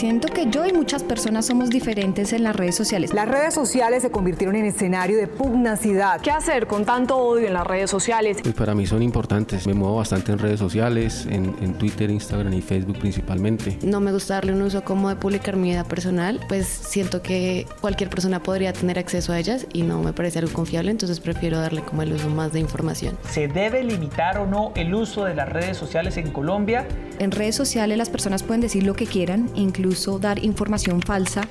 Siento 0.00 0.28
que 0.28 0.48
yo 0.48 0.64
y 0.64 0.72
muchas 0.72 1.02
personas 1.02 1.44
somos 1.44 1.68
diferentes 1.68 2.32
en 2.32 2.42
las 2.42 2.56
redes 2.56 2.74
sociales. 2.74 3.12
Las 3.12 3.28
redes 3.28 3.52
sociales 3.52 4.00
se 4.00 4.10
convirtieron 4.10 4.56
en 4.56 4.64
escenario 4.64 5.18
de 5.18 5.26
pugnacidad. 5.26 6.22
¿Qué 6.22 6.30
hacer 6.30 6.66
con 6.66 6.86
tanto 6.86 7.18
odio 7.18 7.48
en 7.48 7.52
las 7.52 7.66
redes 7.66 7.90
sociales? 7.90 8.38
Pues 8.42 8.54
para 8.54 8.74
mí 8.74 8.86
son 8.86 9.02
importantes. 9.02 9.66
Me 9.66 9.74
muevo 9.74 9.96
bastante 9.96 10.32
en 10.32 10.38
redes 10.38 10.58
sociales, 10.58 11.26
en, 11.28 11.54
en, 11.60 11.74
Twitter, 11.74 12.08
Instagram 12.08 12.54
y 12.54 12.62
Facebook 12.62 12.98
principalmente. 12.98 13.76
No 13.82 14.00
me 14.00 14.10
gusta 14.10 14.36
darle 14.36 14.54
un 14.54 14.62
uso 14.62 14.82
como 14.84 15.10
de 15.10 15.16
publicar 15.16 15.56
mi 15.56 15.68
vida 15.68 15.84
personal, 15.84 16.40
pues 16.48 16.66
siento 16.66 17.20
que 17.20 17.66
cualquier 17.82 18.08
persona 18.08 18.42
podría 18.42 18.72
tener 18.72 18.98
acceso 18.98 19.34
a 19.34 19.38
ellas 19.38 19.66
y 19.74 19.82
no 19.82 20.02
me 20.02 20.14
parece 20.14 20.38
algo 20.38 20.54
confiable, 20.54 20.92
entonces 20.92 21.20
prefiero 21.20 21.58
darle 21.58 21.82
como 21.82 22.00
el 22.00 22.14
uso 22.14 22.30
más 22.30 22.54
de 22.54 22.60
información. 22.60 23.18
¿Se 23.28 23.48
debe 23.48 23.84
limitar 23.84 24.38
o 24.38 24.46
no 24.46 24.72
el 24.76 24.94
uso 24.94 25.26
de 25.26 25.34
las 25.34 25.50
redes 25.50 25.76
sociales 25.76 26.16
en 26.16 26.30
Colombia? 26.30 26.88
En 27.18 27.32
redes 27.32 27.54
sociales 27.54 27.98
las 27.98 28.08
personas 28.08 28.42
pueden 28.42 28.62
decir 28.62 28.82
lo 28.84 28.94
que 28.94 29.04
quieran, 29.04 29.50
incluso 29.54 29.89
dar 30.18 30.42
información 30.44 31.02
falsa. 31.02 31.46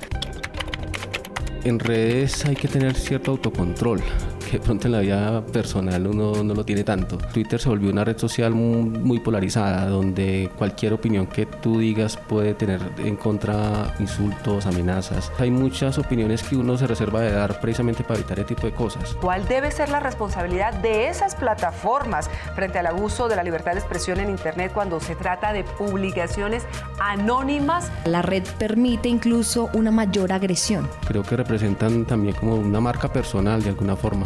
En 1.63 1.79
redes 1.79 2.45
hay 2.45 2.55
que 2.55 2.67
tener 2.67 2.95
cierto 2.95 3.31
autocontrol 3.31 4.01
que 4.49 4.57
de 4.57 4.65
pronto 4.65 4.87
en 4.87 4.93
la 4.93 4.99
vida 4.99 5.41
personal 5.45 6.07
uno 6.07 6.43
no 6.43 6.53
lo 6.53 6.65
tiene 6.65 6.83
tanto. 6.83 7.17
Twitter 7.17 7.59
se 7.59 7.69
volvió 7.69 7.91
una 7.91 8.03
red 8.03 8.17
social 8.17 8.53
muy, 8.53 9.19
polarizada, 9.19 9.85
donde 9.87 10.49
cualquier 10.57 10.93
opinión 10.93 11.27
que 11.27 11.45
tú 11.45 11.79
digas 11.79 12.17
puede 12.17 12.53
tener 12.53 12.81
en 12.97 13.15
contra 13.15 13.93
insultos, 13.99 14.65
amenazas. 14.65 15.31
Hay 15.37 15.51
muchas 15.51 15.97
opiniones 15.97 16.41
que 16.41 16.55
uno 16.55 16.77
se 16.77 16.87
reserva 16.87 17.21
de 17.21 17.31
dar 17.31 17.59
precisamente 17.59 18.03
para 18.03 18.19
evitar 18.19 18.39
ese 18.39 18.47
tipo 18.47 18.65
de 18.65 18.73
cosas. 18.73 19.15
¿Cuál 19.21 19.47
debe 19.47 19.71
ser 19.71 19.89
la 19.89 19.99
responsabilidad 19.99 20.73
de 20.73 21.09
esas 21.09 21.35
plataformas 21.35 22.29
frente 22.55 22.79
al 22.79 22.87
abuso 22.87 23.27
de 23.27 23.35
la 23.35 23.43
libertad 23.43 23.73
de 23.73 23.79
expresión 23.79 24.19
en 24.19 24.29
Internet 24.29 24.71
cuando 24.73 24.99
se 24.99 25.15
trata 25.15 25.53
de 25.53 25.63
publicaciones 25.63 26.63
anónimas? 26.99 27.91
La 28.05 28.21
red 28.21 28.43
permite 28.57 29.09
incluso 29.09 29.69
una 29.73 29.91
mayor 29.91 30.31
agresión. 30.31 30.89
Creo 31.07 31.23
que 31.23 31.35
representan 31.35 32.05
también 32.05 32.35
como 32.35 32.55
una 32.55 32.79
marca 32.79 33.11
personal 33.11 33.61
de 33.61 33.69
alguna 33.69 33.95
forma. 33.95 34.25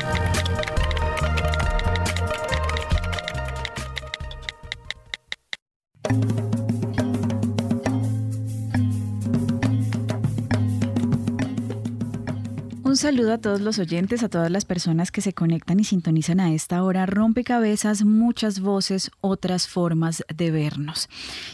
a 13.29 13.37
todos 13.37 13.61
los 13.61 13.77
oyentes, 13.77 14.23
a 14.23 14.29
todas 14.29 14.49
las 14.49 14.65
personas 14.65 15.11
que 15.11 15.21
se 15.21 15.33
conectan 15.33 15.79
y 15.79 15.83
sintonizan 15.83 16.39
a 16.39 16.53
esta 16.53 16.83
hora. 16.83 17.05
Rompecabezas, 17.05 18.03
muchas 18.03 18.59
voces, 18.59 19.11
otras 19.21 19.67
formas 19.67 20.23
de 20.33 20.49
vernos. 20.49 21.07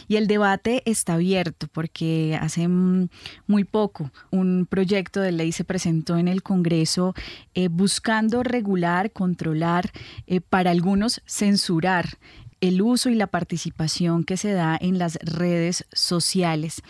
Y 0.08 0.16
el 0.16 0.26
debate 0.26 0.82
está 0.86 1.14
abierto 1.14 1.68
porque 1.70 2.38
hace 2.40 2.68
muy 2.68 3.64
poco 3.64 4.10
un 4.30 4.66
proyecto 4.68 5.20
de 5.20 5.32
ley 5.32 5.52
se 5.52 5.64
presentó 5.64 6.16
en 6.16 6.28
el 6.28 6.42
Congreso 6.42 7.14
eh, 7.54 7.68
buscando 7.68 8.42
regular, 8.42 9.12
controlar, 9.12 9.90
eh, 10.26 10.40
para 10.40 10.70
algunos 10.70 11.20
censurar 11.26 12.18
el 12.60 12.82
uso 12.82 13.10
y 13.10 13.14
la 13.14 13.26
participación 13.26 14.24
que 14.24 14.36
se 14.36 14.52
da 14.52 14.76
en 14.80 14.98
las 14.98 15.18
redes 15.22 15.86
sociales. 15.92 16.82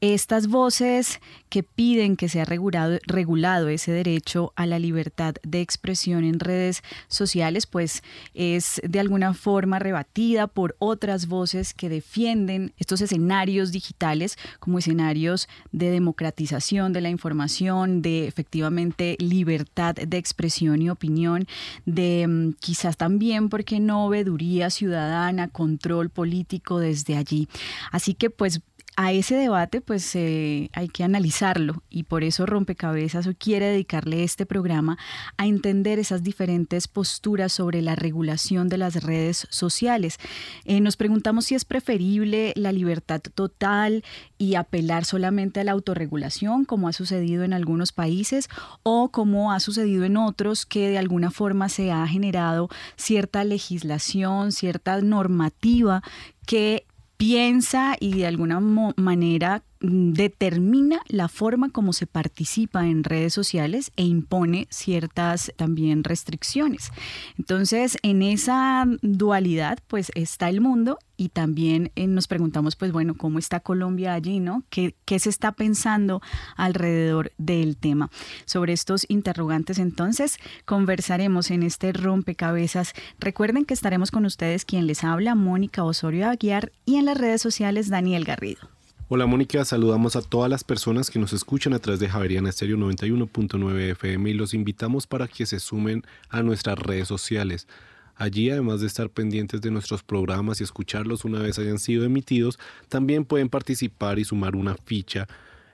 Estas 0.00 0.46
voces 0.48 1.20
que 1.48 1.62
piden 1.62 2.16
que 2.16 2.28
sea 2.28 2.44
regulado, 2.44 2.98
regulado, 3.06 3.68
ese 3.68 3.92
derecho 3.92 4.52
a 4.56 4.66
la 4.66 4.78
libertad 4.78 5.34
de 5.42 5.60
expresión 5.60 6.24
en 6.24 6.38
redes 6.38 6.82
sociales, 7.08 7.66
pues 7.66 8.02
es 8.34 8.80
de 8.84 9.00
alguna 9.00 9.32
forma 9.32 9.78
rebatida 9.78 10.48
por 10.48 10.76
otras 10.78 11.28
voces 11.28 11.72
que 11.72 11.88
defienden 11.88 12.72
estos 12.78 13.00
escenarios 13.00 13.72
digitales 13.72 14.36
como 14.60 14.78
escenarios 14.78 15.48
de 15.72 15.90
democratización 15.90 16.92
de 16.92 17.00
la 17.00 17.10
información, 17.10 18.02
de 18.02 18.26
efectivamente 18.26 19.16
libertad 19.18 19.94
de 19.94 20.18
expresión 20.18 20.82
y 20.82 20.90
opinión, 20.90 21.46
de 21.86 22.26
mm, 22.28 22.52
quizás 22.60 22.96
también, 22.96 23.48
porque 23.48 23.80
no, 23.80 24.08
veeduría 24.08 24.70
ciudadana, 24.70 25.05
control 25.48 26.10
político 26.10 26.78
desde 26.78 27.16
allí. 27.16 27.48
Así 27.92 28.14
que 28.14 28.30
pues 28.30 28.60
a 28.96 29.12
ese 29.12 29.36
debate 29.36 29.82
pues 29.82 30.16
eh, 30.16 30.70
hay 30.72 30.88
que 30.88 31.04
analizarlo 31.04 31.82
y 31.90 32.04
por 32.04 32.24
eso 32.24 32.46
Rompecabezas 32.46 33.28
quiere 33.38 33.66
dedicarle 33.66 34.24
este 34.24 34.46
programa 34.46 34.96
a 35.36 35.46
entender 35.46 35.98
esas 35.98 36.22
diferentes 36.22 36.88
posturas 36.88 37.52
sobre 37.52 37.82
la 37.82 37.94
regulación 37.94 38.68
de 38.70 38.78
las 38.78 39.02
redes 39.02 39.46
sociales. 39.50 40.18
Eh, 40.64 40.80
nos 40.80 40.96
preguntamos 40.96 41.44
si 41.44 41.54
es 41.54 41.66
preferible 41.66 42.54
la 42.56 42.72
libertad 42.72 43.20
total 43.20 44.02
y 44.38 44.54
apelar 44.54 45.04
solamente 45.04 45.60
a 45.60 45.64
la 45.64 45.72
autorregulación 45.72 46.64
como 46.64 46.88
ha 46.88 46.94
sucedido 46.94 47.44
en 47.44 47.52
algunos 47.52 47.92
países 47.92 48.48
o 48.82 49.10
como 49.10 49.52
ha 49.52 49.60
sucedido 49.60 50.04
en 50.04 50.16
otros 50.16 50.64
que 50.64 50.88
de 50.88 50.98
alguna 50.98 51.30
forma 51.30 51.68
se 51.68 51.92
ha 51.92 52.06
generado 52.06 52.70
cierta 52.96 53.44
legislación, 53.44 54.52
cierta 54.52 55.02
normativa 55.02 56.02
que 56.46 56.85
piensa 57.16 57.96
y 57.98 58.18
de 58.18 58.26
alguna 58.26 58.60
manera 58.60 59.62
determina 59.80 61.00
la 61.08 61.28
forma 61.28 61.70
como 61.70 61.92
se 61.92 62.06
participa 62.06 62.86
en 62.86 63.04
redes 63.04 63.34
sociales 63.34 63.92
e 63.96 64.04
impone 64.04 64.66
ciertas 64.70 65.52
también 65.56 66.04
restricciones. 66.04 66.90
Entonces, 67.38 67.98
en 68.02 68.22
esa 68.22 68.86
dualidad, 69.02 69.78
pues 69.86 70.10
está 70.14 70.48
el 70.48 70.60
mundo 70.60 70.98
y 71.16 71.30
también 71.30 71.92
eh, 71.96 72.06
nos 72.06 72.26
preguntamos, 72.26 72.76
pues 72.76 72.92
bueno, 72.92 73.14
¿cómo 73.16 73.38
está 73.38 73.60
Colombia 73.60 74.14
allí, 74.14 74.40
no? 74.40 74.64
¿Qué, 74.68 74.94
¿Qué 75.04 75.18
se 75.18 75.30
está 75.30 75.52
pensando 75.52 76.20
alrededor 76.56 77.32
del 77.38 77.76
tema? 77.76 78.10
Sobre 78.44 78.72
estos 78.72 79.06
interrogantes, 79.08 79.78
entonces, 79.78 80.38
conversaremos 80.64 81.50
en 81.50 81.62
este 81.62 81.92
rompecabezas. 81.92 82.92
Recuerden 83.18 83.64
que 83.64 83.74
estaremos 83.74 84.10
con 84.10 84.26
ustedes 84.26 84.64
quien 84.64 84.86
les 84.86 85.04
habla, 85.04 85.34
Mónica 85.34 85.84
Osorio 85.84 86.28
Aguiar, 86.28 86.72
y 86.84 86.96
en 86.96 87.06
las 87.06 87.16
redes 87.16 87.40
sociales, 87.40 87.88
Daniel 87.88 88.24
Garrido. 88.24 88.75
Hola 89.08 89.26
Mónica, 89.26 89.64
saludamos 89.64 90.16
a 90.16 90.20
todas 90.20 90.50
las 90.50 90.64
personas 90.64 91.12
que 91.12 91.20
nos 91.20 91.32
escuchan 91.32 91.72
a 91.74 91.78
través 91.78 92.00
de 92.00 92.08
Javeriana 92.08 92.48
Estéreo 92.48 92.76
91.9 92.76 93.92
FM 93.92 94.30
y 94.30 94.34
los 94.34 94.52
invitamos 94.52 95.06
para 95.06 95.28
que 95.28 95.46
se 95.46 95.60
sumen 95.60 96.02
a 96.28 96.42
nuestras 96.42 96.76
redes 96.76 97.06
sociales. 97.06 97.68
Allí, 98.16 98.50
además 98.50 98.80
de 98.80 98.88
estar 98.88 99.08
pendientes 99.08 99.60
de 99.60 99.70
nuestros 99.70 100.02
programas 100.02 100.60
y 100.60 100.64
escucharlos 100.64 101.24
una 101.24 101.38
vez 101.38 101.56
hayan 101.60 101.78
sido 101.78 102.02
emitidos, 102.02 102.58
también 102.88 103.24
pueden 103.24 103.48
participar 103.48 104.18
y 104.18 104.24
sumar 104.24 104.56
una 104.56 104.74
ficha. 104.74 105.28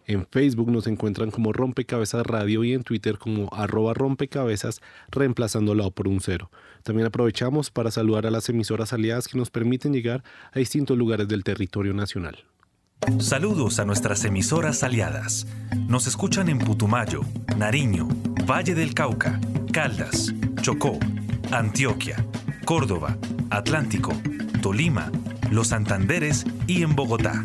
En 0.07 0.27
Facebook 0.27 0.71
nos 0.71 0.87
encuentran 0.87 1.31
como 1.31 1.55
Rompecabezas 1.55 2.27
Radio 2.27 2.65
y 2.65 2.75
en 2.75 2.83
Twitter 2.83 3.17
como 3.17 3.49
arroba 3.55 3.95
rompecabezas, 3.95 4.83
reemplazándolo 5.11 5.91
por 5.91 6.07
un 6.07 6.21
cero. 6.21 6.51
También 6.83 7.07
aprovechamos 7.07 7.71
para 7.71 7.91
saludar 7.91 8.27
a 8.27 8.31
las 8.31 8.51
emisoras 8.51 8.93
aliadas 8.93 9.27
que 9.27 9.39
nos 9.39 9.49
permiten 9.49 9.95
llegar 9.95 10.23
a 10.53 10.59
distintos 10.59 10.99
lugares 10.99 11.29
del 11.29 11.45
territorio 11.45 11.95
nacional. 11.95 12.45
Saludos 13.19 13.79
a 13.79 13.85
nuestras 13.85 14.25
emisoras 14.25 14.83
aliadas. 14.83 15.47
Nos 15.89 16.07
escuchan 16.07 16.49
en 16.49 16.59
Putumayo, 16.59 17.23
Nariño, 17.57 18.09
Valle 18.49 18.75
del 18.75 18.95
Cauca, 18.95 19.41
Caldas, 19.73 20.33
Chocó, 20.61 20.99
Antioquia, 21.51 22.25
Córdoba, 22.65 23.17
Atlántico, 23.51 24.13
Tolima, 24.61 25.11
Los 25.51 25.69
Santanderes 25.69 26.45
y 26.67 26.83
en 26.83 26.95
Bogotá. 26.95 27.45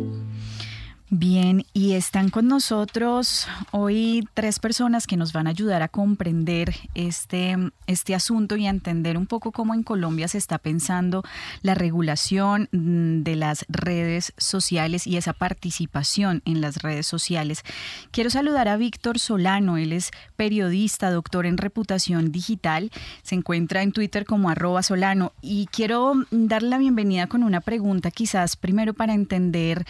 Bien, 1.21 1.67
y 1.71 1.91
están 1.91 2.29
con 2.29 2.47
nosotros 2.47 3.47
hoy 3.69 4.27
tres 4.33 4.57
personas 4.57 5.05
que 5.05 5.17
nos 5.17 5.33
van 5.33 5.45
a 5.45 5.51
ayudar 5.51 5.83
a 5.83 5.87
comprender 5.87 6.73
este, 6.95 7.55
este 7.85 8.15
asunto 8.15 8.55
y 8.55 8.65
a 8.65 8.71
entender 8.71 9.19
un 9.19 9.27
poco 9.27 9.51
cómo 9.51 9.75
en 9.75 9.83
Colombia 9.83 10.27
se 10.27 10.39
está 10.39 10.57
pensando 10.57 11.23
la 11.61 11.75
regulación 11.75 12.69
mm, 12.71 13.21
de 13.21 13.35
las 13.35 13.67
redes 13.69 14.33
sociales 14.37 15.05
y 15.05 15.17
esa 15.17 15.33
participación 15.33 16.41
en 16.45 16.59
las 16.59 16.81
redes 16.81 17.05
sociales. 17.05 17.61
Quiero 18.09 18.31
saludar 18.31 18.67
a 18.67 18.77
Víctor 18.77 19.19
Solano, 19.19 19.77
él 19.77 19.93
es 19.93 20.09
periodista, 20.37 21.11
doctor 21.11 21.45
en 21.45 21.59
reputación 21.59 22.31
digital, 22.31 22.89
se 23.21 23.35
encuentra 23.35 23.83
en 23.83 23.91
Twitter 23.91 24.25
como 24.25 24.49
arroba 24.49 24.81
Solano 24.81 25.33
y 25.39 25.67
quiero 25.67 26.15
darle 26.31 26.69
la 26.69 26.79
bienvenida 26.79 27.27
con 27.27 27.43
una 27.43 27.61
pregunta 27.61 28.09
quizás 28.09 28.55
primero 28.55 28.95
para 28.95 29.13
entender 29.13 29.85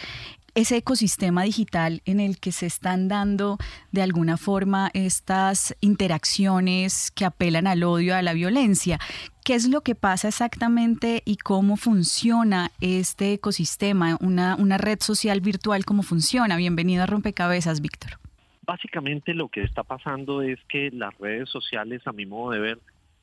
ese 0.54 0.76
ecosistema 0.76 1.44
digital 1.44 2.02
en 2.04 2.20
el 2.20 2.38
que 2.38 2.52
se 2.52 2.66
están 2.66 3.08
dando 3.08 3.58
de 3.90 4.02
alguna 4.02 4.36
forma 4.36 4.90
estas 4.92 5.76
interacciones 5.80 7.10
que 7.10 7.24
apelan 7.24 7.66
al 7.66 7.82
odio, 7.84 8.14
a 8.14 8.22
la 8.22 8.34
violencia. 8.34 8.98
¿Qué 9.44 9.54
es 9.54 9.68
lo 9.68 9.80
que 9.80 9.94
pasa 9.94 10.28
exactamente 10.28 11.22
y 11.24 11.36
cómo 11.36 11.76
funciona 11.76 12.70
este 12.80 13.32
ecosistema, 13.32 14.16
una, 14.20 14.56
una 14.56 14.78
red 14.78 15.00
social 15.00 15.40
virtual, 15.40 15.84
cómo 15.84 16.02
funciona? 16.02 16.56
Bienvenido 16.56 17.02
a 17.02 17.06
Rompecabezas, 17.06 17.80
Víctor. 17.80 18.18
Básicamente 18.64 19.34
lo 19.34 19.48
que 19.48 19.62
está 19.62 19.82
pasando 19.82 20.42
es 20.42 20.58
que 20.68 20.90
las 20.92 21.16
redes 21.18 21.48
sociales, 21.48 22.06
a 22.06 22.12
mi 22.12 22.26
modo 22.26 22.52
de 22.52 22.60
ver, 22.60 22.78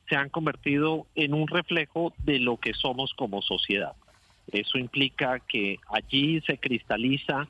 se 0.10 0.16
han 0.16 0.30
convertido 0.30 1.06
en 1.16 1.34
un 1.34 1.48
reflejo 1.48 2.14
de 2.18 2.40
lo 2.40 2.58
que 2.58 2.74
somos 2.74 3.14
como 3.14 3.42
sociedad. 3.42 3.94
Eso 4.52 4.78
implica 4.78 5.40
que 5.40 5.78
allí 5.90 6.42
se 6.42 6.58
cristaliza 6.58 7.48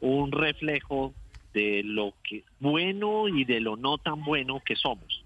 un 0.00 0.32
reflejo 0.32 1.14
de 1.52 1.82
lo 1.84 2.14
que 2.22 2.44
bueno 2.60 3.28
y 3.28 3.44
de 3.44 3.60
lo 3.60 3.76
no 3.76 3.98
tan 3.98 4.24
bueno 4.24 4.60
que 4.64 4.76
somos. 4.76 5.24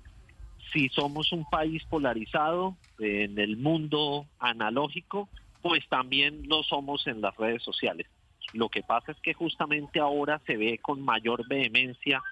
Si 0.73 0.89
somos 0.89 1.33
un 1.33 1.45
país 1.49 1.85
polarizado 1.85 2.77
en 2.99 3.39
el 3.39 3.57
mundo 3.57 4.27
analógico, 4.39 5.29
pues 5.63 5.87
también 5.89 6.49
lo 6.49 6.63
somos 6.63 7.07
en 7.07 7.21
las 7.21 7.37
redes 7.37 7.63
sociales. 7.63 8.07
Lo 8.53 8.69
que 8.69 8.83
pasa 8.83 9.13
es 9.13 9.21
que 9.21 9.35
justamente 9.35 10.01
ahora 10.01 10.41
se 10.47 10.57
ve 10.57 10.79
con 10.79 11.03
mayor 11.03 11.47
vehemencia 11.47 12.23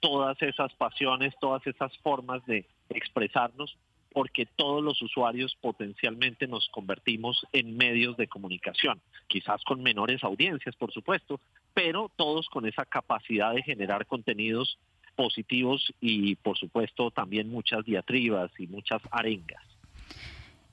todas 0.00 0.40
esas 0.42 0.72
pasiones, 0.74 1.34
todas 1.40 1.66
esas 1.66 1.96
formas 1.98 2.44
de 2.46 2.66
expresarnos 2.88 3.76
porque 4.12 4.46
todos 4.46 4.82
los 4.82 5.00
usuarios 5.02 5.56
potencialmente 5.60 6.46
nos 6.46 6.68
convertimos 6.68 7.46
en 7.52 7.76
medios 7.76 8.16
de 8.16 8.26
comunicación, 8.26 9.00
quizás 9.28 9.62
con 9.64 9.82
menores 9.82 10.24
audiencias, 10.24 10.74
por 10.76 10.92
supuesto, 10.92 11.40
pero 11.74 12.10
todos 12.16 12.48
con 12.48 12.66
esa 12.66 12.84
capacidad 12.84 13.54
de 13.54 13.62
generar 13.62 14.06
contenidos 14.06 14.78
positivos 15.14 15.92
y, 16.00 16.36
por 16.36 16.58
supuesto, 16.58 17.10
también 17.10 17.50
muchas 17.50 17.84
diatribas 17.84 18.50
y 18.58 18.66
muchas 18.66 19.02
arengas. 19.10 19.62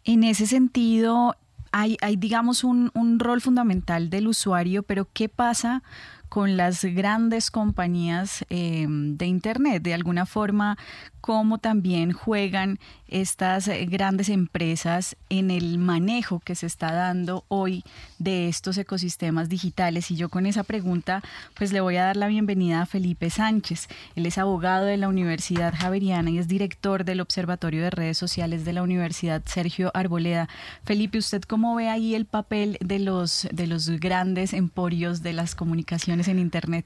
En 0.04 0.24
ese 0.24 0.48
sentido, 0.48 1.36
hay, 1.72 1.98
digamos, 2.18 2.64
un 2.64 3.20
rol 3.20 3.42
fundamental 3.42 4.10
del 4.10 4.28
usuario, 4.28 4.84
pero 4.84 5.08
¿qué 5.14 5.28
pasa 5.28 5.84
con 6.30 6.58
las 6.58 6.84
grandes 6.84 7.52
compañías 7.52 8.46
em, 8.50 9.18
de 9.18 9.26
Internet. 9.26 9.84
De 9.84 9.94
alguna 9.94 10.26
forma, 10.26 10.78
cómo 11.22 11.58
también 11.58 12.14
juegan 12.14 12.80
estas 13.08 13.68
eh, 13.68 13.86
grandes 13.86 14.30
empresas 14.30 15.18
en 15.30 15.52
el 15.52 15.78
manejo 15.78 16.40
que 16.40 16.56
se 16.56 16.66
está 16.66 16.94
dando 16.94 17.46
hoy 17.48 17.84
de 18.18 18.48
estos 18.48 18.78
ecosistemas 18.78 19.50
digitales. 19.50 20.10
Y 20.12 20.16
yo 20.16 20.30
con 20.30 20.46
esa 20.46 20.64
pregunta, 20.64 21.22
pues 21.54 21.72
le 21.74 21.82
voy 21.82 21.98
a 21.98 22.06
dar 22.06 22.18
la 22.18 22.28
bienvenida 22.28 22.82
a 22.82 22.86
Felipe 22.86 23.30
Sánchez. 23.30 23.88
Él 24.16 24.26
es 24.26 24.38
abogado 24.38 24.86
de 24.86 24.98
la 24.98 25.10
Universidad 25.10 25.74
Javeriana 25.76 26.30
y 26.30 26.38
es 26.38 26.48
director 26.48 27.06
del 27.06 27.22
Observatorio 27.22 27.84
de 27.84 27.90
Redes 27.90 28.18
Sociales 28.18 28.66
de 28.66 28.74
la 28.74 28.84
Universidad 28.84 29.42
Sergio 29.46 29.92
Arboleda. 29.94 30.48
Felipe, 30.84 31.18
¿usted 31.18 31.42
cómo 31.44 31.76
ve 31.76 31.90
ahí 31.90 32.16
el 32.16 32.26
papel 32.26 32.78
de 32.80 33.00
los, 33.00 33.48
de 33.52 33.68
los 33.68 33.90
grandes 33.90 34.54
emporios 34.54 35.22
de 35.24 35.34
las 35.34 35.56
comunicaciones? 35.56 36.17
En 36.28 36.40
Internet? 36.40 36.86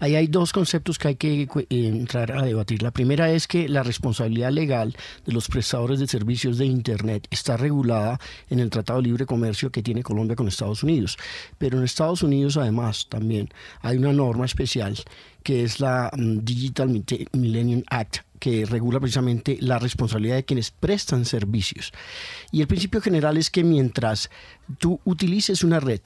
Ahí 0.00 0.14
hay 0.14 0.26
dos 0.26 0.52
conceptos 0.52 0.98
que 0.98 1.08
hay 1.08 1.14
que 1.16 1.42
eh, 1.42 1.66
entrar 1.70 2.32
a 2.32 2.42
debatir. 2.42 2.82
La 2.82 2.90
primera 2.90 3.30
es 3.30 3.46
que 3.46 3.68
la 3.68 3.82
responsabilidad 3.82 4.50
legal 4.50 4.96
de 5.24 5.32
los 5.32 5.48
prestadores 5.48 5.98
de 5.98 6.06
servicios 6.06 6.58
de 6.58 6.66
Internet 6.66 7.26
está 7.30 7.56
regulada 7.56 8.20
en 8.50 8.60
el 8.60 8.70
Tratado 8.70 9.00
de 9.00 9.08
Libre 9.08 9.26
Comercio 9.26 9.70
que 9.70 9.82
tiene 9.82 10.02
Colombia 10.02 10.36
con 10.36 10.48
Estados 10.48 10.82
Unidos. 10.82 11.16
Pero 11.58 11.78
en 11.78 11.84
Estados 11.84 12.22
Unidos 12.22 12.56
además 12.56 13.06
también 13.08 13.48
hay 13.80 13.96
una 13.96 14.12
norma 14.12 14.44
especial 14.44 14.96
que 15.42 15.62
es 15.62 15.80
la 15.80 16.10
mm, 16.12 16.38
Digital 16.44 17.04
Millennium 17.32 17.82
Act 17.88 18.18
que 18.38 18.66
regula 18.66 19.00
precisamente 19.00 19.56
la 19.60 19.78
responsabilidad 19.78 20.36
de 20.36 20.44
quienes 20.44 20.70
prestan 20.70 21.24
servicios. 21.24 21.92
Y 22.52 22.60
el 22.60 22.66
principio 22.66 23.00
general 23.00 23.38
es 23.38 23.50
que 23.50 23.64
mientras 23.64 24.30
tú 24.78 25.00
utilices 25.04 25.64
una 25.64 25.80
red 25.80 26.00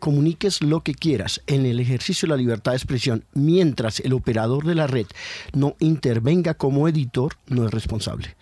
comuniques 0.00 0.62
lo 0.62 0.82
que 0.82 0.94
quieras 0.94 1.42
en 1.46 1.64
el 1.66 1.78
ejercicio 1.78 2.26
de 2.26 2.30
la 2.30 2.36
libertad 2.36 2.72
de 2.72 2.78
expresión 2.78 3.24
mientras 3.32 4.00
el 4.00 4.12
operador 4.12 4.64
de 4.64 4.74
la 4.74 4.88
red 4.88 5.06
no 5.52 5.76
intervenga 5.78 6.54
como 6.54 6.88
editor, 6.88 7.34
no 7.46 7.64
es 7.64 7.70
responsable. 7.70 8.34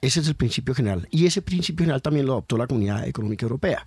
Ese 0.00 0.20
es 0.20 0.28
el 0.28 0.34
principio 0.34 0.74
general. 0.74 1.08
Y 1.10 1.26
ese 1.26 1.42
principio 1.42 1.84
general 1.84 2.02
también 2.02 2.26
lo 2.26 2.32
adoptó 2.32 2.56
la 2.56 2.66
Comunidad 2.66 3.06
Económica 3.06 3.44
Europea. 3.44 3.86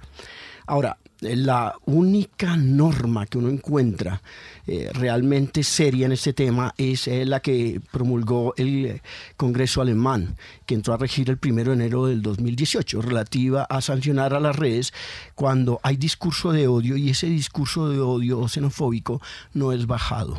Ahora, 0.70 1.00
la 1.22 1.74
única 1.86 2.56
norma 2.56 3.26
que 3.26 3.40
uno 3.40 3.50
encuentra 3.50 4.22
eh, 4.68 4.92
realmente 4.94 5.64
seria 5.64 6.06
en 6.06 6.12
este 6.12 6.32
tema 6.32 6.76
es 6.78 7.08
eh, 7.08 7.26
la 7.26 7.40
que 7.40 7.82
promulgó 7.92 8.54
el 8.56 8.86
eh, 8.86 9.02
Congreso 9.36 9.82
alemán, 9.82 10.36
que 10.68 10.76
entró 10.76 10.94
a 10.94 10.98
regir 10.98 11.32
el 11.32 11.40
primero 11.40 11.72
de 11.72 11.78
enero 11.78 12.06
del 12.06 12.22
2018, 12.22 13.02
relativa 13.02 13.64
a 13.64 13.82
sancionar 13.82 14.36
a 14.36 14.40
las 14.40 14.58
redes 14.58 14.94
cuando 15.34 15.80
hay 15.82 15.98
discurso 15.98 16.52
de 16.52 16.68
odio 16.68 16.98
y 16.98 17.10
ese 17.10 17.26
discurso 17.26 17.90
de 17.90 18.00
odio 18.00 18.48
xenofóbico 18.48 19.24
no 19.56 19.72
es 19.72 19.88
bajado. 19.88 20.38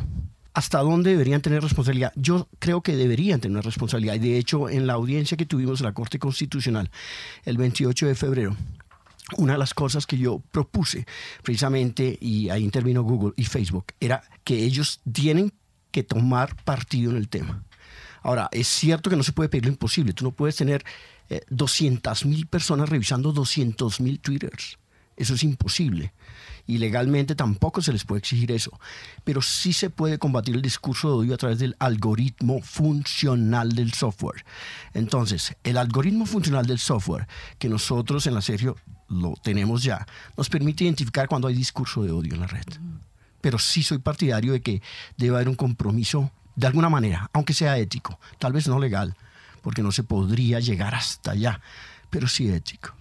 ¿Hasta 0.54 0.78
dónde 0.78 1.10
deberían 1.10 1.42
tener 1.42 1.60
responsabilidad? 1.60 2.12
Yo 2.14 2.46
creo 2.60 2.82
que 2.82 2.94
deberían 2.94 3.40
tener 3.40 3.64
responsabilidad. 3.64 4.14
Y 4.14 4.20
de 4.20 4.38
hecho, 4.38 4.68
en 4.68 4.86
la 4.86 4.92
audiencia 4.92 5.36
que 5.36 5.46
tuvimos 5.46 5.80
en 5.80 5.86
la 5.86 5.92
Corte 5.92 6.20
Constitucional 6.20 6.88
el 7.44 7.56
28 7.56 8.06
de 8.06 8.14
febrero, 8.14 8.56
una 9.36 9.54
de 9.54 9.58
las 9.58 9.74
cosas 9.74 10.06
que 10.06 10.18
yo 10.18 10.42
propuse 10.50 11.06
precisamente, 11.42 12.18
y 12.20 12.48
ahí 12.50 12.64
intervino 12.64 13.02
Google 13.02 13.32
y 13.36 13.44
Facebook, 13.44 13.86
era 14.00 14.22
que 14.44 14.64
ellos 14.64 15.00
tienen 15.10 15.52
que 15.90 16.02
tomar 16.02 16.56
partido 16.64 17.10
en 17.10 17.16
el 17.16 17.28
tema. 17.28 17.64
Ahora, 18.22 18.48
es 18.52 18.68
cierto 18.68 19.08
que 19.10 19.16
no 19.16 19.22
se 19.22 19.32
puede 19.32 19.48
pedir 19.48 19.64
lo 19.64 19.70
imposible. 19.70 20.12
Tú 20.12 20.24
no 20.24 20.32
puedes 20.32 20.56
tener 20.56 20.84
eh, 21.28 21.40
200 21.48 22.26
mil 22.26 22.46
personas 22.46 22.88
revisando 22.88 23.32
200 23.32 24.00
mil 24.00 24.20
Twitters. 24.20 24.78
Eso 25.16 25.34
es 25.34 25.42
imposible. 25.42 26.12
Y 26.66 26.78
legalmente 26.78 27.34
tampoco 27.34 27.82
se 27.82 27.92
les 27.92 28.04
puede 28.04 28.20
exigir 28.20 28.52
eso. 28.52 28.78
Pero 29.24 29.42
sí 29.42 29.72
se 29.72 29.90
puede 29.90 30.18
combatir 30.18 30.54
el 30.54 30.62
discurso 30.62 31.08
de 31.08 31.14
odio 31.14 31.34
a 31.34 31.38
través 31.38 31.58
del 31.58 31.76
algoritmo 31.78 32.60
funcional 32.62 33.72
del 33.72 33.92
software. 33.92 34.44
Entonces, 34.94 35.56
el 35.64 35.76
algoritmo 35.76 36.26
funcional 36.26 36.66
del 36.66 36.78
software 36.78 37.26
que 37.58 37.68
nosotros 37.68 38.26
en 38.26 38.34
la 38.34 38.40
serie 38.40 38.72
lo 39.10 39.34
tenemos 39.42 39.82
ya, 39.82 40.06
nos 40.36 40.48
permite 40.48 40.84
identificar 40.84 41.28
cuando 41.28 41.48
hay 41.48 41.54
discurso 41.54 42.02
de 42.02 42.12
odio 42.12 42.34
en 42.34 42.40
la 42.40 42.46
red. 42.46 42.64
Pero 43.40 43.58
sí 43.58 43.82
soy 43.82 43.98
partidario 43.98 44.52
de 44.52 44.62
que 44.62 44.82
debe 45.16 45.36
haber 45.36 45.48
un 45.48 45.56
compromiso 45.56 46.30
de 46.56 46.66
alguna 46.66 46.88
manera, 46.88 47.28
aunque 47.32 47.54
sea 47.54 47.78
ético, 47.78 48.18
tal 48.38 48.52
vez 48.52 48.68
no 48.68 48.78
legal, 48.78 49.16
porque 49.62 49.82
no 49.82 49.92
se 49.92 50.04
podría 50.04 50.60
llegar 50.60 50.94
hasta 50.94 51.32
allá, 51.32 51.60
pero 52.08 52.28
sí 52.28 52.48
ético. 52.48 52.94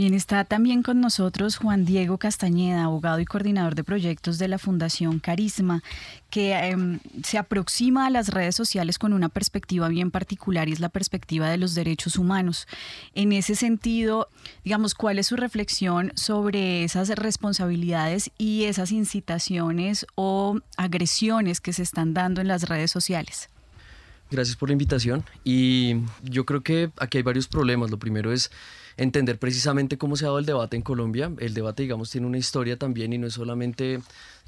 Bien, 0.00 0.14
está 0.14 0.46
también 0.46 0.82
con 0.82 0.98
nosotros 1.02 1.58
Juan 1.58 1.84
Diego 1.84 2.16
Castañeda, 2.16 2.84
abogado 2.84 3.20
y 3.20 3.26
coordinador 3.26 3.74
de 3.74 3.84
proyectos 3.84 4.38
de 4.38 4.48
la 4.48 4.56
Fundación 4.56 5.18
Carisma, 5.18 5.82
que 6.30 6.54
em, 6.54 7.00
se 7.22 7.36
aproxima 7.36 8.06
a 8.06 8.10
las 8.10 8.28
redes 8.28 8.56
sociales 8.56 8.98
con 8.98 9.12
una 9.12 9.28
perspectiva 9.28 9.90
bien 9.90 10.10
particular 10.10 10.70
y 10.70 10.72
es 10.72 10.80
la 10.80 10.88
perspectiva 10.88 11.50
de 11.50 11.58
los 11.58 11.74
derechos 11.74 12.16
humanos. 12.16 12.66
En 13.14 13.34
ese 13.34 13.54
sentido, 13.54 14.30
digamos, 14.64 14.94
¿cuál 14.94 15.18
es 15.18 15.26
su 15.26 15.36
reflexión 15.36 16.12
sobre 16.14 16.82
esas 16.82 17.10
responsabilidades 17.10 18.30
y 18.38 18.64
esas 18.64 18.92
incitaciones 18.92 20.06
o 20.14 20.60
agresiones 20.78 21.60
que 21.60 21.74
se 21.74 21.82
están 21.82 22.14
dando 22.14 22.40
en 22.40 22.48
las 22.48 22.70
redes 22.70 22.90
sociales? 22.90 23.50
Gracias 24.30 24.56
por 24.56 24.68
la 24.68 24.74
invitación 24.74 25.24
y 25.42 25.96
yo 26.22 26.46
creo 26.46 26.62
que 26.62 26.90
aquí 26.98 27.18
hay 27.18 27.22
varios 27.22 27.48
problemas. 27.48 27.90
Lo 27.90 27.98
primero 27.98 28.32
es 28.32 28.52
entender 29.00 29.38
precisamente 29.38 29.96
cómo 29.96 30.14
se 30.14 30.26
ha 30.26 30.28
dado 30.28 30.38
el 30.38 30.44
debate 30.44 30.76
en 30.76 30.82
Colombia. 30.82 31.32
El 31.38 31.54
debate, 31.54 31.82
digamos, 31.82 32.10
tiene 32.10 32.26
una 32.26 32.36
historia 32.36 32.78
también 32.78 33.14
y 33.14 33.18
no 33.18 33.26
es 33.26 33.32
solamente 33.32 34.00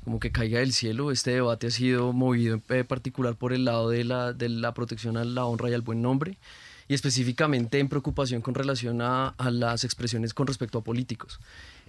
como 0.04 0.20
que 0.20 0.30
caiga 0.30 0.58
del 0.58 0.74
cielo. 0.74 1.10
Este 1.10 1.30
debate 1.30 1.68
ha 1.68 1.70
sido 1.70 2.12
movido 2.12 2.60
en 2.68 2.86
particular 2.86 3.34
por 3.34 3.54
el 3.54 3.64
lado 3.64 3.88
de 3.88 4.04
la, 4.04 4.34
de 4.34 4.50
la 4.50 4.74
protección 4.74 5.16
a 5.16 5.24
la 5.24 5.46
honra 5.46 5.70
y 5.70 5.74
al 5.74 5.80
buen 5.80 6.02
nombre 6.02 6.36
y 6.86 6.94
específicamente 6.94 7.78
en 7.78 7.88
preocupación 7.88 8.42
con 8.42 8.54
relación 8.54 9.00
a, 9.00 9.28
a 9.28 9.50
las 9.50 9.84
expresiones 9.84 10.34
con 10.34 10.46
respecto 10.46 10.78
a 10.78 10.84
políticos. 10.84 11.40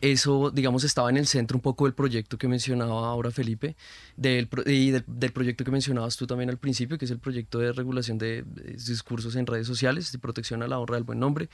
Eso, 0.03 0.51
digamos, 0.51 0.83
estaba 0.83 1.09
en 1.09 1.15
el 1.15 1.27
centro 1.27 1.57
un 1.57 1.61
poco 1.61 1.85
del 1.85 1.93
proyecto 1.93 2.37
que 2.37 2.49
mencionaba 2.49 3.07
ahora 3.07 3.31
Felipe, 3.31 3.77
del, 4.17 4.49
y 4.65 4.91
del, 4.91 5.31
proyecto 5.31 5.63
que 5.63 5.71
mencionabas 5.71 6.17
tú 6.17 6.27
también 6.27 6.49
al 6.49 6.57
principio, 6.57 6.97
que 6.97 7.05
es 7.05 7.11
el 7.11 7.19
proyecto 7.19 7.59
de 7.59 7.71
regulación 7.71 8.17
de, 8.17 8.43
discursos 8.85 9.37
en 9.37 9.47
redes 9.47 9.65
sociales, 9.65 10.11
de 10.11 10.19
protección 10.19 10.61
a 10.61 10.67
la 10.67 10.77
honra 10.77 10.95
del 10.95 11.05
buen 11.05 11.19
nombre. 11.19 11.47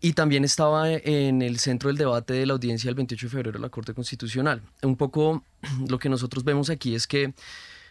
Y 0.00 0.14
también 0.14 0.42
estaba 0.42 0.90
en 0.90 1.42
el 1.42 1.58
centro 1.58 1.88
del 1.88 1.98
debate 1.98 2.32
de 2.32 2.46
la 2.46 2.54
audiencia 2.54 2.88
del 2.88 2.94
28 2.94 3.26
de 3.26 3.30
febrero 3.30 3.52
de 3.52 3.58
la 3.58 3.68
Corte 3.68 3.92
Constitucional. 3.92 4.62
Un 4.80 4.96
poco 4.96 5.44
lo 5.88 5.98
que 5.98 6.08
nosotros 6.08 6.44
vemos 6.44 6.70
aquí 6.70 6.94
es 6.94 7.06
que 7.06 7.34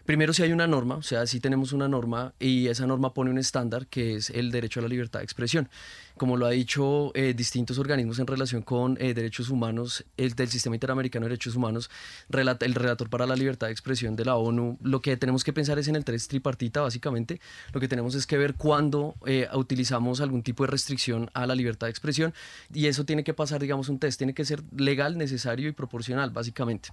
Primero, 0.05 0.33
si 0.33 0.41
hay 0.41 0.51
una 0.51 0.65
norma, 0.65 0.95
o 0.95 1.03
sea, 1.03 1.27
si 1.27 1.39
tenemos 1.39 1.73
una 1.73 1.87
norma 1.87 2.33
y 2.39 2.67
esa 2.67 2.87
norma 2.87 3.13
pone 3.13 3.29
un 3.29 3.37
estándar 3.37 3.85
que 3.87 4.15
es 4.15 4.31
el 4.31 4.51
derecho 4.51 4.79
a 4.79 4.83
la 4.83 4.89
libertad 4.89 5.19
de 5.19 5.25
expresión. 5.25 5.69
Como 6.17 6.37
lo 6.37 6.45
ha 6.47 6.51
dicho 6.51 7.11
eh, 7.15 7.33
distintos 7.35 7.77
organismos 7.77 8.19
en 8.19 8.27
relación 8.27 8.63
con 8.63 8.97
eh, 8.99 9.13
derechos 9.13 9.49
humanos, 9.49 10.03
el 10.17 10.33
del 10.33 10.49
Sistema 10.49 10.75
Interamericano 10.75 11.25
de 11.25 11.29
Derechos 11.29 11.55
Humanos, 11.55 11.89
el 12.29 12.75
relator 12.75 13.09
para 13.09 13.25
la 13.27 13.35
libertad 13.35 13.67
de 13.67 13.73
expresión 13.73 14.15
de 14.15 14.25
la 14.25 14.35
ONU, 14.35 14.77
lo 14.81 15.01
que 15.01 15.17
tenemos 15.17 15.43
que 15.43 15.53
pensar 15.53 15.77
es 15.77 15.87
en 15.87 15.95
el 15.95 16.03
tres 16.03 16.27
tripartita, 16.27 16.81
básicamente. 16.81 17.39
Lo 17.71 17.79
que 17.79 17.87
tenemos 17.87 18.15
es 18.15 18.25
que 18.25 18.37
ver 18.37 18.55
cuándo 18.55 19.15
eh, 19.25 19.47
utilizamos 19.53 20.19
algún 20.19 20.41
tipo 20.41 20.63
de 20.63 20.71
restricción 20.71 21.29
a 21.33 21.45
la 21.45 21.55
libertad 21.55 21.87
de 21.87 21.91
expresión 21.91 22.33
y 22.73 22.87
eso 22.87 23.05
tiene 23.05 23.23
que 23.23 23.33
pasar, 23.33 23.61
digamos, 23.61 23.87
un 23.89 23.99
test, 23.99 24.17
tiene 24.17 24.33
que 24.33 24.45
ser 24.45 24.63
legal, 24.75 25.17
necesario 25.17 25.69
y 25.69 25.73
proporcional, 25.73 26.31
básicamente 26.31 26.89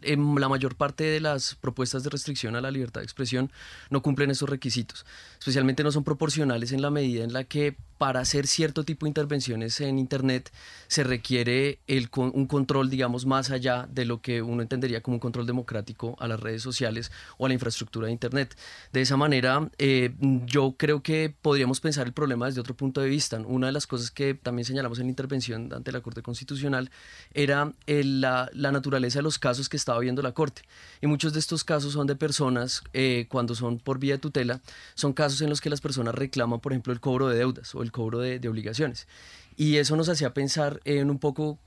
la 0.00 0.48
mayor 0.48 0.76
parte 0.76 1.04
de 1.04 1.20
las 1.20 1.54
propuestas 1.54 2.02
de 2.02 2.10
restricción 2.10 2.56
a 2.56 2.60
la 2.60 2.70
libertad 2.70 3.00
de 3.00 3.04
expresión 3.04 3.50
no 3.90 4.02
cumplen 4.02 4.30
esos 4.30 4.48
requisitos. 4.48 5.04
Especialmente 5.38 5.84
no 5.84 5.92
son 5.92 6.04
proporcionales 6.04 6.72
en 6.72 6.82
la 6.82 6.90
medida 6.90 7.24
en 7.24 7.32
la 7.32 7.44
que 7.44 7.76
para 8.02 8.18
hacer 8.18 8.48
cierto 8.48 8.82
tipo 8.82 9.06
de 9.06 9.10
intervenciones 9.10 9.80
en 9.80 9.96
Internet 9.96 10.50
se 10.88 11.04
requiere 11.04 11.78
el, 11.86 12.08
un 12.16 12.46
control, 12.48 12.90
digamos, 12.90 13.26
más 13.26 13.52
allá 13.52 13.86
de 13.92 14.04
lo 14.04 14.20
que 14.20 14.42
uno 14.42 14.60
entendería 14.60 15.00
como 15.02 15.14
un 15.14 15.20
control 15.20 15.46
democrático 15.46 16.16
a 16.18 16.26
las 16.26 16.40
redes 16.40 16.62
sociales 16.62 17.12
o 17.38 17.46
a 17.46 17.48
la 17.48 17.54
infraestructura 17.54 18.06
de 18.06 18.12
Internet. 18.12 18.56
De 18.92 19.02
esa 19.02 19.16
manera, 19.16 19.70
eh, 19.78 20.16
yo 20.46 20.74
creo 20.76 21.00
que 21.00 21.32
podríamos 21.42 21.78
pensar 21.78 22.08
el 22.08 22.12
problema 22.12 22.46
desde 22.46 22.60
otro 22.60 22.74
punto 22.74 23.00
de 23.00 23.08
vista. 23.08 23.38
Una 23.38 23.68
de 23.68 23.72
las 23.72 23.86
cosas 23.86 24.10
que 24.10 24.34
también 24.34 24.64
señalamos 24.64 24.98
en 24.98 25.06
la 25.06 25.10
intervención 25.10 25.72
ante 25.72 25.92
la 25.92 26.00
Corte 26.00 26.22
Constitucional 26.22 26.90
era 27.34 27.72
la, 27.86 28.50
la, 28.52 28.72
naturaleza 28.72 29.20
de 29.20 29.22
los 29.22 29.38
casos 29.38 29.68
que 29.68 29.76
estaba 29.76 30.00
viendo 30.00 30.22
la 30.22 30.32
Corte. 30.32 30.62
Y 31.00 31.06
muchos 31.06 31.34
de 31.34 31.38
estos 31.38 31.62
casos 31.62 31.92
son 31.92 32.08
de 32.08 32.16
personas, 32.16 32.82
eh, 32.94 33.26
cuando 33.28 33.54
son 33.54 33.78
por 33.78 34.00
vía 34.00 34.14
de 34.14 34.18
tutela, 34.18 34.60
son 34.96 35.12
casos 35.12 35.40
en 35.40 35.50
los 35.50 35.60
que 35.60 35.70
las 35.70 35.80
personas 35.80 36.16
reclaman, 36.16 36.58
por 36.58 36.72
ejemplo, 36.72 36.92
el 36.92 36.98
cobro 36.98 37.28
de 37.28 37.38
deudas 37.38 37.72
o 37.76 37.82
el 37.84 37.91
cobro 37.92 38.18
de, 38.18 38.48
obligaciones. 38.48 39.06
Y 39.56 39.76
eso 39.76 39.96
nos 39.96 40.08
hacía 40.08 40.32
pensar 40.34 40.80
en 40.84 41.10
un 41.10 41.18
poco, 41.18 41.58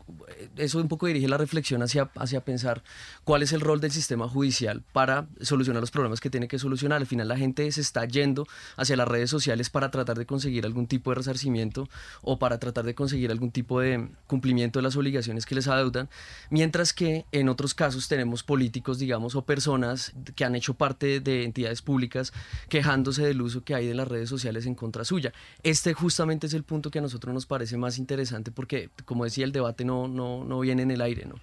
eso 0.56 0.80
un 0.80 0.88
poco 0.88 1.08
dirige 1.08 1.28
la 1.28 1.38
reflexión 1.38 1.82
hacia, 1.84 2.10
hacia 2.16 2.42
pensar 2.42 2.84
cuál 3.24 3.44
es 3.44 3.54
el 3.54 3.62
rol 3.62 3.80
del 3.80 3.92
sistema 3.92 4.28
judicial 4.28 4.84
para 4.92 5.28
solucionar 5.42 5.82
los 5.82 5.92
problemas 5.92 6.20
que 6.20 6.30
tiene 6.30 6.48
que 6.48 6.60
solucionar. 6.60 7.00
Al 7.02 7.08
final 7.08 7.28
la 7.28 7.38
gente 7.38 7.72
se 7.72 7.82
está 7.82 8.06
yendo 8.06 8.48
hacia 8.78 8.98
las 8.98 9.08
redes 9.08 9.30
sociales 9.30 9.70
para 9.70 9.92
tratar 9.92 10.18
de 10.18 10.26
conseguir 10.26 10.66
algún 10.66 10.88
tipo 10.88 11.12
de 11.12 11.16
resarcimiento 11.16 11.88
o 12.22 12.40
para 12.40 12.60
tratar 12.60 12.86
de 12.86 12.96
conseguir 12.96 13.32
algún 13.32 13.52
tipo 13.52 13.80
de 13.80 14.10
cumplimiento 14.28 14.80
de 14.80 14.84
las 14.84 14.96
obligaciones 14.96 15.46
que 15.46 15.56
les 15.56 15.68
adeudan, 15.68 16.10
mientras 16.50 16.94
que 16.94 17.26
en 17.32 17.50
otros 17.50 17.74
casos 17.74 18.08
tenemos 18.08 18.44
políticos, 18.44 19.00
digamos, 19.00 19.36
o 19.36 19.46
personas 19.46 20.14
que 20.36 20.46
han 20.46 20.56
hecho 20.56 20.74
parte 20.74 21.20
de 21.20 21.44
entidades 21.44 21.82
públicas 21.82 22.34
quejándose 22.70 23.24
del 23.24 23.42
uso 23.42 23.64
que 23.64 23.76
hay 23.76 23.88
de 23.88 23.94
las 23.94 24.08
redes 24.08 24.30
sociales 24.30 24.66
en 24.66 24.76
contra 24.76 25.06
suya. 25.06 25.34
Este 25.64 25.94
justamente 25.94 26.48
es 26.48 26.54
el 26.54 26.64
punto 26.64 26.92
que 26.92 27.00
a 27.00 27.02
nosotros 27.02 27.34
nos 27.34 27.46
parece 27.46 27.75
más 27.78 27.98
interesante 27.98 28.52
porque, 28.52 28.90
como 29.06 29.24
decía, 29.24 29.46
el 29.46 29.52
debate 29.52 29.86
no, 29.86 30.08
no, 30.08 30.44
no 30.44 30.60
viene 30.60 30.84
en 30.84 30.92
el 30.92 31.02
aire, 31.02 31.26
¿no? 31.26 31.36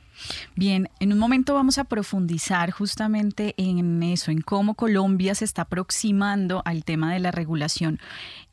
Bien, 0.55 0.89
en 1.01 1.13
un 1.13 1.19
momento 1.19 1.55
vamos 1.55 1.79
a 1.79 1.85
profundizar 1.85 2.71
justamente 2.71 3.55
en 3.57 4.03
eso, 4.03 4.31
en 4.31 4.41
cómo 4.41 4.75
Colombia 4.75 5.35
se 5.35 5.45
está 5.45 5.63
aproximando 5.63 6.63
al 6.65 6.85
tema 6.85 7.13
de 7.13 7.21
la 7.21 7.31
regulación. 7.31 7.99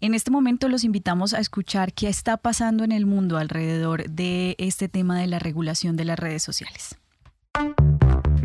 En 0.01 0.13
este 0.13 0.31
momento 0.31 0.69
los 0.69 0.83
invitamos 0.83 1.33
a 1.33 1.39
escuchar 1.39 1.93
qué 1.93 2.07
está 2.07 2.37
pasando 2.37 2.83
en 2.83 2.91
el 2.91 3.05
mundo 3.05 3.37
alrededor 3.37 4.09
de 4.09 4.55
este 4.57 4.89
tema 4.89 5.19
de 5.19 5.27
la 5.27 5.39
regulación 5.39 5.95
de 5.95 6.05
las 6.05 6.17
redes 6.19 6.43
sociales. 6.43 6.97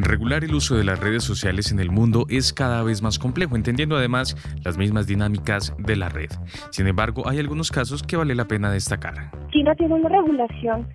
Regular 0.05 0.45
el 0.45 0.55
uso 0.55 0.77
de 0.77 0.85
las 0.85 1.01
redes 1.01 1.25
sociales 1.25 1.73
en 1.73 1.81
el 1.81 1.91
mundo 1.91 2.27
es 2.29 2.53
cada 2.53 2.83
vez 2.83 3.01
más 3.01 3.19
complejo, 3.19 3.57
entendiendo 3.57 3.97
además 3.97 4.37
las 4.63 4.77
mismas 4.77 5.07
dinámicas 5.07 5.75
de 5.79 5.97
la 5.97 6.11
red. 6.11 6.31
Sin 6.71 6.87
embargo, 6.87 7.27
hay 7.27 7.39
algunos 7.39 7.71
casos 7.71 8.03
que 8.03 8.17
vale 8.17 8.35
la 8.35 8.45
pena 8.45 8.71
destacar. 8.71 9.31
China 9.51 9.75
tiene 9.75 9.95
una 9.95 10.11
regulación 10.11 10.87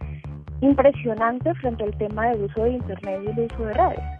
impresionante 0.61 1.53
frente 1.55 1.83
al 1.83 1.97
tema 1.97 2.27
del 2.27 2.43
uso 2.43 2.63
de 2.63 2.71
Internet 2.73 3.21
y 3.25 3.29
el 3.29 3.45
uso 3.51 3.65
de 3.65 3.73
redes 3.73 4.18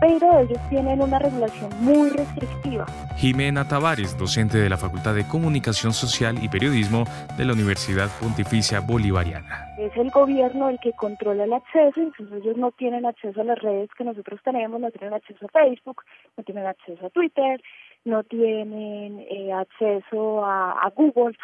pero 0.00 0.40
ellos 0.40 0.58
tienen 0.68 1.02
una 1.02 1.18
regulación 1.18 1.70
muy 1.80 2.10
restrictiva. 2.10 2.86
Jimena 3.16 3.66
Tavares, 3.66 4.16
docente 4.18 4.58
de 4.58 4.68
la 4.68 4.76
Facultad 4.76 5.14
de 5.14 5.26
Comunicación 5.26 5.92
Social 5.92 6.42
y 6.42 6.48
Periodismo 6.48 7.04
de 7.36 7.44
la 7.44 7.52
Universidad 7.52 8.08
Pontificia 8.20 8.80
Bolivariana. 8.80 9.74
Es 9.78 9.96
el 9.96 10.10
gobierno 10.10 10.68
el 10.68 10.78
que 10.80 10.92
controla 10.92 11.44
el 11.44 11.52
acceso, 11.52 12.00
entonces 12.00 12.42
ellos 12.42 12.56
no 12.56 12.72
tienen 12.72 13.06
acceso 13.06 13.40
a 13.40 13.44
las 13.44 13.58
redes 13.58 13.90
que 13.96 14.04
nosotros 14.04 14.40
tenemos, 14.44 14.80
no 14.80 14.90
tienen 14.90 15.14
acceso 15.14 15.46
a 15.46 15.48
Facebook, 15.48 16.02
no 16.36 16.44
tienen 16.44 16.66
acceso 16.66 17.06
a 17.06 17.10
Twitter, 17.10 17.60
no 18.04 18.22
tienen 18.24 19.20
eh, 19.30 19.52
acceso 19.52 20.44
a 20.44 20.92
Google. 20.96 21.36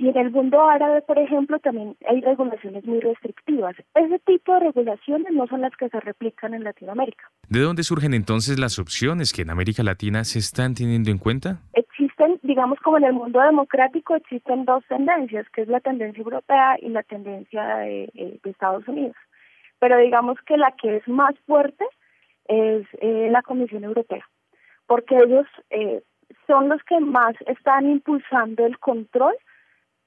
Y 0.00 0.08
en 0.08 0.16
el 0.16 0.30
mundo 0.30 0.62
árabe, 0.62 1.02
por 1.02 1.18
ejemplo, 1.18 1.58
también 1.58 1.94
hay 2.08 2.22
regulaciones 2.22 2.86
muy 2.86 3.00
restrictivas. 3.00 3.76
Ese 3.94 4.18
tipo 4.20 4.54
de 4.54 4.60
regulaciones 4.60 5.30
no 5.30 5.46
son 5.46 5.60
las 5.60 5.76
que 5.76 5.90
se 5.90 6.00
replican 6.00 6.54
en 6.54 6.64
Latinoamérica. 6.64 7.30
¿De 7.50 7.60
dónde 7.60 7.82
surgen 7.82 8.14
entonces 8.14 8.58
las 8.58 8.78
opciones 8.78 9.34
que 9.34 9.42
en 9.42 9.50
América 9.50 9.82
Latina 9.82 10.24
se 10.24 10.38
están 10.38 10.72
teniendo 10.72 11.10
en 11.10 11.18
cuenta? 11.18 11.58
Existen, 11.74 12.40
digamos, 12.42 12.80
como 12.80 12.96
en 12.96 13.04
el 13.04 13.12
mundo 13.12 13.40
democrático, 13.40 14.14
existen 14.14 14.64
dos 14.64 14.82
tendencias, 14.88 15.46
que 15.50 15.60
es 15.60 15.68
la 15.68 15.80
tendencia 15.80 16.22
europea 16.22 16.78
y 16.80 16.88
la 16.88 17.02
tendencia 17.02 17.62
de, 17.76 18.04
eh, 18.14 18.40
Estados 18.44 18.88
Unidos. 18.88 19.16
Pero 19.80 19.98
digamos 19.98 20.38
que 20.46 20.56
la 20.56 20.72
que 20.80 20.96
es 20.96 21.08
más 21.08 21.34
fuerte 21.46 21.84
es 22.48 22.86
eh, 23.02 23.28
la 23.30 23.42
Comisión 23.42 23.84
Europea, 23.84 24.26
porque 24.86 25.18
ellos 25.18 25.46
eh, 25.68 26.02
son 26.46 26.70
los 26.70 26.82
que 26.84 27.00
más 27.00 27.34
están 27.46 27.84
impulsando 27.90 28.64
el 28.64 28.78
control 28.78 29.34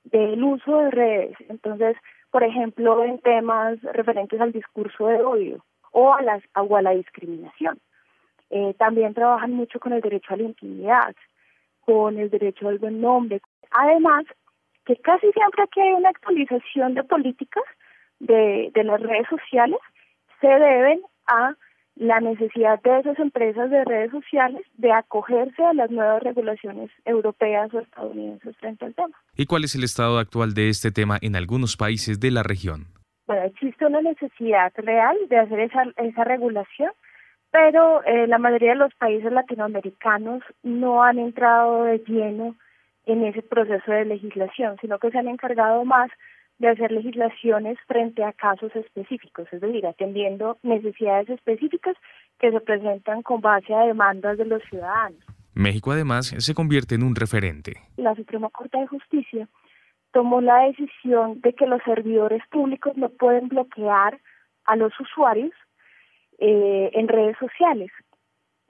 del 0.03 0.43
uso 0.43 0.77
de 0.79 0.91
redes. 0.91 1.35
Entonces, 1.49 1.95
por 2.31 2.43
ejemplo, 2.43 3.03
en 3.03 3.19
temas 3.19 3.81
referentes 3.81 4.39
al 4.41 4.51
discurso 4.51 5.07
de 5.07 5.21
odio 5.21 5.65
o 5.91 6.13
a, 6.13 6.21
las, 6.21 6.43
o 6.55 6.75
a 6.75 6.81
la 6.81 6.91
discriminación. 6.91 7.79
Eh, 8.49 8.73
también 8.77 9.13
trabajan 9.13 9.51
mucho 9.51 9.79
con 9.79 9.93
el 9.93 10.01
derecho 10.01 10.33
a 10.33 10.37
la 10.37 10.43
intimidad, 10.43 11.15
con 11.81 12.17
el 12.17 12.29
derecho 12.29 12.67
al 12.67 12.79
buen 12.79 13.01
nombre. 13.01 13.41
Además, 13.71 14.25
que 14.85 14.95
casi 14.97 15.31
siempre 15.31 15.65
que 15.73 15.81
hay 15.81 15.93
una 15.93 16.09
actualización 16.09 16.93
de 16.93 17.03
políticas 17.03 17.63
de, 18.19 18.71
de 18.73 18.83
las 18.83 19.01
redes 19.01 19.27
sociales, 19.29 19.79
se 20.41 20.47
deben 20.47 21.01
a 21.27 21.55
la 21.95 22.19
necesidad 22.19 22.81
de 22.81 22.99
esas 22.99 23.19
empresas 23.19 23.69
de 23.69 23.85
redes 23.85 24.11
sociales 24.11 24.65
de 24.77 24.91
acogerse 24.91 25.63
a 25.63 25.73
las 25.73 25.91
nuevas 25.91 26.23
regulaciones 26.23 26.89
europeas 27.05 27.73
o 27.73 27.79
estadounidenses 27.79 28.57
frente 28.57 28.85
al 28.85 28.95
tema. 28.95 29.15
¿Y 29.35 29.45
cuál 29.45 29.63
es 29.63 29.75
el 29.75 29.83
estado 29.83 30.17
actual 30.17 30.53
de 30.53 30.69
este 30.69 30.91
tema 30.91 31.17
en 31.21 31.35
algunos 31.35 31.77
países 31.77 32.19
de 32.19 32.31
la 32.31 32.43
región? 32.43 32.87
Bueno, 33.27 33.43
existe 33.43 33.85
una 33.85 34.01
necesidad 34.01 34.73
real 34.77 35.15
de 35.29 35.37
hacer 35.37 35.59
esa, 35.59 35.83
esa 35.97 36.23
regulación, 36.23 36.91
pero 37.51 38.03
eh, 38.03 38.27
la 38.27 38.39
mayoría 38.39 38.71
de 38.71 38.77
los 38.77 38.93
países 38.95 39.31
latinoamericanos 39.31 40.41
no 40.63 41.03
han 41.03 41.19
entrado 41.19 41.83
de 41.83 41.99
lleno 41.99 42.55
en 43.05 43.25
ese 43.25 43.41
proceso 43.41 43.91
de 43.91 44.05
legislación, 44.05 44.77
sino 44.81 44.97
que 44.97 45.11
se 45.11 45.19
han 45.19 45.27
encargado 45.27 45.85
más 45.85 46.09
de 46.63 46.69
hacer 46.69 46.91
legislaciones 46.93 47.77
frente 47.87 48.23
a 48.23 48.31
casos 48.31 48.73
específicos, 48.75 49.47
es 49.51 49.59
decir, 49.59 49.85
atendiendo 49.85 50.57
necesidades 50.63 51.29
específicas 51.29 51.95
que 52.39 52.51
se 52.51 52.61
presentan 52.61 53.21
con 53.21 53.41
base 53.41 53.73
a 53.73 53.81
demandas 53.81 54.37
de 54.37 54.45
los 54.45 54.63
ciudadanos. 54.69 55.19
México 55.53 55.91
además 55.91 56.33
se 56.37 56.53
convierte 56.53 56.95
en 56.95 57.03
un 57.03 57.15
referente. 57.15 57.73
La 57.97 58.15
Suprema 58.15 58.49
Corte 58.49 58.77
de 58.79 58.87
Justicia 58.87 59.47
tomó 60.13 60.39
la 60.39 60.63
decisión 60.63 61.41
de 61.41 61.53
que 61.53 61.67
los 61.67 61.81
servidores 61.83 62.41
públicos 62.49 62.95
no 62.95 63.09
pueden 63.09 63.49
bloquear 63.49 64.19
a 64.65 64.75
los 64.77 64.97
usuarios 64.99 65.51
eh, 66.39 66.91
en 66.93 67.09
redes 67.09 67.35
sociales, 67.39 67.91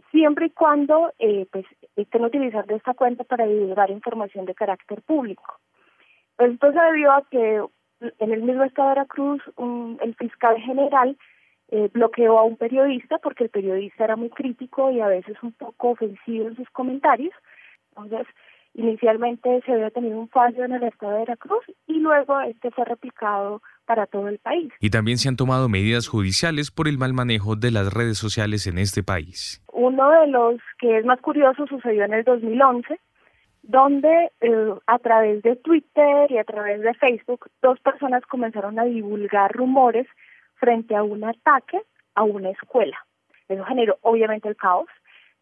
siempre 0.09 0.47
y 0.47 0.49
cuando 0.49 1.13
eh, 1.19 1.45
pues, 1.51 1.65
estén 1.95 2.23
utilizando 2.23 2.75
esta 2.75 2.95
cuenta 2.95 3.23
para 3.23 3.45
divulgar 3.45 3.91
información 3.91 4.45
de 4.45 4.55
carácter 4.55 5.03
público. 5.03 5.59
Esto 6.39 6.71
se 6.71 6.79
debió 6.79 7.11
a 7.11 7.23
que 7.29 7.63
en 8.19 8.31
el 8.31 8.43
mismo 8.43 8.63
estado 8.63 8.89
de 8.89 8.95
Veracruz 8.95 9.41
el 10.01 10.15
fiscal 10.15 10.57
general 10.61 11.17
eh, 11.69 11.89
bloqueó 11.93 12.37
a 12.37 12.43
un 12.43 12.57
periodista 12.57 13.17
porque 13.19 13.45
el 13.45 13.49
periodista 13.49 14.03
era 14.03 14.15
muy 14.15 14.29
crítico 14.29 14.91
y 14.91 14.99
a 14.99 15.07
veces 15.07 15.35
un 15.41 15.53
poco 15.53 15.91
ofensivo 15.91 16.47
en 16.47 16.55
sus 16.55 16.69
comentarios. 16.69 17.33
Entonces, 17.89 18.27
inicialmente 18.73 19.61
se 19.65 19.71
había 19.71 19.89
tenido 19.89 20.19
un 20.19 20.29
fallo 20.29 20.65
en 20.65 20.73
el 20.73 20.83
estado 20.83 21.13
de 21.13 21.19
Veracruz 21.19 21.63
y 21.87 21.99
luego 21.99 22.39
este 22.41 22.71
fue 22.71 22.85
replicado 22.85 23.61
para 23.85 24.05
todo 24.07 24.27
el 24.27 24.39
país. 24.39 24.71
Y 24.79 24.89
también 24.89 25.17
se 25.17 25.29
han 25.29 25.35
tomado 25.35 25.69
medidas 25.69 26.07
judiciales 26.07 26.71
por 26.71 26.87
el 26.87 26.97
mal 26.97 27.13
manejo 27.13 27.55
de 27.55 27.71
las 27.71 27.93
redes 27.93 28.17
sociales 28.17 28.67
en 28.67 28.77
este 28.77 29.03
país. 29.03 29.63
Uno 29.71 30.09
de 30.09 30.27
los 30.27 30.55
que 30.79 30.97
es 30.99 31.05
más 31.05 31.19
curioso 31.21 31.65
sucedió 31.67 32.05
en 32.05 32.13
el 32.13 32.23
2011, 32.23 32.99
donde 33.63 34.31
eh, 34.41 34.73
a 34.85 34.99
través 34.99 35.41
de 35.41 35.55
Twitter 35.55 36.29
y 36.29 36.37
a 36.37 36.43
través 36.43 36.81
de 36.81 36.93
Facebook 36.95 37.49
dos 37.61 37.79
personas 37.79 38.23
comenzaron 38.25 38.77
a 38.77 38.83
divulgar 38.83 39.53
rumores 39.53 40.05
frente 40.55 40.95
a 40.95 41.03
un 41.03 41.23
ataque 41.23 41.81
a 42.13 42.23
una 42.23 42.49
escuela. 42.49 42.97
Eso 43.47 43.63
generó 43.63 43.97
obviamente 44.01 44.49
el 44.49 44.57
caos. 44.57 44.89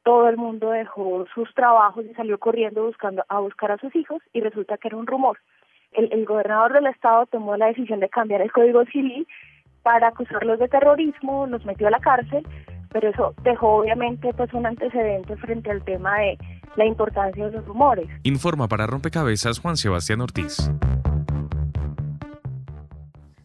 Todo 0.04 0.30
el 0.30 0.38
mundo 0.38 0.70
dejó 0.70 1.26
sus 1.34 1.54
trabajos 1.54 2.06
y 2.06 2.14
salió 2.14 2.40
corriendo 2.40 2.86
buscando 2.86 3.24
a 3.28 3.40
buscar 3.40 3.72
a 3.72 3.78
sus 3.78 3.96
hijos 3.96 4.22
y 4.34 4.42
resulta 4.42 4.78
que 4.78 4.88
era 4.88 4.98
un 4.98 5.08
rumor. 5.08 5.40
El, 5.92 6.12
el 6.14 6.26
gobernador 6.26 6.74
del 6.74 6.88
estado 6.88 7.26
tomó 7.26 7.58
la 7.58 7.68
decisión 7.68 8.00
de 8.00 8.10
cambiar 8.10 8.42
el 8.42 8.52
código 8.52 8.86
civil 8.86 9.28
para 9.84 10.08
acusarlos 10.08 10.60
de 10.60 10.68
terrorismo, 10.68 11.48
los 11.48 11.66
metió 11.66 11.88
a 11.88 11.92
la 11.92 12.00
cárcel, 12.00 12.46
pero 12.92 13.10
eso 13.10 13.34
dejó 13.44 13.78
obviamente 13.78 14.34
pues 14.34 14.54
un 14.54 14.66
antecedente 14.66 15.36
frente 15.38 15.72
al 15.72 15.84
tema 15.84 16.20
de 16.20 16.38
la 16.76 16.86
importancia 16.86 17.46
de 17.46 17.52
los 17.52 17.66
rumores. 17.66 18.08
Informa 18.24 18.68
para 18.68 18.88
Rompecabezas 18.88 19.60
Juan 19.60 19.78
Sebastián 19.78 20.22
Ortiz. 20.22 20.70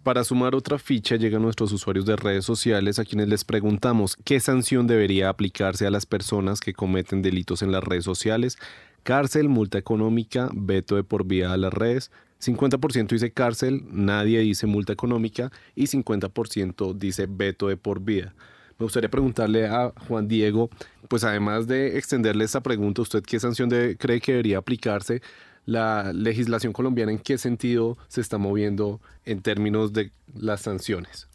Para 0.02 0.22
sumar 0.22 0.54
otra 0.54 0.78
ficha 0.78 1.16
llegan 1.16 1.42
nuestros 1.42 1.72
usuarios 1.72 2.06
de 2.06 2.14
redes 2.14 2.44
sociales 2.44 3.00
a 3.00 3.04
quienes 3.04 3.28
les 3.28 3.44
preguntamos 3.44 4.16
qué 4.24 4.38
sanción 4.38 4.86
debería 4.86 5.28
aplicarse 5.28 5.84
a 5.84 5.90
las 5.90 6.06
personas 6.06 6.60
que 6.60 6.74
cometen 6.74 7.22
delitos 7.22 7.62
en 7.62 7.72
las 7.72 7.82
redes 7.82 8.04
sociales. 8.04 8.56
Cárcel, 9.02 9.48
multa 9.48 9.78
económica, 9.78 10.48
veto 10.54 10.94
de 10.94 11.02
por 11.02 11.26
vía 11.26 11.52
a 11.52 11.56
las 11.56 11.74
redes. 11.74 12.12
50% 12.40 13.08
dice 13.08 13.32
cárcel, 13.32 13.82
nadie 13.90 14.40
dice 14.40 14.66
multa 14.66 14.92
económica 14.92 15.50
y 15.74 15.86
50% 15.86 16.94
dice 16.94 17.26
veto 17.28 17.66
de 17.66 17.76
por 17.76 18.00
vía. 18.00 18.32
Me 18.78 18.84
gustaría 18.84 19.10
preguntarle 19.10 19.66
a 19.66 19.92
Juan 20.06 20.28
Diego, 20.28 20.68
pues 21.08 21.24
además 21.24 21.66
de 21.66 21.96
extenderle 21.96 22.44
esta 22.44 22.60
pregunta, 22.62 23.02
¿usted 23.02 23.22
qué 23.22 23.40
sanción 23.40 23.70
cree 23.70 24.20
que 24.20 24.32
debería 24.32 24.58
aplicarse 24.58 25.22
la 25.64 26.12
legislación 26.12 26.72
colombiana 26.72 27.12
en 27.12 27.18
qué 27.18 27.38
sentido 27.38 27.96
se 28.08 28.20
está 28.20 28.38
moviendo 28.38 29.00
en 29.24 29.40
términos 29.40 29.92
de 29.92 30.12
las 30.34 30.60
sanciones? 30.60 31.26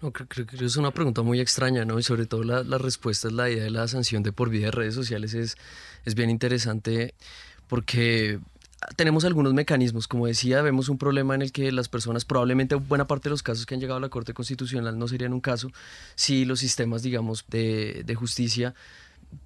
No, 0.00 0.12
creo, 0.12 0.46
que 0.46 0.64
es 0.64 0.76
una 0.76 0.90
pregunta 0.90 1.22
muy 1.22 1.40
extraña, 1.40 1.84
¿no? 1.84 1.98
Y 1.98 2.02
sobre 2.02 2.26
todo 2.26 2.44
la, 2.44 2.62
la, 2.62 2.78
respuesta 2.78 3.28
es 3.28 3.34
la 3.34 3.48
idea 3.48 3.64
de 3.64 3.70
la 3.70 3.88
sanción 3.88 4.22
de 4.22 4.32
por 4.32 4.50
vida 4.50 4.66
de 4.66 4.70
redes 4.70 4.94
sociales 4.94 5.34
es, 5.34 5.56
es 6.04 6.14
bien 6.14 6.30
interesante 6.30 7.14
porque 7.68 8.38
tenemos 8.96 9.24
algunos 9.24 9.54
mecanismos. 9.54 10.08
Como 10.08 10.26
decía, 10.26 10.62
vemos 10.62 10.88
un 10.88 10.98
problema 10.98 11.34
en 11.34 11.42
el 11.42 11.52
que 11.52 11.72
las 11.72 11.88
personas, 11.88 12.24
probablemente 12.24 12.74
buena 12.74 13.06
parte 13.06 13.28
de 13.28 13.30
los 13.30 13.42
casos 13.42 13.66
que 13.66 13.74
han 13.74 13.80
llegado 13.80 13.98
a 13.98 14.00
la 14.00 14.08
Corte 14.08 14.34
Constitucional 14.34 14.98
no 14.98 15.08
serían 15.08 15.32
un 15.32 15.40
caso 15.40 15.70
si 16.14 16.44
los 16.44 16.60
sistemas, 16.60 17.02
digamos, 17.02 17.44
de, 17.48 18.02
de 18.04 18.14
justicia 18.14 18.74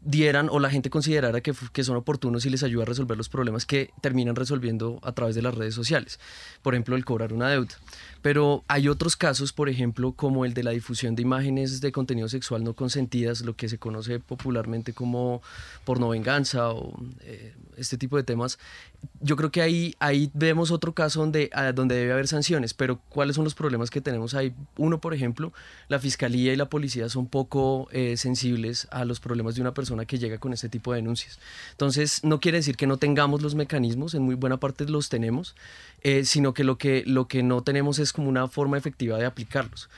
dieran 0.02 0.48
o 0.50 0.58
la 0.58 0.70
gente 0.70 0.90
considerara 0.90 1.40
que, 1.40 1.54
que, 1.72 1.84
son 1.84 1.96
oportunos 1.96 2.44
y 2.46 2.50
les 2.50 2.62
ayuda 2.62 2.82
a 2.82 2.86
resolver 2.86 3.16
los 3.16 3.28
problemas 3.28 3.66
que 3.66 3.90
terminan 4.00 4.36
resolviendo 4.36 4.98
a 5.02 5.12
través 5.12 5.34
de 5.34 5.42
las 5.42 5.54
redes 5.54 5.74
sociales. 5.74 6.18
Por 6.62 6.74
ejemplo, 6.74 6.96
el 6.96 7.04
cobrar 7.04 7.32
una 7.32 7.48
deuda. 7.48 7.74
Pero 8.22 8.64
hay 8.68 8.88
otros 8.88 9.16
casos, 9.16 9.52
por 9.52 9.68
ejemplo, 9.68 10.12
como 10.12 10.44
el 10.44 10.54
de 10.54 10.64
la 10.64 10.72
difusión 10.72 11.14
de 11.14 11.22
imágenes 11.22 11.80
de 11.80 11.92
contenido 11.92 12.28
sexual 12.28 12.64
no 12.64 12.74
consentidas, 12.74 13.42
lo 13.42 13.54
que 13.54 13.68
se 13.68 13.78
conoce 13.78 14.18
popularmente 14.18 14.92
como 14.92 15.40
porno 15.84 16.08
venganza 16.08 16.70
o 16.70 16.98
eh, 17.22 17.54
este 17.76 17.96
tipo 17.96 18.16
de 18.16 18.24
temas. 18.24 18.58
Yo 19.20 19.36
creo 19.36 19.50
que 19.50 19.62
ahí, 19.62 19.94
ahí 19.98 20.30
vemos 20.32 20.70
otro 20.70 20.94
caso 20.94 21.20
donde, 21.20 21.50
donde 21.74 21.96
debe 21.96 22.12
haber 22.12 22.28
sanciones, 22.28 22.72
pero 22.72 23.00
¿cuáles 23.08 23.34
son 23.34 23.44
los 23.44 23.54
problemas 23.54 23.90
que 23.90 24.00
tenemos 24.00 24.34
ahí? 24.34 24.54
Uno, 24.76 25.00
por 25.00 25.12
ejemplo, 25.12 25.52
la 25.88 25.98
fiscalía 25.98 26.52
y 26.52 26.56
la 26.56 26.68
policía 26.68 27.08
son 27.08 27.26
poco 27.26 27.88
eh, 27.90 28.16
sensibles 28.16 28.86
a 28.90 29.04
los 29.04 29.18
problemas 29.18 29.56
de 29.56 29.60
una 29.60 29.74
persona 29.74 30.04
que 30.04 30.18
llega 30.18 30.38
con 30.38 30.52
este 30.52 30.68
tipo 30.68 30.92
de 30.92 31.00
denuncias. 31.00 31.40
Entonces, 31.72 32.22
no 32.22 32.38
quiere 32.38 32.58
decir 32.58 32.76
que 32.76 32.86
no 32.86 32.96
tengamos 32.96 33.42
los 33.42 33.54
mecanismos, 33.56 34.14
en 34.14 34.22
muy 34.22 34.36
buena 34.36 34.58
parte 34.58 34.84
los 34.84 35.08
tenemos, 35.08 35.56
eh, 36.02 36.24
sino 36.24 36.54
que 36.54 36.62
lo, 36.62 36.78
que 36.78 37.02
lo 37.04 37.26
que 37.26 37.42
no 37.42 37.62
tenemos 37.62 37.98
es 37.98 38.12
como 38.12 38.28
una 38.28 38.46
forma 38.46 38.78
efectiva 38.78 39.18
de 39.18 39.26
aplicarlos. 39.26 39.88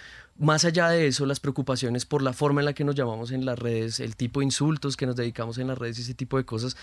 Más 0.40 0.64
allá 0.64 0.88
de 0.88 1.06
eso, 1.06 1.26
las 1.26 1.38
preocupaciones 1.38 2.06
por 2.06 2.22
la 2.22 2.32
forma 2.32 2.62
en 2.62 2.64
la 2.64 2.72
que 2.72 2.82
nos 2.82 2.94
llamamos 2.94 3.30
en 3.30 3.44
las 3.44 3.58
redes, 3.58 4.00
el 4.00 4.16
tipo 4.16 4.40
de 4.40 4.46
insultos 4.46 4.96
que 4.96 5.04
nos 5.04 5.14
dedicamos 5.14 5.58
en 5.58 5.66
las 5.66 5.76
redes 5.76 5.98
y 5.98 6.02
ese 6.02 6.14
tipo 6.14 6.38
de 6.38 6.46
cosas, 6.46 6.78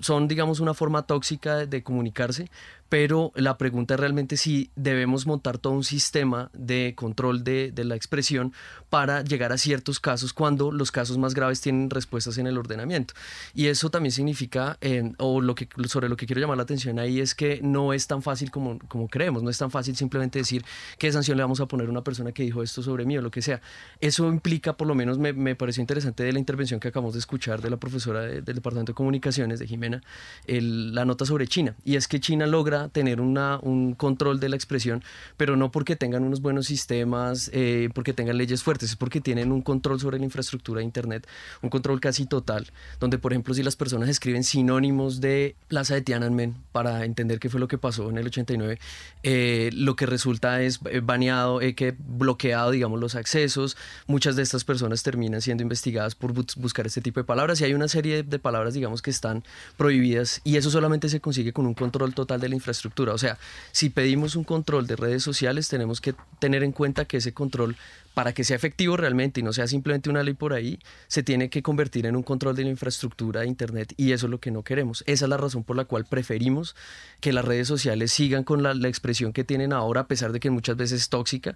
son, 0.00 0.28
digamos, 0.28 0.60
una 0.60 0.74
forma 0.74 1.06
tóxica 1.06 1.64
de, 1.64 1.82
comunicarse, 1.82 2.50
pero 2.88 3.32
la 3.34 3.58
pregunta 3.58 3.94
es 3.94 4.00
realmente 4.00 4.36
si 4.36 4.70
debemos 4.76 5.26
montar 5.26 5.58
todo 5.58 5.72
un 5.72 5.84
sistema 5.84 6.50
de 6.52 6.94
control 6.96 7.42
de, 7.44 7.72
la 7.76 7.94
expresión 7.94 8.52
para 8.90 9.22
llegar 9.22 9.52
a 9.52 9.58
ciertos 9.58 10.00
casos 10.00 10.32
cuando 10.32 10.72
los 10.72 10.90
casos 10.90 11.18
más 11.18 11.34
graves 11.34 11.60
tienen 11.60 11.90
respuestas 11.90 12.38
en 12.38 12.46
el 12.46 12.58
ordenamiento. 12.58 13.14
Y 13.54 13.66
eso 13.66 13.90
también 13.90 14.12
significa, 14.12 14.76
eh, 14.80 15.12
o 15.18 15.40
lo 15.40 15.54
que, 15.54 15.68
sobre 15.88 16.08
lo 16.08 16.16
que 16.16 16.26
quiero 16.26 16.40
llamar 16.40 16.56
la 16.56 16.62
atención 16.64 16.98
ahí 16.98 17.20
es 17.20 17.34
que 17.34 17.60
no 17.62 17.92
es 17.92 18.06
tan 18.06 18.22
fácil 18.22 18.50
como, 18.50 18.78
como 18.88 19.08
creemos, 19.08 19.42
no 19.42 19.50
es 19.50 19.58
tan 19.58 19.70
fácil 19.70 19.96
simplemente 19.96 20.38
decir 20.38 20.64
qué 20.98 21.12
sanción 21.12 21.36
le 21.36 21.44
vamos 21.44 21.60
a 21.60 21.66
poner 21.66 21.86
a 21.86 21.90
una 21.90 22.02
persona 22.02 22.32
que 22.32 22.42
dijo 22.42 22.62
esto 22.62 22.82
sobre 22.82 23.04
mí 23.04 23.18
o 23.18 23.22
lo 23.22 23.30
que 23.30 23.42
sea. 23.42 23.60
Eso 24.00 24.28
implica, 24.28 24.76
por 24.76 24.88
lo 24.88 24.94
menos 24.94 25.18
me, 25.18 25.32
me 25.32 25.54
pareció 25.54 25.80
interesante 25.80 26.24
de 26.24 26.32
la 26.32 26.38
intervención 26.38 26.80
que 26.80 26.88
acabamos 26.88 27.14
de 27.14 27.20
escuchar 27.20 27.60
de 27.60 27.70
la 27.70 27.76
profesora 27.76 28.22
del 28.22 28.44
Departamento 28.44 28.92
de 28.92 28.96
Comunicaciones 28.96 29.58
de 29.58 29.66
Jimena, 29.66 30.02
la 30.46 31.04
nota 31.04 31.24
sobre 31.24 31.46
China. 31.46 31.74
Y 31.84 31.96
es 31.96 32.08
que 32.08 32.20
China 32.20 32.46
logra 32.46 32.75
tener 32.88 33.20
una, 33.20 33.58
un 33.62 33.94
control 33.94 34.40
de 34.40 34.48
la 34.48 34.56
expresión, 34.56 35.02
pero 35.36 35.56
no 35.56 35.70
porque 35.70 35.96
tengan 35.96 36.22
unos 36.22 36.40
buenos 36.40 36.66
sistemas, 36.66 37.50
eh, 37.52 37.88
porque 37.94 38.12
tengan 38.12 38.38
leyes 38.38 38.62
fuertes, 38.62 38.90
es 38.90 38.96
porque 38.96 39.20
tienen 39.20 39.52
un 39.52 39.62
control 39.62 40.00
sobre 40.00 40.18
la 40.18 40.24
infraestructura 40.24 40.78
de 40.78 40.84
Internet, 40.84 41.26
un 41.62 41.70
control 41.70 42.00
casi 42.00 42.26
total, 42.26 42.66
donde 43.00 43.18
por 43.18 43.32
ejemplo 43.32 43.54
si 43.54 43.62
las 43.62 43.76
personas 43.76 44.08
escriben 44.08 44.44
sinónimos 44.44 45.20
de 45.20 45.56
Plaza 45.68 45.94
de 45.94 46.02
Tiananmen 46.02 46.54
para 46.72 47.04
entender 47.04 47.38
qué 47.38 47.48
fue 47.48 47.60
lo 47.60 47.68
que 47.68 47.78
pasó 47.78 48.08
en 48.10 48.18
el 48.18 48.26
89, 48.26 48.78
eh, 49.22 49.70
lo 49.72 49.96
que 49.96 50.06
resulta 50.06 50.62
es 50.62 50.80
eh, 50.90 51.00
baneado, 51.02 51.58
que 51.58 51.94
bloqueado 51.98 52.70
digamos, 52.70 53.00
los 53.00 53.14
accesos. 53.14 53.76
Muchas 54.06 54.36
de 54.36 54.42
estas 54.42 54.64
personas 54.64 55.02
terminan 55.02 55.42
siendo 55.42 55.62
investigadas 55.62 56.14
por 56.14 56.32
buscar 56.32 56.86
este 56.86 57.00
tipo 57.00 57.20
de 57.20 57.24
palabras 57.24 57.60
y 57.60 57.64
hay 57.64 57.74
una 57.74 57.88
serie 57.88 58.22
de 58.22 58.38
palabras, 58.38 58.74
digamos, 58.74 59.02
que 59.02 59.10
están 59.10 59.44
prohibidas 59.76 60.40
y 60.44 60.56
eso 60.56 60.70
solamente 60.70 61.08
se 61.08 61.20
consigue 61.20 61.52
con 61.52 61.66
un 61.66 61.74
control 61.74 62.14
total 62.14 62.40
de 62.40 62.48
la 62.48 62.54
infraestructura. 62.54 62.65
O 62.68 63.18
sea, 63.18 63.38
si 63.72 63.90
pedimos 63.90 64.36
un 64.36 64.44
control 64.44 64.86
de 64.86 64.96
redes 64.96 65.22
sociales, 65.22 65.68
tenemos 65.68 66.00
que 66.00 66.14
tener 66.38 66.62
en 66.62 66.72
cuenta 66.72 67.04
que 67.04 67.18
ese 67.18 67.32
control 67.32 67.76
para 68.16 68.32
que 68.32 68.44
sea 68.44 68.56
efectivo 68.56 68.96
realmente 68.96 69.40
y 69.40 69.42
no 69.42 69.52
sea 69.52 69.66
simplemente 69.66 70.08
una 70.08 70.22
ley 70.22 70.32
por 70.32 70.54
ahí, 70.54 70.78
se 71.06 71.22
tiene 71.22 71.50
que 71.50 71.62
convertir 71.62 72.06
en 72.06 72.16
un 72.16 72.22
control 72.22 72.56
de 72.56 72.64
la 72.64 72.70
infraestructura 72.70 73.42
de 73.42 73.46
Internet 73.46 73.92
y 73.98 74.12
eso 74.12 74.24
es 74.24 74.30
lo 74.30 74.40
que 74.40 74.50
no 74.50 74.62
queremos. 74.62 75.04
Esa 75.06 75.26
es 75.26 75.28
la 75.28 75.36
razón 75.36 75.64
por 75.64 75.76
la 75.76 75.84
cual 75.84 76.06
preferimos 76.06 76.74
que 77.20 77.34
las 77.34 77.44
redes 77.44 77.68
sociales 77.68 78.12
sigan 78.12 78.42
con 78.42 78.62
la, 78.62 78.72
expresión 78.88 79.34
que 79.34 79.44
tienen 79.44 79.74
ahora, 79.74 80.00
a 80.00 80.06
pesar 80.06 80.32
de 80.32 80.40
que 80.40 80.48
muchas 80.48 80.78
veces 80.78 81.02
es 81.02 81.08
tóxica, 81.10 81.52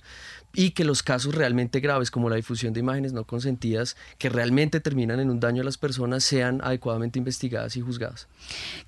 y 0.52 0.72
que 0.72 0.84
los 0.84 1.02
casos 1.02 1.34
realmente 1.34 1.80
graves 1.80 2.10
como 2.10 2.28
la 2.28 2.36
difusión 2.36 2.74
de 2.74 2.80
imágenes 2.80 3.14
no 3.14 3.24
consentidas, 3.24 3.96
que 4.18 4.28
realmente 4.28 4.80
terminan 4.80 5.18
en 5.18 5.30
un 5.30 5.40
daño 5.40 5.62
a 5.62 5.64
las 5.64 5.78
personas, 5.78 6.24
sean 6.24 6.60
adecuadamente 6.62 7.18
investigadas 7.18 7.74
y 7.78 7.80
juzgadas. 7.80 8.28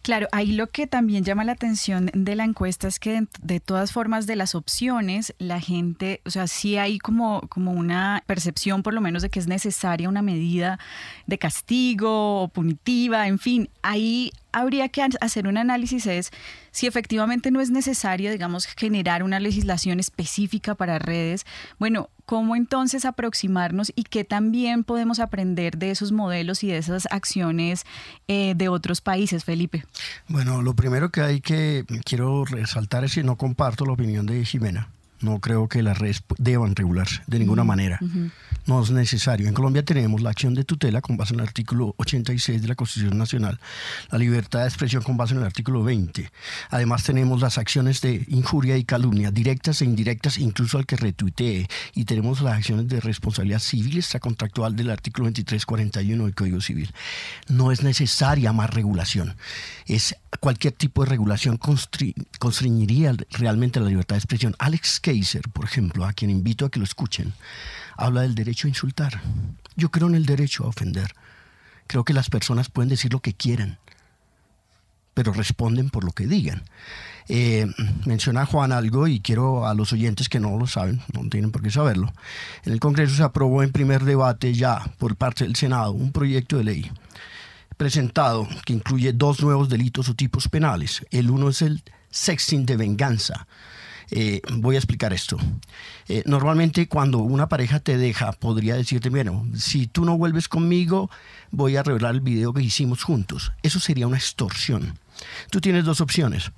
Claro, 0.02 0.28
ahí 0.32 0.52
lo 0.52 0.66
que 0.66 0.86
también 0.86 1.24
llama 1.24 1.44
la 1.44 1.52
atención 1.52 2.10
de 2.12 2.36
la 2.36 2.44
encuesta 2.44 2.88
es 2.88 2.98
que 2.98 3.26
de, 3.42 3.60
todas 3.60 3.92
formas 3.92 4.26
de 4.26 4.36
las 4.36 4.54
opciones, 4.54 5.34
la 5.38 5.60
gente, 5.60 6.20
o 6.24 6.30
sea, 6.30 6.46
sí 6.46 6.76
hay 6.76 6.98
como 6.98 7.42
como 7.48 7.72
una 7.72 8.22
percepción 8.26 8.82
por 8.82 8.94
lo 8.94 9.00
menos 9.00 9.22
de 9.22 9.30
que 9.30 9.38
es 9.38 9.46
necesaria 9.46 10.08
una 10.08 10.22
medida 10.22 10.78
de 11.26 11.38
castigo 11.38 12.42
o 12.42 12.48
punitiva, 12.48 13.28
en 13.28 13.38
fin, 13.38 13.70
ahí 13.82 14.32
habría 14.52 14.88
que 14.88 15.02
hacer 15.20 15.46
un 15.46 15.56
análisis 15.56 16.06
es 16.06 16.30
si 16.70 16.86
efectivamente 16.86 17.50
no 17.50 17.60
es 17.60 17.70
necesario, 17.70 18.30
digamos, 18.30 18.66
generar 18.66 19.22
una 19.22 19.40
legislación 19.40 20.00
específica 20.00 20.74
para 20.74 20.98
redes. 20.98 21.44
Bueno, 21.78 22.08
¿cómo 22.24 22.56
entonces 22.56 23.04
aproximarnos 23.04 23.92
y 23.94 24.04
qué 24.04 24.24
también 24.24 24.84
podemos 24.84 25.20
aprender 25.20 25.76
de 25.76 25.90
esos 25.90 26.12
modelos 26.12 26.62
y 26.64 26.68
de 26.68 26.78
esas 26.78 27.06
acciones 27.10 27.84
eh, 28.28 28.54
de 28.56 28.68
otros 28.68 29.00
países, 29.00 29.44
Felipe? 29.44 29.84
Bueno, 30.28 30.62
lo 30.62 30.74
primero 30.74 31.10
que 31.10 31.20
hay 31.20 31.40
que 31.40 31.84
quiero 32.04 32.44
resaltar 32.44 33.04
es 33.04 33.14
que 33.14 33.22
no 33.22 33.36
comparto 33.36 33.84
la 33.84 33.92
opinión 33.92 34.26
de 34.26 34.44
Jimena. 34.44 34.88
No 35.20 35.38
creo 35.38 35.68
que 35.68 35.82
las 35.82 35.98
redes 35.98 36.24
deban 36.38 36.74
regularse 36.74 37.22
de 37.26 37.38
ninguna 37.38 37.64
manera. 37.64 38.00
No 38.66 38.82
es 38.82 38.90
necesario. 38.90 39.48
En 39.48 39.54
Colombia 39.54 39.84
tenemos 39.84 40.22
la 40.22 40.30
acción 40.30 40.54
de 40.54 40.64
tutela 40.64 41.00
con 41.00 41.16
base 41.16 41.34
en 41.34 41.40
el 41.40 41.46
artículo 41.46 41.94
86 41.98 42.62
de 42.62 42.68
la 42.68 42.74
Constitución 42.74 43.18
Nacional, 43.18 43.58
la 44.10 44.18
libertad 44.18 44.60
de 44.60 44.66
expresión 44.66 45.02
con 45.02 45.16
base 45.16 45.34
en 45.34 45.40
el 45.40 45.46
artículo 45.46 45.82
20. 45.82 46.30
Además 46.70 47.02
tenemos 47.04 47.40
las 47.40 47.58
acciones 47.58 48.00
de 48.00 48.24
injuria 48.28 48.76
y 48.76 48.84
calumnia, 48.84 49.30
directas 49.30 49.82
e 49.82 49.84
indirectas, 49.84 50.38
incluso 50.38 50.78
al 50.78 50.86
que 50.86 50.96
retuitee. 50.96 51.66
Y 51.94 52.04
tenemos 52.04 52.40
las 52.40 52.58
acciones 52.58 52.88
de 52.88 53.00
responsabilidad 53.00 53.58
civil 53.58 53.98
extracontractual 53.98 54.76
del 54.76 54.90
artículo 54.90 55.26
2341 55.26 56.24
del 56.24 56.34
Código 56.34 56.60
Civil. 56.60 56.92
No 57.48 57.72
es 57.72 57.82
necesaria 57.82 58.52
más 58.52 58.70
regulación. 58.70 59.36
Es 59.86 60.16
cualquier 60.40 60.72
tipo 60.72 61.04
de 61.04 61.10
regulación 61.10 61.58
constreñiría 62.38 63.14
realmente 63.30 63.80
la 63.80 63.88
libertad 63.88 64.16
de 64.16 64.20
expresión. 64.20 64.54
Alex 64.58 65.00
Kaiser, 65.00 65.42
por 65.52 65.64
ejemplo, 65.64 66.04
a 66.04 66.12
quien 66.12 66.30
invito 66.30 66.64
a 66.64 66.70
que 66.70 66.78
lo 66.78 66.84
escuchen, 66.84 67.32
habla 67.96 68.22
del 68.22 68.34
derecho 68.34 68.66
a 68.66 68.70
insultar. 68.70 69.20
Yo 69.76 69.90
creo 69.90 70.08
en 70.08 70.14
el 70.14 70.26
derecho 70.26 70.64
a 70.64 70.68
ofender. 70.68 71.14
Creo 71.86 72.04
que 72.04 72.12
las 72.12 72.30
personas 72.30 72.68
pueden 72.68 72.88
decir 72.88 73.12
lo 73.12 73.20
que 73.20 73.34
quieran, 73.34 73.78
pero 75.14 75.32
responden 75.32 75.90
por 75.90 76.04
lo 76.04 76.12
que 76.12 76.26
digan. 76.26 76.62
Eh, 77.28 77.66
menciona 78.06 78.46
Juan 78.46 78.72
algo 78.72 79.06
y 79.06 79.20
quiero 79.20 79.66
a 79.66 79.74
los 79.74 79.92
oyentes 79.92 80.28
que 80.28 80.40
no 80.40 80.58
lo 80.58 80.66
saben, 80.66 81.00
no 81.12 81.28
tienen 81.28 81.50
por 81.50 81.62
qué 81.62 81.70
saberlo. 81.70 82.12
En 82.64 82.72
el 82.72 82.80
Congreso 82.80 83.14
se 83.14 83.22
aprobó 83.22 83.62
en 83.62 83.72
primer 83.72 84.04
debate 84.04 84.54
ya 84.54 84.82
por 84.98 85.16
parte 85.16 85.44
del 85.44 85.56
Senado 85.56 85.92
un 85.92 86.12
proyecto 86.12 86.58
de 86.58 86.64
ley 86.64 86.90
presentado 87.76 88.48
que 88.64 88.72
incluye 88.72 89.12
dos 89.12 89.42
nuevos 89.42 89.68
delitos 89.68 90.08
o 90.08 90.14
tipos 90.14 90.48
penales. 90.48 91.04
El 91.10 91.30
uno 91.30 91.48
es 91.48 91.62
el 91.62 91.82
sexting 92.10 92.64
de 92.66 92.76
venganza 92.76 93.46
eh, 94.10 94.40
voy 94.54 94.76
a 94.76 94.78
explicar 94.78 95.12
esto. 95.12 95.36
Eh, 96.08 96.22
normalmente 96.26 96.88
cuando 96.88 97.18
una 97.18 97.48
pareja 97.48 97.80
te 97.80 97.96
deja, 97.96 98.32
podría 98.32 98.74
decirte, 98.74 99.10
bueno, 99.10 99.46
si 99.56 99.86
tú 99.86 100.04
no 100.04 100.18
vuelves 100.18 100.48
conmigo, 100.48 101.10
voy 101.50 101.76
a 101.76 101.82
revelar 101.82 102.14
el 102.14 102.20
video 102.20 102.52
que 102.52 102.62
hicimos 102.62 103.02
juntos. 103.02 103.52
Eso 103.62 103.80
sería 103.80 104.06
una 104.06 104.18
extorsión. 104.18 104.98
Tú 105.50 105.60
tienes 105.60 105.84
dos 105.84 106.00
opciones. 106.00 106.50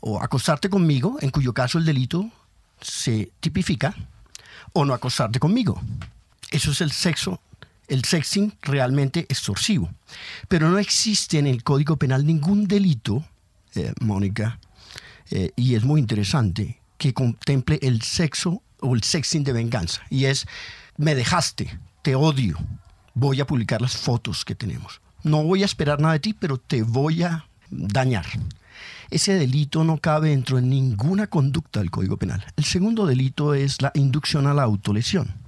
O 0.00 0.22
acostarte 0.22 0.70
conmigo, 0.70 1.18
en 1.20 1.30
cuyo 1.30 1.52
caso 1.52 1.78
el 1.78 1.84
delito 1.84 2.30
se 2.80 3.30
tipifica, 3.40 3.94
o 4.72 4.84
no 4.84 4.94
acostarte 4.94 5.38
conmigo. 5.38 5.80
Eso 6.50 6.70
es 6.70 6.80
el 6.80 6.90
sexo 6.92 7.40
el 7.90 8.04
sexting 8.04 8.54
realmente 8.62 9.26
extorsivo. 9.28 9.90
Pero 10.48 10.70
no 10.70 10.78
existe 10.78 11.38
en 11.38 11.46
el 11.46 11.62
Código 11.62 11.96
Penal 11.96 12.24
ningún 12.24 12.66
delito, 12.66 13.24
eh, 13.74 13.92
Mónica, 14.00 14.58
y 15.56 15.74
es 15.74 15.84
muy 15.84 16.00
interesante, 16.00 16.80
que 16.98 17.14
contemple 17.14 17.78
el 17.82 18.02
sexo 18.02 18.62
o 18.80 18.94
el 18.94 19.02
sexing 19.02 19.44
de 19.44 19.52
venganza. 19.52 20.02
Y 20.10 20.26
es, 20.26 20.46
me 20.96 21.14
dejaste, 21.14 21.78
te 22.02 22.14
odio, 22.14 22.58
voy 23.14 23.40
a 23.40 23.46
publicar 23.46 23.80
las 23.80 23.96
fotos 23.96 24.44
que 24.44 24.54
tenemos. 24.54 25.00
No 25.22 25.42
voy 25.42 25.62
a 25.62 25.66
esperar 25.66 26.00
nada 26.00 26.14
de 26.14 26.20
ti, 26.20 26.34
pero 26.34 26.58
te 26.58 26.82
voy 26.82 27.22
a 27.22 27.46
dañar. 27.70 28.26
Ese 29.10 29.34
delito 29.34 29.84
no 29.84 29.98
cabe 29.98 30.30
dentro 30.30 30.56
de 30.56 30.62
ninguna 30.62 31.26
conducta 31.26 31.80
del 31.80 31.90
Código 31.90 32.16
Penal. 32.16 32.44
El 32.56 32.64
segundo 32.64 33.06
delito 33.06 33.54
es 33.54 33.82
la 33.82 33.92
inducción 33.94 34.46
a 34.46 34.54
la 34.54 34.62
autolesión 34.62 35.39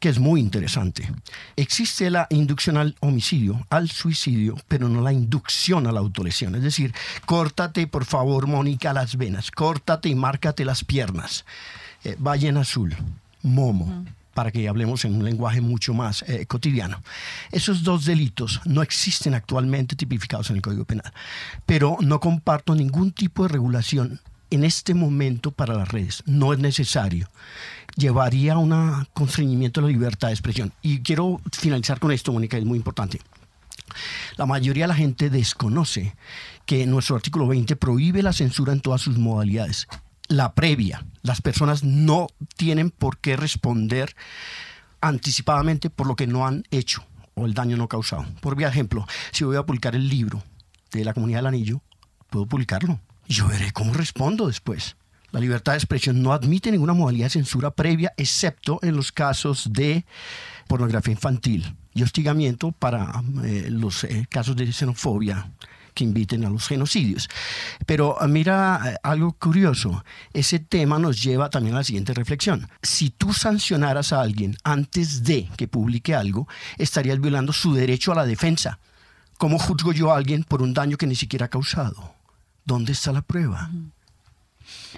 que 0.00 0.08
es 0.08 0.18
muy 0.18 0.40
interesante. 0.40 1.10
Existe 1.56 2.10
la 2.10 2.26
inducción 2.30 2.76
al 2.76 2.94
homicidio, 3.00 3.66
al 3.70 3.90
suicidio, 3.90 4.56
pero 4.68 4.88
no 4.88 5.00
la 5.00 5.12
inducción 5.12 5.86
a 5.86 5.92
la 5.92 6.00
autolesión. 6.00 6.54
Es 6.54 6.62
decir, 6.62 6.94
córtate 7.24 7.86
por 7.86 8.04
favor, 8.04 8.46
Mónica, 8.46 8.92
las 8.92 9.16
venas, 9.16 9.50
córtate 9.50 10.08
y 10.08 10.14
márcate 10.14 10.64
las 10.64 10.84
piernas. 10.84 11.44
Eh, 12.04 12.16
en 12.42 12.56
azul, 12.56 12.94
momo. 13.42 14.04
para 14.34 14.52
que 14.52 14.68
hablemos 14.68 15.04
en 15.06 15.14
un 15.14 15.24
lenguaje 15.24 15.62
mucho 15.62 15.94
más 15.94 16.22
eh, 16.28 16.44
cotidiano. 16.44 17.02
Esos 17.50 17.82
dos 17.82 18.04
delitos 18.04 18.60
no 18.66 18.82
existen 18.82 19.34
actualmente 19.34 19.96
tipificados 19.96 20.50
en 20.50 20.56
el 20.56 20.62
Código 20.62 20.84
Penal, 20.84 21.10
pero 21.64 21.96
no 22.00 22.20
comparto 22.20 22.74
ningún 22.74 23.12
tipo 23.12 23.44
de 23.44 23.48
regulación 23.48 24.20
en 24.50 24.64
este 24.64 24.94
momento 24.94 25.50
para 25.52 25.74
las 25.74 25.88
redes. 25.88 26.22
No 26.26 26.52
es 26.52 26.58
necesario 26.58 27.30
llevaría 27.96 28.54
a 28.54 28.58
un 28.58 29.06
constreñimiento 29.12 29.80
de 29.80 29.86
la 29.86 29.92
libertad 29.92 30.28
de 30.28 30.34
expresión. 30.34 30.72
Y 30.82 31.00
quiero 31.00 31.40
finalizar 31.52 31.98
con 31.98 32.12
esto, 32.12 32.32
Mónica, 32.32 32.56
es 32.56 32.64
muy 32.64 32.78
importante. 32.78 33.20
La 34.36 34.46
mayoría 34.46 34.84
de 34.84 34.88
la 34.88 34.94
gente 34.94 35.30
desconoce 35.30 36.14
que 36.66 36.86
nuestro 36.86 37.16
artículo 37.16 37.46
20 37.46 37.76
prohíbe 37.76 38.22
la 38.22 38.32
censura 38.32 38.72
en 38.72 38.80
todas 38.80 39.00
sus 39.00 39.18
modalidades. 39.18 39.86
La 40.28 40.54
previa, 40.54 41.06
las 41.22 41.40
personas 41.40 41.84
no 41.84 42.26
tienen 42.56 42.90
por 42.90 43.18
qué 43.18 43.36
responder 43.36 44.14
anticipadamente 45.00 45.88
por 45.88 46.06
lo 46.06 46.16
que 46.16 46.26
no 46.26 46.46
han 46.46 46.64
hecho 46.70 47.04
o 47.34 47.46
el 47.46 47.54
daño 47.54 47.76
no 47.76 47.88
causado. 47.88 48.26
Por 48.40 48.60
ejemplo, 48.60 49.06
si 49.30 49.44
voy 49.44 49.56
a 49.56 49.64
publicar 49.64 49.94
el 49.94 50.08
libro 50.08 50.42
de 50.90 51.04
la 51.04 51.14
comunidad 51.14 51.38
del 51.38 51.46
anillo, 51.46 51.82
puedo 52.28 52.46
publicarlo. 52.46 52.98
Yo 53.28 53.46
veré 53.46 53.72
cómo 53.72 53.92
respondo 53.92 54.46
después. 54.48 54.96
La 55.30 55.40
libertad 55.40 55.72
de 55.72 55.78
expresión 55.78 56.22
no 56.22 56.32
admite 56.32 56.70
ninguna 56.70 56.94
modalidad 56.94 57.26
de 57.26 57.30
censura 57.30 57.70
previa, 57.70 58.12
excepto 58.16 58.78
en 58.82 58.96
los 58.96 59.12
casos 59.12 59.68
de 59.72 60.04
pornografía 60.66 61.12
infantil 61.12 61.76
y 61.94 62.02
hostigamiento 62.02 62.72
para 62.72 63.22
eh, 63.44 63.68
los 63.70 64.04
eh, 64.04 64.26
casos 64.30 64.56
de 64.56 64.72
xenofobia 64.72 65.50
que 65.96 66.04
inviten 66.04 66.44
a 66.44 66.50
los 66.50 66.68
genocidios. 66.68 67.28
Pero 67.86 68.16
ah, 68.20 68.28
mira 68.28 68.80
eh, 68.84 68.96
algo 69.02 69.32
curioso, 69.32 70.04
ese 70.32 70.60
tema 70.60 70.98
nos 70.98 71.20
lleva 71.22 71.50
también 71.50 71.74
a 71.74 71.78
la 71.78 71.84
siguiente 71.84 72.14
reflexión. 72.14 72.68
Si 72.82 73.10
tú 73.10 73.32
sancionaras 73.32 74.12
a 74.12 74.20
alguien 74.20 74.56
antes 74.62 75.24
de 75.24 75.48
que 75.56 75.66
publique 75.66 76.14
algo, 76.14 76.46
estarías 76.76 77.20
violando 77.20 77.52
su 77.52 77.74
derecho 77.74 78.12
a 78.12 78.16
la 78.16 78.26
defensa. 78.26 78.78
¿Cómo 79.38 79.58
juzgo 79.58 79.92
yo 79.92 80.12
a 80.12 80.16
alguien 80.16 80.44
por 80.44 80.62
un 80.62 80.72
daño 80.72 80.96
que 80.96 81.06
ni 81.06 81.16
siquiera 81.16 81.46
ha 81.46 81.50
causado? 81.50 82.14
¿Dónde 82.64 82.92
está 82.92 83.12
la 83.12 83.22
prueba? 83.22 83.70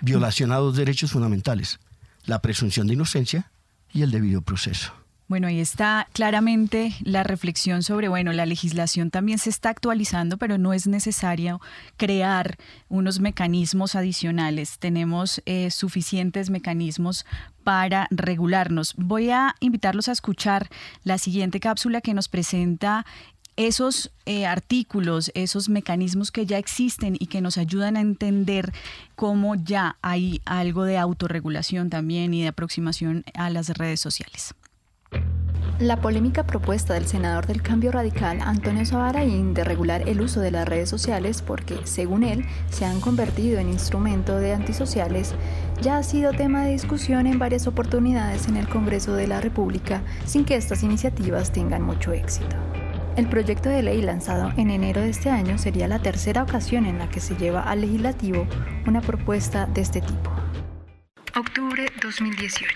Violación 0.02 0.52
a 0.52 0.56
dos 0.56 0.76
derechos 0.76 1.12
fundamentales, 1.12 1.78
la 2.24 2.40
presunción 2.40 2.86
de 2.86 2.94
inocencia 2.94 3.50
y 3.92 4.02
el 4.02 4.10
debido 4.10 4.42
proceso. 4.42 4.92
Bueno, 5.28 5.46
ahí 5.46 5.60
está 5.60 6.08
claramente 6.14 6.94
la 7.02 7.22
reflexión 7.22 7.82
sobre, 7.82 8.08
bueno, 8.08 8.32
la 8.32 8.46
legislación 8.46 9.10
también 9.10 9.38
se 9.38 9.50
está 9.50 9.68
actualizando, 9.68 10.38
pero 10.38 10.56
no 10.56 10.72
es 10.72 10.86
necesario 10.86 11.60
crear 11.98 12.56
unos 12.88 13.20
mecanismos 13.20 13.94
adicionales. 13.94 14.78
Tenemos 14.78 15.42
eh, 15.44 15.70
suficientes 15.70 16.48
mecanismos 16.48 17.26
para 17.62 18.08
regularnos. 18.10 18.94
Voy 18.96 19.28
a 19.28 19.54
invitarlos 19.60 20.08
a 20.08 20.12
escuchar 20.12 20.70
la 21.04 21.18
siguiente 21.18 21.60
cápsula 21.60 22.00
que 22.00 22.14
nos 22.14 22.28
presenta 22.28 23.04
esos 23.58 24.12
eh, 24.24 24.46
artículos, 24.46 25.32
esos 25.34 25.68
mecanismos 25.68 26.30
que 26.30 26.46
ya 26.46 26.58
existen 26.58 27.16
y 27.18 27.26
que 27.26 27.40
nos 27.40 27.58
ayudan 27.58 27.96
a 27.96 28.00
entender 28.00 28.72
cómo 29.16 29.56
ya 29.56 29.96
hay 30.00 30.40
algo 30.44 30.84
de 30.84 30.96
autorregulación 30.96 31.90
también 31.90 32.32
y 32.34 32.42
de 32.42 32.48
aproximación 32.48 33.24
a 33.34 33.50
las 33.50 33.68
redes 33.70 33.98
sociales. 33.98 34.54
La 35.80 36.00
polémica 36.00 36.44
propuesta 36.46 36.94
del 36.94 37.06
senador 37.06 37.46
del 37.46 37.62
Cambio 37.62 37.90
Radical, 37.90 38.40
Antonio 38.42 38.84
Sabaraín, 38.86 39.54
de 39.54 39.64
regular 39.64 40.08
el 40.08 40.20
uso 40.20 40.40
de 40.40 40.52
las 40.52 40.68
redes 40.68 40.88
sociales 40.88 41.42
porque, 41.42 41.80
según 41.84 42.22
él, 42.22 42.44
se 42.70 42.84
han 42.84 43.00
convertido 43.00 43.58
en 43.58 43.68
instrumento 43.68 44.36
de 44.36 44.54
antisociales, 44.54 45.34
ya 45.80 45.98
ha 45.98 46.02
sido 46.04 46.32
tema 46.32 46.64
de 46.64 46.72
discusión 46.72 47.26
en 47.26 47.40
varias 47.40 47.66
oportunidades 47.66 48.46
en 48.46 48.56
el 48.56 48.68
Congreso 48.68 49.14
de 49.14 49.26
la 49.26 49.40
República 49.40 50.02
sin 50.26 50.44
que 50.44 50.56
estas 50.56 50.84
iniciativas 50.84 51.52
tengan 51.52 51.82
mucho 51.82 52.12
éxito. 52.12 52.56
El 53.18 53.26
proyecto 53.28 53.68
de 53.68 53.82
ley 53.82 54.00
lanzado 54.00 54.52
en 54.56 54.70
enero 54.70 55.00
de 55.00 55.08
este 55.08 55.28
año 55.28 55.58
sería 55.58 55.88
la 55.88 55.98
tercera 55.98 56.44
ocasión 56.44 56.86
en 56.86 56.98
la 56.98 57.10
que 57.10 57.18
se 57.18 57.34
lleva 57.34 57.62
al 57.62 57.80
legislativo 57.80 58.46
una 58.86 59.00
propuesta 59.00 59.66
de 59.66 59.80
este 59.80 60.00
tipo. 60.00 60.30
Octubre 61.36 61.86
2018. 62.00 62.68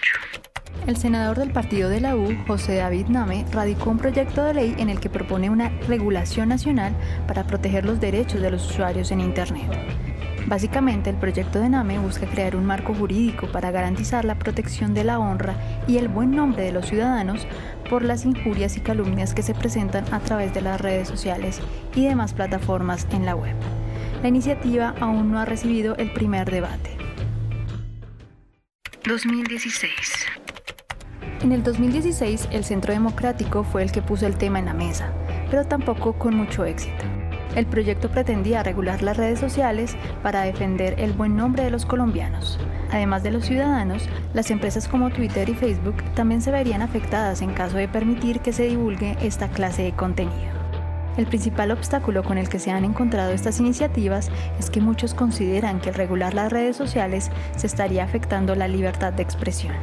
El 0.88 0.96
senador 0.96 1.38
del 1.38 1.52
partido 1.52 1.88
de 1.88 2.00
la 2.00 2.16
U, 2.16 2.36
José 2.48 2.74
David 2.74 3.06
Name, 3.06 3.46
radicó 3.52 3.90
un 3.90 3.98
proyecto 3.98 4.42
de 4.42 4.54
ley 4.54 4.74
en 4.78 4.90
el 4.90 4.98
que 4.98 5.08
propone 5.08 5.48
una 5.48 5.68
regulación 5.86 6.48
nacional 6.48 6.92
para 7.28 7.44
proteger 7.44 7.84
los 7.84 8.00
derechos 8.00 8.42
de 8.42 8.50
los 8.50 8.68
usuarios 8.68 9.12
en 9.12 9.20
Internet. 9.20 9.70
Básicamente, 10.46 11.10
el 11.10 11.16
proyecto 11.16 11.60
de 11.60 11.68
NAME 11.68 11.98
busca 11.98 12.26
crear 12.26 12.56
un 12.56 12.64
marco 12.64 12.94
jurídico 12.94 13.46
para 13.46 13.70
garantizar 13.70 14.24
la 14.24 14.38
protección 14.38 14.92
de 14.92 15.04
la 15.04 15.18
honra 15.18 15.54
y 15.86 15.98
el 15.98 16.08
buen 16.08 16.32
nombre 16.32 16.64
de 16.64 16.72
los 16.72 16.86
ciudadanos 16.86 17.46
por 17.88 18.02
las 18.02 18.24
injurias 18.24 18.76
y 18.76 18.80
calumnias 18.80 19.34
que 19.34 19.42
se 19.42 19.54
presentan 19.54 20.04
a 20.12 20.20
través 20.20 20.52
de 20.52 20.60
las 20.60 20.80
redes 20.80 21.08
sociales 21.08 21.60
y 21.94 22.06
demás 22.06 22.34
plataformas 22.34 23.06
en 23.12 23.24
la 23.24 23.36
web. 23.36 23.54
La 24.22 24.28
iniciativa 24.28 24.94
aún 25.00 25.30
no 25.30 25.38
ha 25.38 25.44
recibido 25.44 25.96
el 25.96 26.12
primer 26.12 26.50
debate. 26.50 26.96
2016. 29.04 29.90
En 31.40 31.50
el 31.50 31.62
2016, 31.62 32.48
el 32.52 32.64
Centro 32.64 32.92
Democrático 32.92 33.64
fue 33.64 33.82
el 33.82 33.90
que 33.90 34.00
puso 34.00 34.26
el 34.26 34.36
tema 34.36 34.60
en 34.60 34.66
la 34.66 34.74
mesa, 34.74 35.12
pero 35.50 35.64
tampoco 35.66 36.12
con 36.12 36.36
mucho 36.36 36.64
éxito. 36.64 37.04
El 37.54 37.66
proyecto 37.66 38.08
pretendía 38.10 38.62
regular 38.62 39.02
las 39.02 39.16
redes 39.16 39.38
sociales 39.38 39.96
para 40.22 40.42
defender 40.42 40.94
el 40.98 41.12
buen 41.12 41.36
nombre 41.36 41.64
de 41.64 41.70
los 41.70 41.84
colombianos. 41.84 42.58
Además 42.90 43.22
de 43.22 43.30
los 43.30 43.44
ciudadanos, 43.44 44.08
las 44.32 44.50
empresas 44.50 44.88
como 44.88 45.10
Twitter 45.10 45.48
y 45.48 45.54
Facebook 45.54 45.96
también 46.14 46.40
se 46.40 46.50
verían 46.50 46.80
afectadas 46.80 47.42
en 47.42 47.52
caso 47.52 47.76
de 47.76 47.88
permitir 47.88 48.40
que 48.40 48.52
se 48.52 48.64
divulgue 48.64 49.16
esta 49.20 49.48
clase 49.48 49.82
de 49.82 49.92
contenido. 49.92 50.52
El 51.18 51.26
principal 51.26 51.70
obstáculo 51.72 52.24
con 52.24 52.38
el 52.38 52.48
que 52.48 52.58
se 52.58 52.70
han 52.70 52.86
encontrado 52.86 53.32
estas 53.32 53.60
iniciativas 53.60 54.30
es 54.58 54.70
que 54.70 54.80
muchos 54.80 55.12
consideran 55.12 55.78
que 55.78 55.90
al 55.90 55.94
regular 55.94 56.32
las 56.32 56.50
redes 56.50 56.74
sociales 56.74 57.30
se 57.54 57.66
estaría 57.66 58.02
afectando 58.02 58.54
la 58.54 58.66
libertad 58.66 59.12
de 59.12 59.22
expresión. 59.22 59.74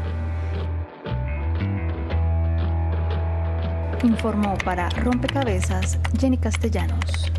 Informó 4.04 4.58
para 4.64 4.90
Rompecabezas 4.90 6.00
Jenny 6.20 6.38
Castellanos. 6.38 7.32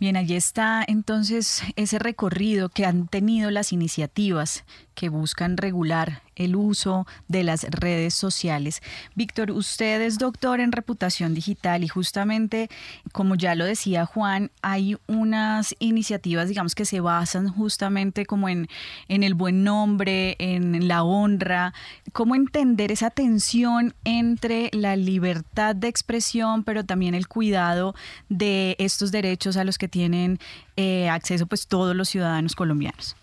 Bien, 0.00 0.16
allí 0.16 0.36
está 0.36 0.84
entonces 0.86 1.62
ese 1.74 1.98
recorrido 1.98 2.68
que 2.68 2.86
han 2.86 3.08
tenido 3.08 3.50
las 3.50 3.72
iniciativas 3.72 4.64
que 4.98 5.10
buscan 5.10 5.56
regular 5.56 6.22
el 6.34 6.56
uso 6.56 7.06
de 7.28 7.44
las 7.44 7.62
redes 7.70 8.14
sociales. 8.14 8.82
Víctor, 9.14 9.52
usted 9.52 10.00
es 10.00 10.18
doctor 10.18 10.58
en 10.58 10.72
reputación 10.72 11.34
digital 11.34 11.84
y 11.84 11.88
justamente, 11.88 12.68
como 13.12 13.36
ya 13.36 13.54
lo 13.54 13.64
decía 13.64 14.06
Juan, 14.06 14.50
hay 14.60 14.96
unas 15.06 15.76
iniciativas, 15.78 16.48
digamos, 16.48 16.74
que 16.74 16.84
se 16.84 16.98
basan 16.98 17.48
justamente 17.48 18.26
como 18.26 18.48
en, 18.48 18.66
en 19.06 19.22
el 19.22 19.34
buen 19.34 19.62
nombre, 19.62 20.34
en 20.40 20.88
la 20.88 21.04
honra, 21.04 21.74
cómo 22.12 22.34
entender 22.34 22.90
esa 22.90 23.10
tensión 23.10 23.94
entre 24.02 24.68
la 24.72 24.96
libertad 24.96 25.76
de 25.76 25.86
expresión, 25.86 26.64
pero 26.64 26.84
también 26.84 27.14
el 27.14 27.28
cuidado 27.28 27.94
de 28.28 28.74
estos 28.80 29.12
derechos 29.12 29.56
a 29.56 29.62
los 29.62 29.78
que 29.78 29.86
tienen 29.86 30.40
eh, 30.76 31.08
acceso 31.08 31.46
pues 31.46 31.68
todos 31.68 31.94
los 31.94 32.08
ciudadanos 32.08 32.56
colombianos. 32.56 33.14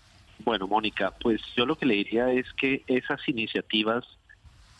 Bueno, 0.46 0.68
Mónica, 0.68 1.12
pues 1.20 1.42
yo 1.56 1.66
lo 1.66 1.74
que 1.74 1.86
le 1.86 1.94
diría 1.94 2.30
es 2.30 2.46
que 2.52 2.84
esas 2.86 3.20
iniciativas 3.28 4.06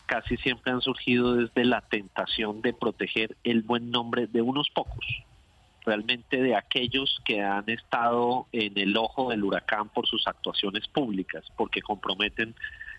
casi 0.05 0.37
siempre 0.37 0.71
han 0.71 0.79
surgido 0.79 1.35
desde 1.35 1.65
la 1.65 1.81
tentación 1.81 2.61
de 2.61 2.71
proteger 2.71 3.35
el 3.43 3.63
buen 3.63 3.91
nombre 3.91 4.27
de 4.27 4.41
unos 4.41 4.69
pocos, 4.69 5.05
realmente 5.85 6.41
de 6.41 6.55
aquellos 6.55 7.19
que 7.25 7.41
han 7.41 7.69
estado 7.69 8.47
en 8.53 8.77
el 8.77 8.95
ojo 8.95 9.29
del 9.29 9.43
huracán 9.43 9.89
por 9.89 10.07
sus 10.07 10.25
actuaciones 10.25 10.87
públicas, 10.87 11.43
porque 11.57 11.81
comprometen 11.81 12.55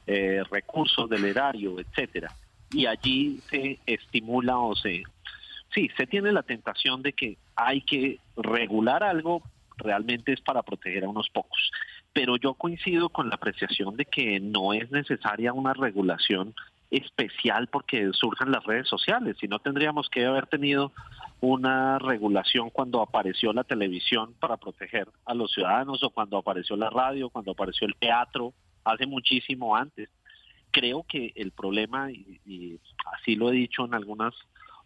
eh, 0.06 0.42
recursos 0.50 1.08
del 1.08 1.24
erario, 1.24 1.80
etcétera. 1.80 2.36
Y 2.70 2.84
allí 2.84 3.40
se 3.48 3.78
estimula 3.86 4.58
o 4.58 4.76
se 4.76 5.04
sí, 5.72 5.88
se 5.96 6.06
tiene 6.06 6.32
la 6.32 6.42
tentación 6.42 7.00
de 7.00 7.14
que 7.14 7.38
hay 7.56 7.80
que 7.80 8.18
regular 8.36 9.02
algo, 9.02 9.42
realmente 9.78 10.34
es 10.34 10.40
para 10.42 10.62
proteger 10.62 11.04
a 11.04 11.08
unos 11.08 11.30
pocos 11.30 11.70
pero 12.18 12.36
yo 12.36 12.54
coincido 12.54 13.10
con 13.10 13.28
la 13.28 13.36
apreciación 13.36 13.96
de 13.96 14.04
que 14.04 14.40
no 14.40 14.72
es 14.72 14.90
necesaria 14.90 15.52
una 15.52 15.72
regulación 15.72 16.52
especial 16.90 17.68
porque 17.68 18.10
surjan 18.12 18.50
las 18.50 18.64
redes 18.64 18.88
sociales, 18.88 19.36
si 19.38 19.46
no 19.46 19.60
tendríamos 19.60 20.08
que 20.08 20.26
haber 20.26 20.48
tenido 20.48 20.90
una 21.40 22.00
regulación 22.00 22.70
cuando 22.70 23.02
apareció 23.02 23.52
la 23.52 23.62
televisión 23.62 24.34
para 24.40 24.56
proteger 24.56 25.08
a 25.26 25.32
los 25.32 25.52
ciudadanos 25.52 26.02
o 26.02 26.10
cuando 26.10 26.38
apareció 26.38 26.74
la 26.74 26.90
radio, 26.90 27.30
cuando 27.30 27.52
apareció 27.52 27.86
el 27.86 27.94
teatro, 27.94 28.52
hace 28.82 29.06
muchísimo 29.06 29.76
antes. 29.76 30.08
Creo 30.72 31.04
que 31.08 31.32
el 31.36 31.52
problema, 31.52 32.10
y, 32.10 32.80
así 33.12 33.36
lo 33.36 33.50
he 33.50 33.52
dicho 33.52 33.84
en 33.84 33.94
algunas 33.94 34.34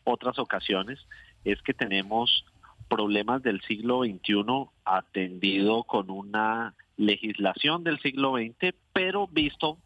otras 0.04 0.38
ocasiones, 0.38 0.98
es 1.46 1.62
que 1.62 1.72
tenemos 1.72 2.44
problemas 2.90 3.42
del 3.42 3.62
siglo 3.62 4.02
XXI 4.02 4.44
atendido 4.84 5.84
con 5.84 6.10
una 6.10 6.74
legislación 6.96 7.84
del 7.84 8.00
siglo 8.00 8.34
XX, 8.36 8.74
pero 8.92 9.26
visto 9.26 9.78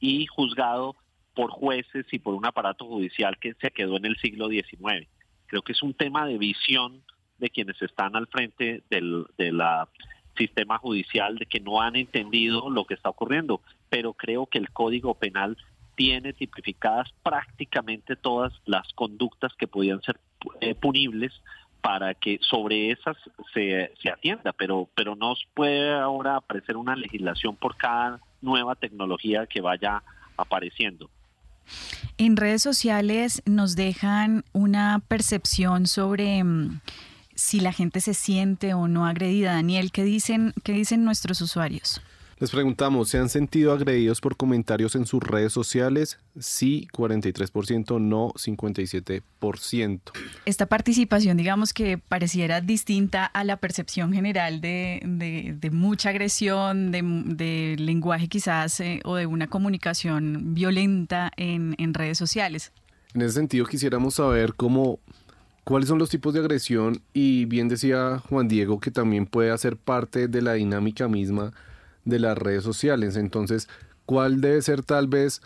y 0.00 0.26
juzgado 0.26 0.96
por 1.34 1.50
jueces 1.50 2.06
y 2.10 2.18
por 2.18 2.34
un 2.34 2.46
aparato 2.46 2.84
judicial 2.86 3.38
que 3.38 3.54
se 3.54 3.70
quedó 3.70 3.96
en 3.96 4.06
el 4.06 4.16
siglo 4.16 4.48
XIX. 4.48 5.08
Creo 5.46 5.62
que 5.62 5.72
es 5.72 5.82
un 5.82 5.94
tema 5.94 6.26
de 6.26 6.36
visión 6.36 7.02
de 7.38 7.50
quienes 7.50 7.80
están 7.80 8.16
al 8.16 8.26
frente 8.26 8.82
del 8.90 9.26
sistema 10.36 10.78
judicial, 10.78 11.36
de 11.36 11.46
que 11.46 11.60
no 11.60 11.80
han 11.80 11.96
entendido 11.96 12.70
lo 12.70 12.84
que 12.84 12.94
está 12.94 13.08
ocurriendo, 13.08 13.60
pero 13.88 14.12
creo 14.12 14.46
que 14.46 14.58
el 14.58 14.70
Código 14.70 15.14
Penal 15.14 15.56
tiene 15.94 16.32
tipificadas 16.32 17.08
prácticamente 17.22 18.14
todas 18.14 18.52
las 18.66 18.92
conductas 18.92 19.52
que 19.54 19.66
podían 19.66 20.00
ser 20.02 20.20
eh, 20.60 20.74
punibles 20.74 21.32
para 21.80 22.14
que 22.14 22.38
sobre 22.42 22.90
esas 22.90 23.16
se, 23.54 23.92
se 24.02 24.10
atienda, 24.10 24.52
pero, 24.52 24.88
pero 24.94 25.14
no 25.14 25.34
puede 25.54 25.94
ahora 25.94 26.36
aparecer 26.36 26.76
una 26.76 26.96
legislación 26.96 27.56
por 27.56 27.76
cada 27.76 28.20
nueva 28.40 28.74
tecnología 28.74 29.46
que 29.46 29.60
vaya 29.60 30.02
apareciendo. 30.36 31.10
En 32.16 32.36
redes 32.36 32.62
sociales 32.62 33.42
nos 33.46 33.76
dejan 33.76 34.44
una 34.52 35.02
percepción 35.06 35.86
sobre 35.86 36.42
mm, 36.42 36.80
si 37.34 37.60
la 37.60 37.72
gente 37.72 38.00
se 38.00 38.14
siente 38.14 38.74
o 38.74 38.88
no 38.88 39.06
agredida. 39.06 39.52
Daniel, 39.52 39.92
¿qué 39.92 40.02
dicen, 40.02 40.54
qué 40.64 40.72
dicen 40.72 41.04
nuestros 41.04 41.40
usuarios? 41.40 42.00
Les 42.40 42.52
preguntamos, 42.52 43.08
¿se 43.08 43.18
han 43.18 43.28
sentido 43.28 43.72
agredidos 43.72 44.20
por 44.20 44.36
comentarios 44.36 44.94
en 44.94 45.06
sus 45.06 45.20
redes 45.20 45.52
sociales? 45.52 46.20
Sí, 46.38 46.86
43%, 46.92 48.00
no 48.00 48.28
57%. 48.34 50.00
Esta 50.44 50.66
participación, 50.66 51.36
digamos 51.36 51.72
que 51.72 51.98
pareciera 51.98 52.60
distinta 52.60 53.26
a 53.26 53.42
la 53.42 53.56
percepción 53.56 54.12
general 54.12 54.60
de, 54.60 55.00
mucha 55.72 56.10
agresión, 56.10 56.92
de, 56.92 57.74
lenguaje 57.76 58.28
quizás 58.28 58.78
eh, 58.78 59.00
o 59.04 59.16
de 59.16 59.26
una 59.26 59.48
comunicación 59.48 60.54
violenta 60.54 61.32
en, 61.36 61.74
en 61.78 61.92
redes 61.92 62.18
sociales. 62.18 62.70
En 63.14 63.22
ese 63.22 63.34
sentido, 63.34 63.66
quisiéramos 63.66 64.14
saber 64.14 64.54
cómo 64.54 65.00
¿Cuáles 65.64 65.90
son 65.90 65.98
los 65.98 66.08
tipos 66.08 66.32
de 66.32 66.40
agresión? 66.40 67.02
Y 67.12 67.44
bien 67.44 67.68
decía 67.68 68.22
Juan 68.30 68.48
Diego 68.48 68.80
que 68.80 68.90
también 68.90 69.26
puede 69.26 69.50
hacer 69.50 69.76
parte 69.76 70.26
de 70.26 70.40
la 70.40 70.54
dinámica 70.54 71.08
misma 71.08 71.52
de 72.08 72.18
las 72.18 72.36
redes 72.36 72.64
sociales. 72.64 73.16
Entonces, 73.16 73.68
¿cuál 74.06 74.40
debe 74.40 74.62
ser 74.62 74.82
tal 74.82 75.06
vez 75.06 75.42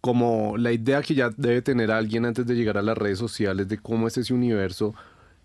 como 0.00 0.56
la 0.58 0.72
idea 0.72 1.02
que 1.02 1.14
ya 1.14 1.30
debe 1.36 1.62
tener 1.62 1.90
alguien 1.90 2.26
antes 2.26 2.46
de 2.46 2.54
llegar 2.54 2.76
a 2.76 2.82
las 2.82 2.96
redes 2.96 3.18
sociales 3.18 3.68
de 3.68 3.78
cómo 3.78 4.06
es 4.06 4.18
ese 4.18 4.34
universo 4.34 4.94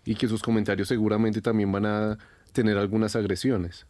y 0.04 0.14
que 0.14 0.28
sus 0.28 0.42
comentarios 0.42 0.88
seguramente 0.88 1.40
también 1.40 1.72
van 1.72 1.86
a 1.86 2.18
tener 2.52 2.76
algunas 2.76 3.16
agresiones? 3.16 3.86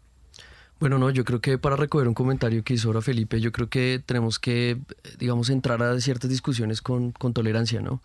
Bueno, 0.78 0.98
no, 0.98 1.10
yo 1.10 1.24
creo 1.24 1.40
que 1.40 1.58
para 1.58 1.76
recoger 1.76 2.08
un 2.08 2.14
comentario 2.14 2.64
que 2.64 2.74
hizo 2.74 2.88
ahora 2.88 3.02
Felipe, 3.02 3.40
yo 3.40 3.52
creo 3.52 3.68
que 3.68 4.02
tenemos 4.04 4.38
que, 4.38 4.78
digamos, 5.18 5.50
entrar 5.50 5.82
a 5.82 6.00
ciertas 6.00 6.30
discusiones 6.30 6.80
con, 6.80 7.12
con 7.12 7.34
tolerancia, 7.34 7.82
¿no? 7.82 8.00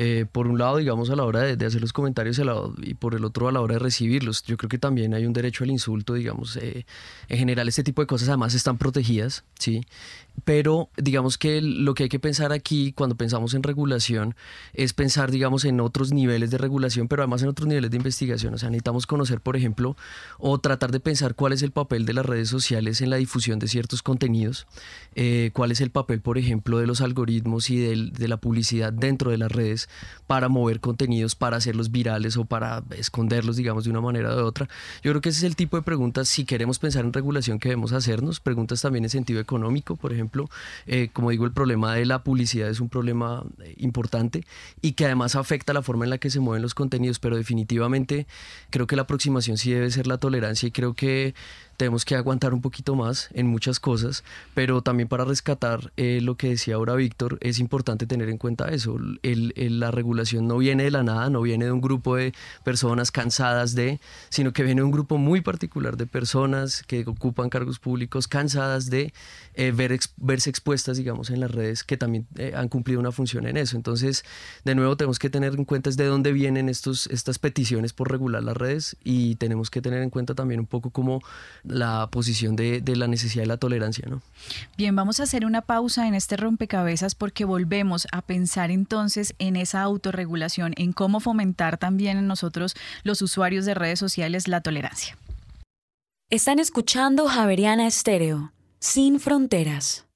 Eh, 0.00 0.26
por 0.30 0.46
un 0.46 0.58
lado, 0.58 0.76
digamos, 0.76 1.10
a 1.10 1.16
la 1.16 1.24
hora 1.24 1.40
de, 1.40 1.66
hacer 1.66 1.80
los 1.80 1.92
comentarios 1.92 2.40
y 2.82 2.94
por 2.94 3.16
el 3.16 3.24
otro 3.24 3.48
a 3.48 3.52
la 3.52 3.60
hora 3.60 3.74
de 3.74 3.78
recibirlos. 3.80 4.44
Yo 4.44 4.56
creo 4.56 4.68
que 4.68 4.78
también 4.78 5.12
hay 5.12 5.26
un 5.26 5.32
derecho 5.32 5.64
al 5.64 5.70
insulto, 5.70 6.14
digamos. 6.14 6.56
Eh, 6.56 6.86
en 7.28 7.38
general, 7.38 7.66
este 7.66 7.82
tipo 7.82 8.00
de 8.00 8.06
cosas 8.06 8.28
además 8.28 8.54
están 8.54 8.78
protegidas, 8.78 9.42
¿sí? 9.58 9.80
Pero 10.44 10.90
digamos 10.96 11.38
que 11.38 11.60
lo 11.60 11.94
que 11.94 12.04
hay 12.04 12.08
que 12.08 12.18
pensar 12.18 12.52
aquí 12.52 12.92
cuando 12.92 13.16
pensamos 13.16 13.54
en 13.54 13.62
regulación 13.62 14.34
es 14.72 14.92
pensar, 14.92 15.30
digamos, 15.30 15.64
en 15.64 15.80
otros 15.80 16.12
niveles 16.12 16.50
de 16.50 16.58
regulación, 16.58 17.08
pero 17.08 17.22
además 17.22 17.42
en 17.42 17.48
otros 17.48 17.68
niveles 17.68 17.90
de 17.90 17.96
investigación. 17.96 18.54
O 18.54 18.58
sea, 18.58 18.70
necesitamos 18.70 19.06
conocer, 19.06 19.40
por 19.40 19.56
ejemplo, 19.56 19.96
o 20.38 20.58
tratar 20.58 20.92
de 20.92 21.00
pensar 21.00 21.34
cuál 21.34 21.52
es 21.52 21.62
el 21.62 21.72
papel 21.72 22.06
de 22.06 22.12
las 22.12 22.26
redes 22.26 22.48
sociales 22.48 23.00
en 23.00 23.10
la 23.10 23.16
difusión 23.16 23.58
de 23.58 23.68
ciertos 23.68 24.02
contenidos, 24.02 24.66
eh, 25.14 25.50
cuál 25.54 25.72
es 25.72 25.80
el 25.80 25.90
papel, 25.90 26.20
por 26.20 26.38
ejemplo, 26.38 26.78
de 26.78 26.86
los 26.86 27.00
algoritmos 27.00 27.70
y 27.70 27.78
de 27.78 28.28
la 28.28 28.36
publicidad 28.36 28.92
dentro 28.92 29.30
de 29.30 29.38
las 29.38 29.50
redes 29.50 29.88
para 30.26 30.48
mover 30.48 30.80
contenidos, 30.80 31.34
para 31.34 31.56
hacerlos 31.56 31.90
virales 31.90 32.36
o 32.36 32.44
para 32.44 32.82
esconderlos, 32.96 33.56
digamos, 33.56 33.84
de 33.84 33.90
una 33.90 34.00
manera 34.00 34.32
o 34.32 34.36
de 34.36 34.42
otra. 34.42 34.68
Yo 35.02 35.12
creo 35.12 35.20
que 35.20 35.30
ese 35.30 35.38
es 35.38 35.44
el 35.44 35.56
tipo 35.56 35.76
de 35.76 35.82
preguntas, 35.82 36.28
si 36.28 36.44
queremos 36.44 36.78
pensar 36.78 37.04
en 37.04 37.12
regulación, 37.12 37.58
que 37.58 37.70
debemos 37.70 37.92
hacernos. 37.92 38.40
Preguntas 38.40 38.80
también 38.82 39.04
en 39.04 39.10
sentido 39.10 39.40
económico, 39.40 39.96
por 39.96 40.12
ejemplo. 40.12 40.27
Eh, 40.86 41.10
como 41.12 41.30
digo, 41.30 41.44
el 41.44 41.52
problema 41.52 41.94
de 41.94 42.06
la 42.06 42.22
publicidad 42.22 42.68
es 42.68 42.80
un 42.80 42.88
problema 42.88 43.44
eh, 43.62 43.74
importante 43.78 44.44
y 44.82 44.92
que 44.92 45.06
además 45.06 45.36
afecta 45.36 45.72
la 45.72 45.82
forma 45.82 46.04
en 46.04 46.10
la 46.10 46.18
que 46.18 46.30
se 46.30 46.40
mueven 46.40 46.62
los 46.62 46.74
contenidos, 46.74 47.18
pero 47.18 47.36
definitivamente 47.36 48.26
creo 48.70 48.86
que 48.86 48.96
la 48.96 49.02
aproximación 49.02 49.58
sí 49.58 49.72
debe 49.72 49.90
ser 49.90 50.06
la 50.06 50.18
tolerancia 50.18 50.68
y 50.68 50.70
creo 50.70 50.94
que 50.94 51.34
tenemos 51.78 52.04
que 52.04 52.16
aguantar 52.16 52.52
un 52.52 52.60
poquito 52.60 52.96
más 52.96 53.30
en 53.32 53.46
muchas 53.46 53.80
cosas, 53.80 54.24
pero 54.52 54.82
también 54.82 55.08
para 55.08 55.24
rescatar 55.24 55.92
eh, 55.96 56.20
lo 56.20 56.36
que 56.36 56.50
decía 56.50 56.74
ahora 56.74 56.94
Víctor, 56.94 57.38
es 57.40 57.60
importante 57.60 58.06
tener 58.06 58.28
en 58.28 58.36
cuenta 58.36 58.68
eso, 58.68 58.98
el, 59.22 59.80
la 59.80 59.90
regulación 59.90 60.46
no 60.46 60.58
viene 60.58 60.82
de 60.82 60.90
la 60.90 61.04
nada, 61.04 61.30
no 61.30 61.40
viene 61.40 61.66
de 61.66 61.72
un 61.72 61.80
grupo 61.80 62.16
de 62.16 62.34
personas 62.64 63.12
cansadas 63.12 63.74
de, 63.74 64.00
sino 64.28 64.52
que 64.52 64.64
viene 64.64 64.80
de 64.80 64.84
un 64.84 64.90
grupo 64.90 65.18
muy 65.18 65.40
particular 65.40 65.96
de 65.96 66.06
personas 66.06 66.82
que 66.82 67.04
ocupan 67.06 67.48
cargos 67.48 67.78
públicos 67.78 68.26
cansadas 68.26 68.90
de 68.90 69.14
eh, 69.54 69.70
ver, 69.70 69.98
verse 70.16 70.50
expuestas, 70.50 70.96
digamos, 70.96 71.30
en 71.30 71.38
las 71.40 71.50
redes 71.50 71.84
que 71.84 71.96
también 71.96 72.26
eh, 72.36 72.52
han 72.56 72.68
cumplido 72.68 72.98
una 72.98 73.12
función 73.12 73.46
en 73.46 73.56
eso. 73.56 73.76
Entonces, 73.76 74.24
de 74.64 74.74
nuevo, 74.74 74.96
tenemos 74.96 75.20
que 75.20 75.30
tener 75.30 75.54
en 75.54 75.64
cuenta 75.64 75.90
de 75.90 76.04
dónde 76.04 76.32
vienen 76.32 76.68
estos, 76.68 77.06
estas 77.06 77.38
peticiones 77.38 77.92
por 77.92 78.10
regular 78.10 78.42
las 78.42 78.56
redes 78.56 78.96
y 79.04 79.36
tenemos 79.36 79.70
que 79.70 79.80
tener 79.80 80.02
en 80.02 80.10
cuenta 80.10 80.34
también 80.34 80.60
un 80.60 80.66
poco 80.66 80.90
como 80.90 81.22
la 81.68 82.08
posición 82.10 82.56
de, 82.56 82.80
de 82.80 82.96
la 82.96 83.06
necesidad 83.06 83.42
de 83.42 83.48
la 83.48 83.56
tolerancia. 83.56 84.06
¿no? 84.08 84.22
Bien, 84.76 84.94
vamos 84.94 85.20
a 85.20 85.24
hacer 85.24 85.44
una 85.44 85.62
pausa 85.62 86.06
en 86.06 86.14
este 86.14 86.36
rompecabezas 86.36 87.14
porque 87.14 87.44
volvemos 87.44 88.06
a 88.12 88.22
pensar 88.22 88.70
entonces 88.70 89.34
en 89.38 89.56
esa 89.56 89.82
autorregulación, 89.82 90.74
en 90.76 90.92
cómo 90.92 91.20
fomentar 91.20 91.78
también 91.78 92.18
en 92.18 92.26
nosotros 92.26 92.74
los 93.04 93.22
usuarios 93.22 93.64
de 93.64 93.74
redes 93.74 93.98
sociales 93.98 94.48
la 94.48 94.60
tolerancia. 94.60 95.16
Están 96.30 96.58
escuchando 96.58 97.26
Javeriana 97.26 97.86
Estéreo, 97.86 98.52
sin 98.80 99.18
fronteras. 99.18 100.06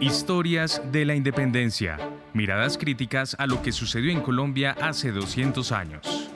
Historias 0.00 0.80
de 0.92 1.04
la 1.04 1.16
independencia. 1.16 1.98
Miradas 2.32 2.78
críticas 2.78 3.34
a 3.40 3.46
lo 3.46 3.62
que 3.62 3.72
sucedió 3.72 4.12
en 4.12 4.20
Colombia 4.20 4.76
hace 4.80 5.10
200 5.10 5.72
años. 5.72 6.30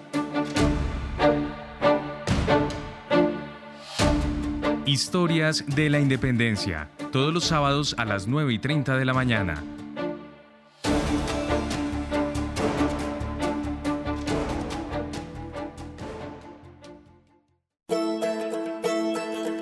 Historias 4.91 5.65
de 5.69 5.89
la 5.89 6.01
Independencia, 6.01 6.91
todos 7.13 7.33
los 7.33 7.45
sábados 7.45 7.95
a 7.97 8.05
las 8.05 8.27
9 8.27 8.55
y 8.55 8.59
30 8.59 8.97
de 8.97 9.05
la 9.05 9.15
mañana. 9.15 9.63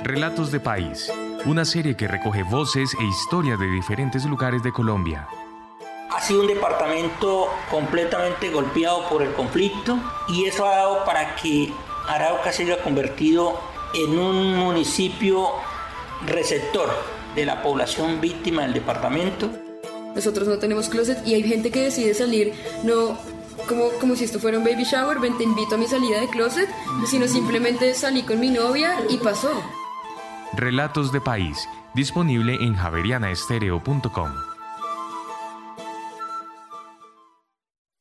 Relatos 0.02 0.50
de 0.50 0.60
País, 0.60 1.12
una 1.44 1.66
serie 1.66 1.94
que 1.94 2.08
recoge 2.08 2.42
voces 2.44 2.94
e 2.98 3.04
historias 3.04 3.60
de 3.60 3.70
diferentes 3.70 4.24
lugares 4.24 4.62
de 4.62 4.72
Colombia. 4.72 5.28
Ha 6.10 6.22
sido 6.22 6.40
un 6.40 6.46
departamento 6.46 7.48
completamente 7.70 8.48
golpeado 8.48 9.06
por 9.10 9.22
el 9.22 9.34
conflicto 9.34 9.98
y 10.26 10.46
eso 10.46 10.64
ha 10.64 10.76
dado 10.76 11.04
para 11.04 11.36
que 11.36 11.70
Arauca 12.08 12.50
se 12.50 12.62
haya 12.62 12.82
convertido 12.82 13.67
en 13.94 14.18
un 14.18 14.56
municipio 14.56 15.48
receptor 16.26 16.90
de 17.34 17.46
la 17.46 17.62
población 17.62 18.20
víctima 18.20 18.62
del 18.62 18.74
departamento. 18.74 19.50
Nosotros 20.14 20.48
no 20.48 20.58
tenemos 20.58 20.88
closet 20.88 21.26
y 21.26 21.34
hay 21.34 21.42
gente 21.42 21.70
que 21.70 21.82
decide 21.82 22.14
salir 22.14 22.52
no 22.82 23.16
como, 23.68 23.90
como 24.00 24.16
si 24.16 24.24
esto 24.24 24.38
fuera 24.38 24.58
un 24.58 24.64
baby 24.64 24.84
shower, 24.84 25.18
ven 25.18 25.36
te 25.36 25.44
invito 25.44 25.74
a 25.74 25.78
mi 25.78 25.86
salida 25.86 26.20
de 26.20 26.28
closet, 26.28 26.68
sino 27.06 27.28
simplemente 27.28 27.94
salí 27.94 28.22
con 28.22 28.40
mi 28.40 28.50
novia 28.50 28.96
y 29.10 29.18
pasó. 29.18 29.50
Relatos 30.54 31.12
de 31.12 31.20
País, 31.20 31.68
disponible 31.94 32.54
en 32.54 32.74
javerianaestereo.com. 32.74 34.30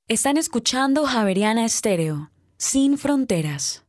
Están 0.07 0.37
escuchando 0.37 1.05
Javeriana 1.05 1.65
Estéreo, 1.65 2.31
sin 2.57 2.97
fronteras. 2.97 3.83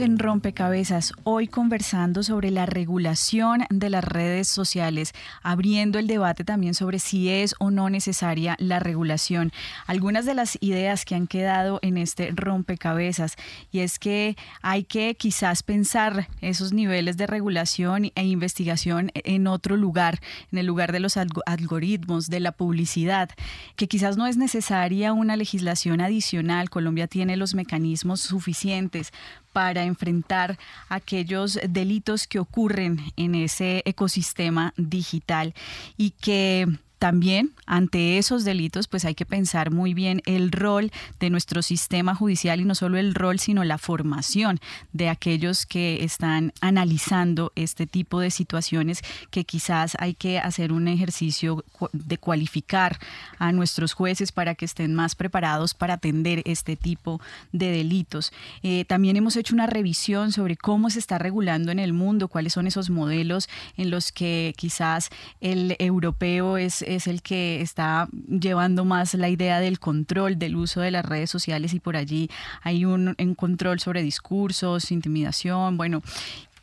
En 0.00 0.18
Rompecabezas, 0.18 1.12
hoy 1.22 1.46
conversando 1.46 2.22
sobre 2.22 2.50
la 2.50 2.66
regulación 2.66 3.64
de 3.70 3.90
las 3.90 4.02
redes 4.02 4.48
sociales, 4.48 5.12
abriendo 5.42 5.98
el 5.98 6.06
debate 6.06 6.42
también 6.42 6.74
sobre 6.74 6.98
si 6.98 7.28
es 7.28 7.54
o 7.60 7.70
no 7.70 7.90
necesaria 7.90 8.56
la 8.58 8.80
regulación. 8.80 9.52
Algunas 9.86 10.24
de 10.24 10.34
las 10.34 10.58
ideas 10.60 11.04
que 11.04 11.14
han 11.14 11.26
quedado 11.26 11.78
en 11.82 11.96
este 11.96 12.30
rompecabezas, 12.34 13.36
y 13.70 13.80
es 13.80 13.98
que 13.98 14.36
hay 14.62 14.84
que 14.84 15.14
quizás 15.14 15.62
pensar 15.62 16.28
esos 16.40 16.72
niveles 16.72 17.16
de 17.16 17.26
regulación 17.26 18.10
e 18.14 18.24
investigación 18.24 19.12
en 19.14 19.46
otro 19.46 19.76
lugar, 19.76 20.20
en 20.50 20.58
el 20.58 20.66
lugar 20.66 20.92
de 20.92 21.00
los 21.00 21.16
algoritmos, 21.16 22.28
de 22.28 22.40
la 22.40 22.52
publicidad, 22.52 23.28
que 23.76 23.86
quizás 23.86 24.16
no 24.16 24.26
es 24.26 24.38
necesaria 24.38 25.12
una 25.12 25.36
legislación 25.36 26.00
adicional. 26.00 26.70
Colombia 26.70 27.06
tiene 27.06 27.36
los 27.36 27.54
mecanismos 27.54 28.20
suficientes 28.22 29.12
para 29.54 29.84
enfrentar 29.84 30.58
aquellos 30.88 31.60
delitos 31.68 32.26
que 32.26 32.40
ocurren 32.40 32.98
en 33.16 33.36
ese 33.36 33.82
ecosistema 33.86 34.74
digital 34.76 35.54
y 35.96 36.10
que 36.10 36.66
también 37.04 37.52
ante 37.66 38.16
esos 38.16 38.44
delitos 38.44 38.88
pues 38.88 39.04
hay 39.04 39.14
que 39.14 39.26
pensar 39.26 39.70
muy 39.70 39.92
bien 39.92 40.22
el 40.24 40.50
rol 40.50 40.90
de 41.20 41.28
nuestro 41.28 41.60
sistema 41.60 42.14
judicial 42.14 42.62
y 42.62 42.64
no 42.64 42.74
solo 42.74 42.96
el 42.96 43.14
rol 43.14 43.38
sino 43.38 43.62
la 43.62 43.76
formación 43.76 44.58
de 44.94 45.10
aquellos 45.10 45.66
que 45.66 46.02
están 46.02 46.54
analizando 46.62 47.52
este 47.56 47.86
tipo 47.86 48.20
de 48.20 48.30
situaciones 48.30 49.02
que 49.30 49.44
quizás 49.44 49.98
hay 50.00 50.14
que 50.14 50.38
hacer 50.38 50.72
un 50.72 50.88
ejercicio 50.88 51.62
de 51.92 52.16
cualificar 52.16 52.98
a 53.38 53.52
nuestros 53.52 53.92
jueces 53.92 54.32
para 54.32 54.54
que 54.54 54.64
estén 54.64 54.94
más 54.94 55.14
preparados 55.14 55.74
para 55.74 55.94
atender 55.94 56.40
este 56.46 56.74
tipo 56.74 57.20
de 57.52 57.70
delitos. 57.70 58.32
Eh, 58.62 58.86
también 58.86 59.16
hemos 59.16 59.36
hecho 59.36 59.54
una 59.54 59.66
revisión 59.66 60.32
sobre 60.32 60.56
cómo 60.56 60.88
se 60.88 61.00
está 61.00 61.18
regulando 61.18 61.70
en 61.70 61.80
el 61.80 61.92
mundo, 61.92 62.28
cuáles 62.28 62.54
son 62.54 62.66
esos 62.66 62.88
modelos 62.88 63.50
en 63.76 63.90
los 63.90 64.10
que 64.10 64.54
quizás 64.56 65.10
el 65.42 65.76
europeo 65.78 66.56
es 66.56 66.82
es 66.94 67.06
el 67.06 67.22
que 67.22 67.60
está 67.60 68.08
llevando 68.28 68.84
más 68.84 69.14
la 69.14 69.28
idea 69.28 69.60
del 69.60 69.78
control 69.78 70.38
del 70.38 70.56
uso 70.56 70.80
de 70.80 70.90
las 70.90 71.04
redes 71.04 71.30
sociales 71.30 71.74
y 71.74 71.80
por 71.80 71.96
allí 71.96 72.30
hay 72.62 72.84
un, 72.84 73.14
control 73.36 73.80
sobre 73.80 74.02
discursos, 74.02 74.90
intimidación, 74.90 75.76
bueno, 75.76 76.02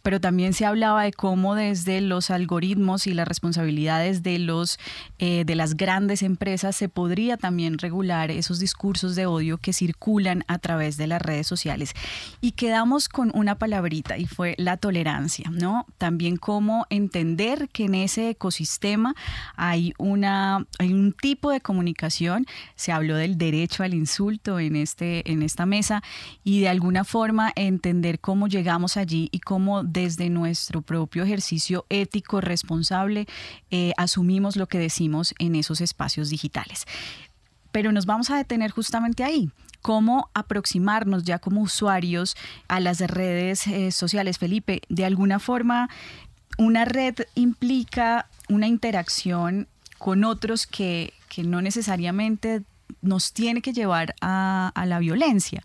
pero 0.02 0.20
también 0.20 0.54
se 0.54 0.66
hablaba 0.66 1.04
de 1.04 1.14
cómo 1.14 1.56
desde 1.56 2.02
los 2.02 2.30
algoritmos 2.30 3.08
y 3.08 3.14
las 3.14 3.28
responsabilidades 3.28 4.24
de 4.24 4.40
los 4.40 4.80
eh, 5.20 5.44
de 5.46 5.56
las 5.56 5.76
grandes 5.76 6.24
empresas 6.24 6.76
se 6.76 6.90
podría 6.90 7.38
también 7.38 7.78
regular 7.78 8.32
esos 8.32 8.60
discursos 8.60 9.16
de 9.16 9.26
odio 9.26 9.58
que 9.58 9.74
circulan 9.74 10.44
a 10.48 10.60
través 10.60 10.98
de 10.98 11.08
las 11.08 11.22
redes 11.22 11.48
sociales. 11.48 11.94
Y 12.42 12.52
quedamos 12.52 13.10
con 13.10 13.32
una 13.34 13.56
palabrita 13.56 14.18
y 14.18 14.26
fue 14.26 14.56
la 14.58 14.78
tolerancia 14.78 15.50
no 15.50 15.86
también 15.98 16.38
cómo 16.38 16.86
entender 16.90 17.70
que 17.70 17.86
en 17.86 17.96
ese 17.96 18.30
ecosistema 18.30 19.16
hay 19.56 19.94
una 19.98 20.66
hay 20.80 20.94
un 20.94 21.14
tipo 21.14 21.52
de 21.52 21.62
comunicación. 21.62 22.46
Se 22.76 22.92
habló 22.92 23.16
del 23.16 23.38
derecho 23.38 23.84
al 23.84 23.94
insulto 23.94 24.60
en 24.60 24.76
este 24.76 25.30
en 25.32 25.44
esta 25.44 25.66
mesa 25.66 26.04
y 26.44 26.62
de 26.62 26.70
alguna 26.70 27.04
forma 27.04 27.52
entender 27.56 28.20
cómo 28.20 28.48
llegamos 28.48 28.98
allí 28.98 29.30
y 29.32 29.40
cómo 29.40 29.84
desde 29.92 30.30
nuestro 30.30 30.82
propio 30.82 31.24
ejercicio 31.24 31.86
ético 31.90 32.42
responsable 32.42 33.28
eh, 33.70 33.94
asumimos 33.98 34.56
lo 34.56 34.68
que 34.68 34.80
decimos 34.80 35.34
en 35.40 35.56
esos 35.56 35.82
espacios 35.82 36.30
digitales. 36.30 36.86
Pero 37.72 37.92
nos 37.92 38.06
vamos 38.06 38.30
a 38.30 38.38
detener 38.38 38.72
justamente 38.72 39.24
ahí, 39.24 39.50
cómo 39.82 40.30
aproximarnos 40.34 41.24
ya 41.24 41.40
como 41.40 41.62
usuarios 41.62 42.36
a 42.68 42.80
las 42.80 43.00
redes 43.00 43.68
eh, 43.68 43.92
sociales. 43.92 44.38
Felipe, 44.38 44.82
de 44.90 45.06
alguna 45.06 45.40
forma, 45.40 45.90
una 46.58 46.86
red 46.86 47.16
implica 47.36 48.28
una 48.50 48.68
interacción 48.68 49.68
con 49.98 50.24
otros 50.24 50.68
que, 50.68 51.14
no 51.38 51.62
necesariamente 51.62 52.64
nos 53.02 53.32
tiene 53.32 53.62
que 53.62 53.72
llevar 53.72 54.16
a 54.20 54.84
la 54.86 55.00
violencia 55.00 55.64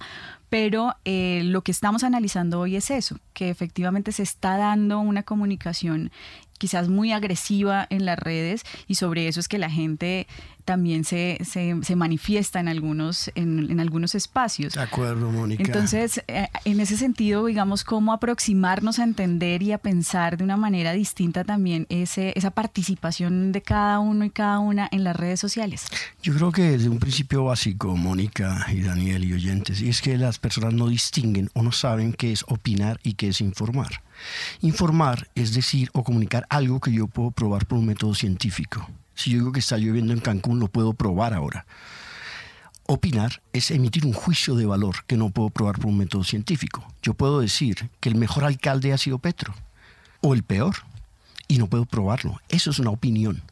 pero 0.48 0.94
eh, 1.04 1.42
lo 1.44 1.62
que 1.62 1.72
estamos 1.72 2.04
analizando 2.04 2.61
hoy 2.61 2.76
es 2.76 2.90
eso, 2.90 3.18
que 3.32 3.50
efectivamente 3.50 4.12
se 4.12 4.22
está 4.22 4.56
dando 4.56 5.00
una 5.00 5.22
comunicación 5.22 6.11
quizás 6.59 6.88
muy 6.88 7.12
agresiva 7.12 7.87
en 7.90 8.06
las 8.06 8.18
redes 8.18 8.62
y 8.87 8.94
sobre 8.94 9.28
eso 9.28 9.40
es 9.40 9.48
que 9.48 9.59
la 9.59 9.70
gente 9.70 10.26
también 10.66 11.05
se, 11.05 11.38
se, 11.44 11.96
manifiesta 11.96 12.61
en 12.61 12.68
algunos, 12.68 13.31
en, 13.35 13.81
algunos 13.81 14.14
espacios. 14.14 14.74
De 14.74 14.83
acuerdo, 14.83 15.31
Mónica. 15.31 15.62
Entonces, 15.62 16.20
eh, 16.29 16.48
en 16.64 16.81
ese 16.81 16.98
sentido, 16.98 17.46
digamos, 17.46 17.85
cómo 17.85 18.12
aproximarnos 18.12 18.98
a 18.98 19.05
entender 19.05 19.62
y 19.62 19.72
a 19.72 19.79
pensar 19.79 20.37
de 20.37 20.44
una 20.44 20.59
manera 20.59 20.92
distinta 20.92 21.44
también 21.44 21.87
ese, 21.88 22.33
esa 22.37 22.50
participación 22.50 23.52
de 23.52 23.62
cada 23.62 24.00
uno 24.00 24.24
y 24.24 24.31
cada 24.31 24.59
una 24.59 24.88
en 24.90 25.05
las 25.05 25.16
redes 25.16 25.40
sociales. 25.40 25.87
Yo 26.22 26.35
creo 26.35 26.52
que 26.52 26.62
desde 26.62 26.88
un 26.88 26.98
principio 26.98 27.44
básico, 27.44 27.96
Mónica 27.96 28.66
y 28.72 28.83
Daniel 28.83 29.24
y 29.24 29.33
oyentes, 29.33 29.81
y 29.81 29.88
es 29.88 30.02
que 30.02 30.18
las 30.18 30.38
personas 30.38 30.74
no 30.74 30.88
distinguen 30.88 31.48
o 31.55 31.62
no 31.62 31.70
saben 31.70 32.12
qué 32.12 32.33
es 32.33 32.44
opinar 32.48 32.98
y 33.05 33.14
qué 33.14 33.29
es 33.29 33.40
informar. 33.40 34.02
Informar 34.61 35.29
es 35.37 35.55
decir 35.55 35.90
o 35.92 36.02
comunicar 36.02 36.44
algo 36.50 36.81
que 36.81 36.92
yo 36.92 37.07
puedo 37.07 37.31
probar 37.31 37.66
por 37.66 37.79
un 37.79 37.87
método 37.87 38.14
científico. 38.14 38.90
Si 39.16 39.31
yo 39.31 39.38
digo 39.38 39.52
que 39.52 39.61
está 39.61 39.79
lloviendo 39.79 40.12
en 40.12 40.20
Cancún, 40.20 40.61
lo 40.61 40.68
puedo 40.68 40.92
probar 40.92 41.35
ahora. 41.35 41.66
Opinar 42.87 43.42
es 43.52 43.72
emitir 43.72 44.07
un 44.07 44.12
juicio 44.12 44.55
de 44.55 44.66
valor 44.66 45.05
que 45.09 45.16
no 45.16 45.31
puedo 45.31 45.50
probar 45.50 45.76
por 45.76 45.87
un 45.87 45.98
método 45.98 46.22
científico. 46.22 46.87
Yo 47.02 47.14
puedo 47.14 47.40
decir 47.40 47.90
que 47.98 48.09
el 48.09 48.14
mejor 48.14 48.44
alcalde 48.44 48.92
ha 48.92 48.98
sido 48.98 49.18
Petro 49.18 49.55
o 50.20 50.35
el 50.35 50.44
peor 50.44 50.76
y 51.48 51.59
no 51.59 51.66
puedo 51.66 51.87
probarlo. 51.87 52.40
Eso 52.48 52.70
es 52.70 52.79
una 52.79 52.90
opinión. 52.90 53.42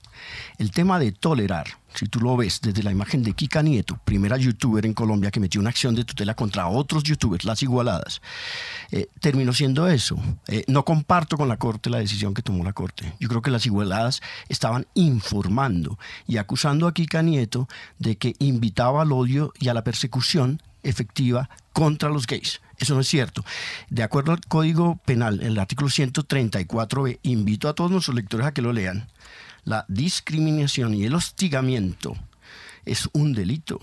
El 0.58 0.70
tema 0.70 0.98
de 0.98 1.10
tolerar, 1.10 1.66
si 1.94 2.06
tú 2.06 2.20
lo 2.20 2.36
ves 2.36 2.60
desde 2.60 2.82
la 2.82 2.90
imagen 2.90 3.22
de 3.22 3.32
Kika 3.32 3.62
Nieto, 3.62 3.98
primera 4.04 4.36
youtuber 4.36 4.84
en 4.84 4.94
Colombia 4.94 5.30
que 5.30 5.40
metió 5.40 5.60
una 5.60 5.70
acción 5.70 5.94
de 5.94 6.04
tutela 6.04 6.34
contra 6.34 6.66
otros 6.66 7.04
youtubers, 7.04 7.44
las 7.44 7.62
igualadas, 7.62 8.20
eh, 8.90 9.08
terminó 9.20 9.52
siendo 9.52 9.86
eso. 9.88 10.16
Eh, 10.48 10.64
no 10.66 10.84
comparto 10.84 11.36
con 11.36 11.48
la 11.48 11.56
Corte 11.56 11.90
la 11.90 11.98
decisión 11.98 12.34
que 12.34 12.42
tomó 12.42 12.64
la 12.64 12.72
Corte. 12.72 13.14
Yo 13.20 13.28
creo 13.28 13.42
que 13.42 13.50
las 13.50 13.66
igualadas 13.66 14.20
estaban 14.48 14.86
informando 14.94 15.98
y 16.26 16.38
acusando 16.38 16.86
a 16.86 16.94
Kika 16.94 17.22
Nieto 17.22 17.68
de 17.98 18.16
que 18.16 18.34
invitaba 18.40 19.02
al 19.02 19.12
odio 19.12 19.52
y 19.60 19.68
a 19.68 19.74
la 19.74 19.84
persecución 19.84 20.60
efectiva 20.82 21.48
contra 21.72 22.08
los 22.08 22.26
gays. 22.26 22.60
Eso 22.78 22.94
no 22.94 23.00
es 23.00 23.08
cierto. 23.08 23.44
De 23.88 24.02
acuerdo 24.02 24.32
al 24.32 24.40
Código 24.40 25.00
Penal, 25.04 25.40
el 25.42 25.58
artículo 25.58 25.88
134b, 25.88 27.20
invito 27.22 27.68
a 27.68 27.74
todos 27.74 27.90
nuestros 27.90 28.16
lectores 28.16 28.46
a 28.46 28.52
que 28.52 28.62
lo 28.62 28.72
lean 28.72 29.08
la 29.64 29.84
discriminación 29.88 30.94
y 30.94 31.04
el 31.04 31.14
hostigamiento 31.14 32.14
es 32.84 33.08
un 33.12 33.32
delito. 33.32 33.80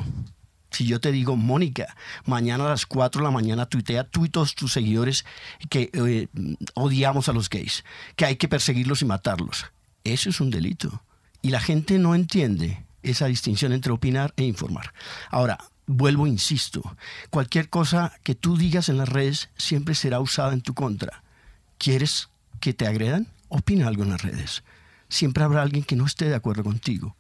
Si 0.69 0.86
yo 0.86 1.01
te 1.01 1.11
digo, 1.11 1.36
Mónica, 1.36 1.95
mañana 2.25 2.65
a 2.65 2.69
las 2.69 2.86
4 2.86 3.19
de 3.19 3.25
la 3.25 3.32
mañana 3.32 3.65
tuitea 3.65 4.05
tú 4.05 4.25
y 4.25 4.29
todos 4.29 4.55
tus 4.55 4.71
seguidores 4.71 5.25
que 5.69 5.89
eh, 5.93 6.27
odiamos 6.75 7.27
a 7.27 7.34
los 7.34 7.49
gays, 7.49 7.84
que 8.15 8.25
hay 8.25 8.38
que 8.38 8.47
perseguirlos 8.47 9.01
y 9.01 9.05
matarlos. 9.05 9.65
Eso 10.03 10.29
es 10.29 10.39
un 10.39 10.49
delito. 10.49 11.03
Y 11.41 11.49
la 11.49 11.59
gente 11.59 11.99
no 11.99 12.15
entiende 12.15 12.86
esa 13.03 13.25
distinción 13.25 13.73
entre 13.73 13.91
opinar 13.91 14.34
e 14.38 14.43
informar. 14.43 14.93
Ahora, 15.29 15.57
vuelvo, 15.88 16.25
insisto, 16.25 16.95
cualquier 17.32 17.69
cosa 17.69 18.13
que 18.23 18.36
tú 18.36 18.55
digas 18.55 18.88
en 18.88 18.97
las 18.97 19.09
redes 19.09 19.49
siempre 19.57 19.93
será 19.93 20.21
usada 20.21 20.53
en 20.53 20.61
tu 20.61 20.73
contra. 20.73 21.23
¿Quieres 21.79 22.29
que 22.61 22.73
te 22.73 22.88
agredan? 22.88 23.27
Opina 23.49 23.88
algo 23.88 24.03
en 24.03 24.11
las 24.11 24.21
redes 24.21 24.63
siempre 25.12 25.43
habrá 25.43 25.62
alguien 25.62 25.84
que 25.84 25.95
no 25.95 26.05
esté 26.05 26.26
de 26.26 26.36
acuerdo 26.36 26.64
contigo. 26.64 27.16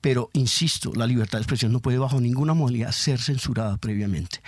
Pero, 0.00 0.30
insisto, 0.32 0.92
la 0.94 1.06
libertad 1.06 1.38
de 1.38 1.42
expresión 1.42 1.72
no 1.72 1.80
puede 1.80 1.98
bajo 1.98 2.20
ninguna 2.20 2.54
modalidad 2.54 2.92
ser 2.92 3.20
censurada 3.20 3.76
previamente. 3.76 4.40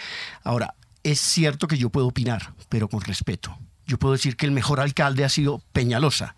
Ahora, 0.42 0.74
es 1.02 1.20
cierto 1.20 1.68
que 1.68 1.78
yo 1.78 1.90
puedo 1.90 2.08
opinar, 2.08 2.54
pero 2.68 2.88
con 2.88 3.00
respeto. 3.00 3.58
Yo 3.86 3.98
puedo 3.98 4.12
decir 4.12 4.36
que 4.36 4.46
el 4.46 4.52
mejor 4.52 4.80
alcalde 4.80 5.24
ha 5.24 5.28
sido 5.28 5.62
Peñalosa 5.72 6.36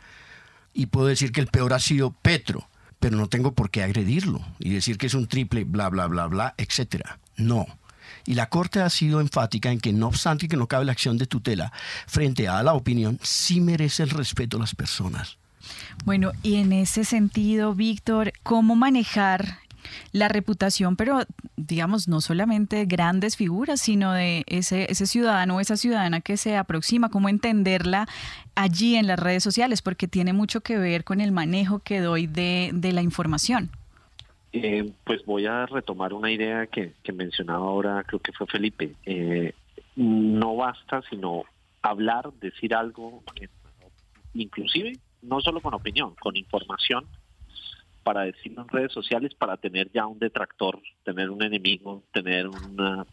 y 0.73 0.87
puedo 0.87 1.07
decir 1.07 1.33
que 1.33 1.41
el 1.41 1.47
peor 1.47 1.73
ha 1.73 1.79
sido 1.79 2.13
Petro, 2.13 2.69
pero 2.99 3.17
no 3.17 3.29
tengo 3.29 3.55
por 3.55 3.71
qué 3.71 3.83
agredirlo 3.83 4.45
y 4.59 4.71
decir 4.71 4.99
que 4.99 5.07
es 5.07 5.15
un 5.15 5.29
triple, 5.29 5.65
bla, 5.65 5.89
bla, 5.91 6.07
bla, 6.07 6.27
bla, 6.27 6.55
etc. 6.59 7.07
No. 7.37 7.67
Y 8.27 8.35
la 8.35 8.49
Corte 8.49 8.81
ha 8.81 8.91
sido 8.91 9.21
enfática 9.21 9.71
en 9.71 9.79
que 9.79 9.93
no 9.93 10.09
obstante 10.09 10.49
que 10.49 10.57
no 10.57 10.67
cabe 10.67 10.87
la 10.87 10.93
acción 10.93 11.19
de 11.19 11.27
tutela 11.27 11.73
frente 12.07 12.49
a 12.49 12.63
la 12.63 12.73
opinión, 12.73 13.21
sí 13.23 13.61
merece 13.61 14.03
el 14.03 14.11
respeto 14.11 14.57
a 14.57 14.61
las 14.61 14.75
personas. 14.75 15.39
Bueno, 16.05 16.33
y 16.43 16.57
en 16.57 16.73
ese 16.73 17.05
sentido, 17.05 17.75
Víctor, 17.75 18.33
¿cómo 18.43 18.77
manejar 18.77 19.59
la 20.13 20.29
reputación, 20.29 20.97
pero 20.97 21.21
digamos, 21.57 22.09
no 22.09 22.21
solamente 22.21 22.77
de 22.77 22.87
grandes 22.87 23.37
figuras, 23.37 23.81
sino 23.81 24.13
de 24.13 24.45
ese, 24.47 24.91
ese 24.91 25.07
ciudadano 25.07 25.57
o 25.57 25.61
esa 25.61 25.77
ciudadana 25.77 26.21
que 26.21 26.37
se 26.37 26.57
aproxima, 26.57 27.11
cómo 27.11 27.29
entenderla 27.29 28.07
allí 28.55 28.97
en 28.97 29.07
las 29.07 29.19
redes 29.19 29.43
sociales, 29.43 29.83
porque 29.83 30.09
tiene 30.09 30.33
mucho 30.33 30.61
que 30.61 30.79
ver 30.79 31.05
con 31.05 31.21
el 31.21 31.33
manejo 31.33 31.81
que 31.81 32.01
doy 32.01 32.27
de, 32.27 32.73
la 32.93 33.03
información. 33.03 33.71
Eh, 34.53 34.93
pues 35.05 35.25
voy 35.25 35.47
a 35.47 35.67
retomar 35.67 36.13
una 36.13 36.31
idea 36.31 36.67
que, 36.67 36.93
mencionaba 37.13 37.67
ahora, 37.67 38.05
creo 38.05 38.21
que 38.21 38.33
fue 38.33 38.47
Felipe. 38.47 38.95
Eh, 39.05 39.53
no 39.97 40.57
basta 40.57 41.03
sino 41.11 41.45
hablar, 41.83 42.31
decir 42.41 42.75
algo, 42.75 43.23
inclusive 44.33 44.99
no 45.25 45.41
solo 45.41 45.61
con 45.61 45.75
opinión, 45.75 46.15
con 46.21 46.37
información 46.37 47.07
para 48.05 48.23
decirlo 48.23 48.63
en 48.63 48.69
redes 48.69 48.93
sociales 48.93 49.35
para 49.35 49.57
tener 49.57 49.91
ya 49.93 50.07
un 50.07 50.19
detractor, 50.19 50.81
tener 51.03 51.31
un 51.31 51.43
enemigo, 51.43 52.05
tener 52.13 52.49
una, 52.49 53.07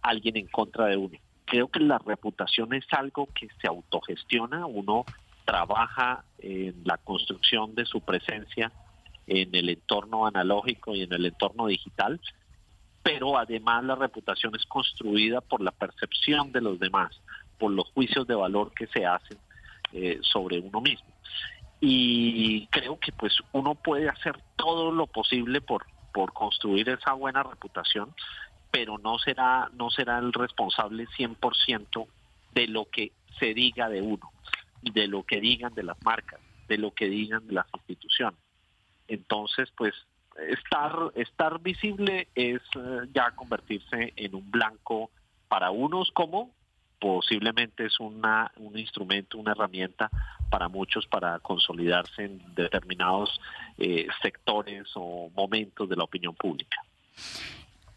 alguien 0.00 0.36
en 0.36 0.46
contra 0.46 0.86
de 0.86 0.96
uno. 0.96 1.18
Creo 1.44 1.68
que 1.68 1.80
la 1.80 1.98
reputación 1.98 2.72
es 2.72 2.86
algo 2.92 3.28
que 3.34 3.48
se 3.60 3.68
autogestiona, 3.68 4.66
uno 4.66 5.04
trabaja 5.44 6.24
en 6.38 6.82
la 6.84 6.96
construcción 6.98 7.74
de 7.74 7.84
su 7.84 8.00
presencia 8.00 8.72
en 9.26 9.54
el 9.54 9.68
entorno 9.68 10.26
analógico 10.26 10.94
y 10.94 11.02
en 11.02 11.12
el 11.12 11.26
entorno 11.26 11.66
digital, 11.66 12.20
pero 13.02 13.36
además 13.38 13.84
la 13.84 13.96
reputación 13.96 14.54
es 14.54 14.64
construida 14.66 15.40
por 15.40 15.60
la 15.60 15.72
percepción 15.72 16.52
de 16.52 16.60
los 16.60 16.78
demás, 16.78 17.20
por 17.58 17.72
los 17.72 17.88
juicios 17.90 18.26
de 18.26 18.34
valor 18.34 18.72
que 18.72 18.86
se 18.88 19.04
hacen 19.04 19.38
eh, 19.92 20.18
sobre 20.22 20.60
uno 20.60 20.80
mismo 20.80 21.15
y 21.80 22.66
creo 22.68 22.98
que 22.98 23.12
pues 23.12 23.38
uno 23.52 23.74
puede 23.74 24.08
hacer 24.08 24.38
todo 24.56 24.90
lo 24.90 25.06
posible 25.06 25.60
por 25.60 25.86
por 26.12 26.32
construir 26.32 26.88
esa 26.88 27.12
buena 27.12 27.42
reputación, 27.42 28.14
pero 28.70 28.96
no 28.96 29.18
será 29.18 29.68
no 29.74 29.90
será 29.90 30.18
el 30.18 30.32
responsable 30.32 31.06
100% 31.08 32.06
de 32.54 32.68
lo 32.68 32.86
que 32.86 33.12
se 33.38 33.52
diga 33.52 33.90
de 33.90 34.00
uno, 34.00 34.32
de 34.80 35.08
lo 35.08 35.24
que 35.24 35.40
digan 35.40 35.74
de 35.74 35.82
las 35.82 36.02
marcas, 36.02 36.40
de 36.68 36.78
lo 36.78 36.92
que 36.92 37.08
digan 37.08 37.46
de 37.46 37.52
las 37.52 37.66
instituciones. 37.74 38.40
Entonces, 39.08 39.70
pues 39.76 39.94
estar 40.48 41.12
estar 41.16 41.60
visible 41.60 42.28
es 42.34 42.62
eh, 42.76 43.08
ya 43.12 43.32
convertirse 43.32 44.14
en 44.16 44.34
un 44.34 44.50
blanco 44.50 45.10
para 45.48 45.70
unos 45.70 46.10
como 46.12 46.50
posiblemente 46.98 47.86
es 47.86 48.00
una, 48.00 48.50
un 48.56 48.78
instrumento, 48.78 49.38
una 49.38 49.52
herramienta 49.52 50.10
para 50.50 50.68
muchos 50.68 51.06
para 51.06 51.38
consolidarse 51.40 52.24
en 52.24 52.42
determinados 52.54 53.40
eh, 53.78 54.06
sectores 54.22 54.86
o 54.94 55.30
momentos 55.34 55.88
de 55.88 55.96
la 55.96 56.04
opinión 56.04 56.34
pública. 56.34 56.78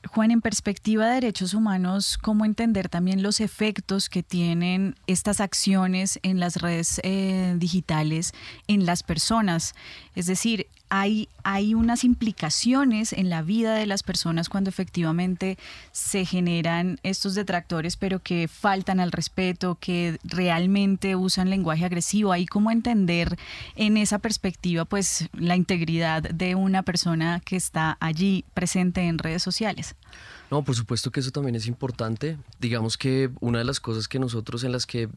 Juan, 0.08 0.32
en 0.32 0.42
perspectiva 0.42 1.08
de 1.08 1.16
derechos 1.16 1.54
humanos, 1.54 2.18
¿cómo 2.18 2.46
entender 2.46 2.88
también 2.88 3.22
los 3.22 3.42
efectos 3.42 4.08
que 4.08 4.24
tienen 4.24 4.96
estas 5.08 5.42
acciones 5.42 6.20
en 6.24 6.40
las 6.40 6.62
redes 6.62 7.02
eh, 7.04 7.54
digitales 7.58 8.34
en 8.68 8.86
las 8.86 9.04
personas? 9.04 9.76
Es 10.16 10.26
decir, 10.26 10.68
hay, 10.90 11.30
hay 11.44 11.74
unas 11.74 12.04
implicaciones 12.04 13.14
en 13.14 13.30
la 13.30 13.42
vida 13.42 13.76
de 13.76 13.86
las 13.86 14.04
personas 14.04 14.50
cuando 14.50 14.70
efectivamente 14.70 15.58
se 15.92 16.26
generan 16.26 17.00
estos 17.04 17.36
detractores, 17.36 17.96
pero 17.96 18.20
que 18.20 18.48
faltan 18.48 19.00
al 19.00 19.12
respeto, 19.12 19.78
que 19.80 20.20
realmente 20.24 21.16
usan 21.16 21.50
lenguaje 21.50 21.86
agresivo. 21.86 22.32
Hay 22.32 22.46
cómo 22.46 22.72
entender 22.72 23.38
en 23.76 23.98
esa 23.98 24.20
perspectiva 24.20 24.86
pues 24.86 25.30
la 25.34 25.56
integridad 25.56 26.24
de 26.24 26.56
una 26.56 26.84
persona 26.84 27.42
que 27.46 27.56
está 27.56 27.98
allí 28.00 28.46
presente 28.54 29.02
en 29.02 29.20
redes 29.20 29.44
sociales. 29.44 29.96
No, 30.52 30.64
por 30.64 30.76
supuesto 30.76 31.12
que 31.12 31.20
eso 31.20 31.30
también 31.30 31.56
es 31.56 31.68
importante. 31.68 32.38
Digamos 32.60 32.98
que 32.98 33.30
una 33.40 33.60
de 33.60 33.66
las 33.66 33.80
cosas 33.80 34.08
que 34.08 34.18
nosotros 34.18 34.64
en 34.64 34.72
las 34.72 34.88
que 34.88 35.08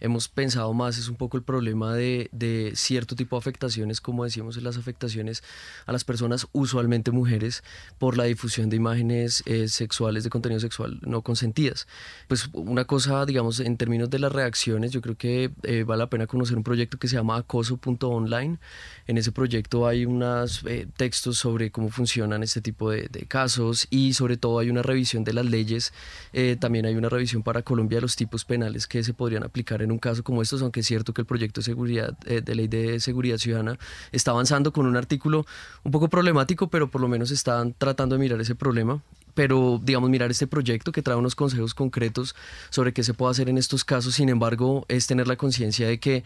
hemos 0.00 0.28
pensado 0.28 0.72
más 0.74 0.98
es 0.98 1.08
un 1.08 1.16
poco 1.16 1.38
el 1.38 1.42
problema 1.42 1.94
de, 1.94 2.28
de 2.32 2.72
cierto 2.74 3.16
tipo 3.16 3.36
de 3.36 3.38
afectaciones, 3.38 4.02
como 4.02 4.24
decíamos, 4.24 4.62
las 4.62 4.76
afectaciones 4.76 5.42
a 5.86 5.92
las 5.92 6.04
personas, 6.04 6.46
usualmente 6.52 7.10
mujeres, 7.10 7.64
por 7.98 8.18
la 8.18 8.24
difusión 8.24 8.68
de 8.68 8.76
imágenes 8.76 9.42
eh, 9.46 9.68
sexuales, 9.68 10.24
de 10.24 10.30
contenido 10.30 10.60
sexual 10.60 10.98
no 11.02 11.22
consentidas. 11.22 11.86
Pues 12.28 12.50
una 12.52 12.84
cosa, 12.84 13.24
digamos, 13.24 13.60
en 13.60 13.78
términos 13.78 14.10
de 14.10 14.18
las 14.18 14.32
reacciones, 14.32 14.90
yo 14.90 15.00
creo 15.00 15.16
que 15.16 15.52
eh, 15.62 15.84
vale 15.84 16.00
la 16.00 16.10
pena 16.10 16.26
conocer 16.26 16.56
un 16.56 16.64
proyecto 16.64 16.98
que 16.98 17.08
se 17.08 17.16
llama 17.16 17.36
acoso.online. 17.36 18.58
En 19.06 19.16
ese 19.16 19.32
proyecto 19.32 19.86
hay 19.86 20.04
unos 20.04 20.64
eh, 20.66 20.86
textos 20.96 21.38
sobre 21.38 21.70
cómo 21.70 21.88
funcionan 21.88 22.42
este 22.42 22.60
tipo 22.60 22.90
de, 22.90 23.08
de 23.10 23.26
casos 23.26 23.86
y 23.88 24.12
sobre 24.12 24.36
todo 24.36 24.58
hay 24.58 24.68
una 24.68 24.81
revisión 24.82 25.24
de 25.24 25.32
las 25.32 25.46
leyes, 25.46 25.92
eh, 26.32 26.56
también 26.58 26.86
hay 26.86 26.94
una 26.94 27.08
revisión 27.08 27.42
para 27.42 27.62
Colombia 27.62 27.96
de 27.96 28.02
los 28.02 28.16
tipos 28.16 28.44
penales 28.44 28.86
que 28.86 29.02
se 29.02 29.14
podrían 29.14 29.44
aplicar 29.44 29.82
en 29.82 29.92
un 29.92 29.98
caso 29.98 30.22
como 30.22 30.42
estos, 30.42 30.62
aunque 30.62 30.80
es 30.80 30.86
cierto 30.86 31.14
que 31.14 31.22
el 31.22 31.26
proyecto 31.26 31.60
de 31.60 31.64
seguridad 31.64 32.16
eh, 32.26 32.40
de 32.40 32.54
ley 32.54 32.68
de 32.68 33.00
seguridad 33.00 33.38
ciudadana 33.38 33.78
está 34.12 34.32
avanzando 34.32 34.72
con 34.72 34.86
un 34.86 34.96
artículo 34.96 35.46
un 35.84 35.92
poco 35.92 36.08
problemático, 36.08 36.68
pero 36.68 36.90
por 36.90 37.00
lo 37.00 37.08
menos 37.08 37.30
están 37.30 37.74
tratando 37.76 38.16
de 38.16 38.20
mirar 38.20 38.40
ese 38.40 38.54
problema. 38.54 39.02
Pero 39.34 39.80
digamos 39.82 40.10
mirar 40.10 40.30
este 40.30 40.46
proyecto 40.46 40.92
que 40.92 41.00
trae 41.00 41.16
unos 41.16 41.34
consejos 41.34 41.72
concretos 41.72 42.36
sobre 42.68 42.92
qué 42.92 43.02
se 43.02 43.14
puede 43.14 43.30
hacer 43.30 43.48
en 43.48 43.56
estos 43.56 43.82
casos, 43.82 44.14
sin 44.14 44.28
embargo 44.28 44.84
es 44.88 45.06
tener 45.06 45.26
la 45.26 45.36
conciencia 45.36 45.88
de 45.88 45.98
que 45.98 46.22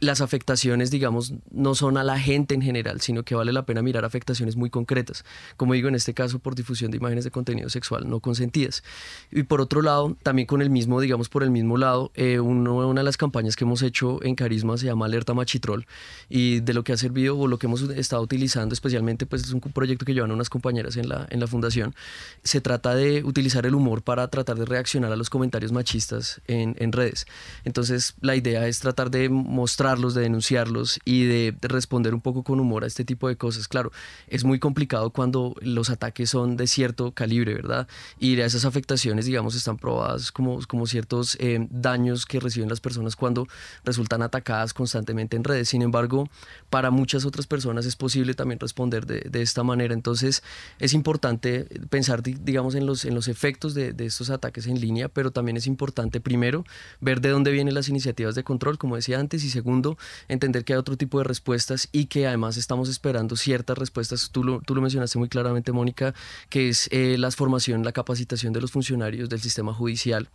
las 0.00 0.22
afectaciones, 0.22 0.90
digamos, 0.90 1.34
no 1.50 1.74
son 1.74 1.98
a 1.98 2.04
la 2.04 2.18
gente 2.18 2.54
en 2.54 2.62
general, 2.62 3.02
sino 3.02 3.22
que 3.22 3.34
vale 3.34 3.52
la 3.52 3.66
pena 3.66 3.82
mirar 3.82 4.06
afectaciones 4.06 4.56
muy 4.56 4.70
concretas, 4.70 5.24
como 5.58 5.74
digo 5.74 5.88
en 5.88 5.94
este 5.94 6.14
caso 6.14 6.38
por 6.38 6.54
difusión 6.54 6.90
de 6.90 6.96
imágenes 6.96 7.24
de 7.24 7.30
contenido 7.30 7.68
sexual 7.68 8.08
no 8.08 8.20
consentidas. 8.20 8.82
Y 9.30 9.42
por 9.42 9.60
otro 9.60 9.82
lado, 9.82 10.16
también 10.22 10.46
con 10.46 10.62
el 10.62 10.70
mismo, 10.70 11.00
digamos, 11.00 11.28
por 11.28 11.42
el 11.42 11.50
mismo 11.50 11.76
lado, 11.76 12.10
eh, 12.14 12.40
una 12.40 13.00
de 13.00 13.04
las 13.04 13.18
campañas 13.18 13.56
que 13.56 13.64
hemos 13.64 13.82
hecho 13.82 14.22
en 14.24 14.34
Carisma 14.34 14.78
se 14.78 14.86
llama 14.86 15.04
Alerta 15.04 15.34
Machitrol 15.34 15.86
y 16.30 16.60
de 16.60 16.72
lo 16.72 16.82
que 16.82 16.94
ha 16.94 16.96
servido 16.96 17.38
o 17.38 17.46
lo 17.46 17.58
que 17.58 17.66
hemos 17.66 17.82
estado 17.82 18.22
utilizando 18.22 18.72
especialmente, 18.72 19.26
pues 19.26 19.42
es 19.42 19.52
un 19.52 19.60
proyecto 19.60 20.06
que 20.06 20.14
llevan 20.14 20.30
unas 20.30 20.48
compañeras 20.48 20.96
en 20.96 21.10
la, 21.10 21.26
en 21.30 21.40
la 21.40 21.46
fundación, 21.46 21.94
se 22.42 22.62
trata 22.62 22.94
de 22.94 23.22
utilizar 23.22 23.66
el 23.66 23.74
humor 23.74 24.02
para 24.02 24.28
tratar 24.28 24.58
de 24.58 24.64
reaccionar 24.64 25.12
a 25.12 25.16
los 25.16 25.28
comentarios 25.28 25.72
machistas 25.72 26.40
en, 26.46 26.74
en 26.78 26.92
redes. 26.92 27.26
Entonces, 27.64 28.14
la 28.22 28.34
idea 28.34 28.66
es 28.66 28.80
tratar 28.80 29.10
de 29.10 29.28
mostrar 29.28 29.89
de 29.98 30.22
denunciarlos 30.22 31.00
y 31.04 31.24
de, 31.24 31.56
responder 31.62 32.14
un 32.14 32.20
poco 32.20 32.44
con 32.44 32.60
humor 32.60 32.84
a 32.84 32.86
este 32.86 33.04
tipo 33.04 33.28
de 33.28 33.36
cosas. 33.36 33.66
Claro, 33.66 33.90
es 34.28 34.44
muy 34.44 34.58
complicado 34.58 35.10
cuando 35.10 35.54
los 35.60 35.90
ataques 35.90 36.30
son 36.30 36.56
de 36.56 36.66
cierto 36.66 37.12
calibre, 37.12 37.54
¿verdad? 37.54 37.88
Y 38.18 38.38
esas 38.38 38.64
afectaciones, 38.64 39.26
digamos, 39.26 39.54
están 39.56 39.76
probadas 39.76 40.30
como, 40.30 40.60
como 40.66 40.86
ciertos 40.86 41.36
eh, 41.40 41.66
daños 41.70 42.24
que 42.24 42.38
reciben 42.38 42.68
las 42.68 42.80
personas 42.80 43.16
cuando 43.16 43.48
resultan 43.84 44.22
atacadas 44.22 44.72
constantemente 44.72 45.36
en 45.36 45.44
redes. 45.44 45.68
Sin 45.68 45.82
embargo, 45.82 46.28
para 46.70 46.90
muchas 46.90 47.24
otras 47.24 47.46
personas 47.46 47.84
es 47.84 47.96
posible 47.96 48.34
también 48.34 48.60
responder 48.60 49.06
de, 49.06 49.20
de 49.20 49.42
esta 49.42 49.64
manera. 49.64 49.92
Entonces, 49.92 50.42
es 50.78 50.94
importante 50.94 51.64
pensar, 51.90 52.22
digamos, 52.22 52.76
en 52.76 52.86
los, 52.86 53.04
en 53.04 53.14
los 53.14 53.26
efectos 53.28 53.74
de, 53.74 53.92
de 53.92 54.06
estos 54.06 54.30
ataques 54.30 54.66
en 54.66 54.80
línea, 54.80 55.08
pero 55.08 55.32
también 55.32 55.56
es 55.56 55.66
importante, 55.66 56.20
primero, 56.20 56.64
ver 57.00 57.20
de 57.20 57.30
dónde 57.30 57.50
vienen 57.50 57.74
las 57.74 57.88
iniciativas 57.88 58.34
de 58.34 58.44
control, 58.44 58.78
como 58.78 58.96
decía 58.96 59.18
antes, 59.18 59.44
y 59.44 59.50
segundo, 59.50 59.79
entender 60.28 60.64
que 60.64 60.72
hay 60.72 60.78
otro 60.78 60.96
tipo 60.96 61.18
de 61.18 61.24
respuestas 61.24 61.88
y 61.92 62.06
que 62.06 62.26
además 62.26 62.56
estamos 62.56 62.88
esperando 62.88 63.36
ciertas 63.36 63.76
respuestas. 63.76 64.30
Tú 64.30 64.44
lo, 64.44 64.80
mencionaste 64.80 65.18
muy 65.18 65.28
claramente, 65.28 65.72
Mónica, 65.72 66.14
que 66.48 66.68
es 66.68 66.88
eh, 66.92 67.16
la 67.18 67.30
formación, 67.30 67.84
la 67.84 67.92
capacitación 67.92 68.52
de 68.52 68.60
los 68.60 68.72
funcionarios 68.72 69.28
del 69.28 69.40
sistema 69.40 69.74
judicial 69.74 70.28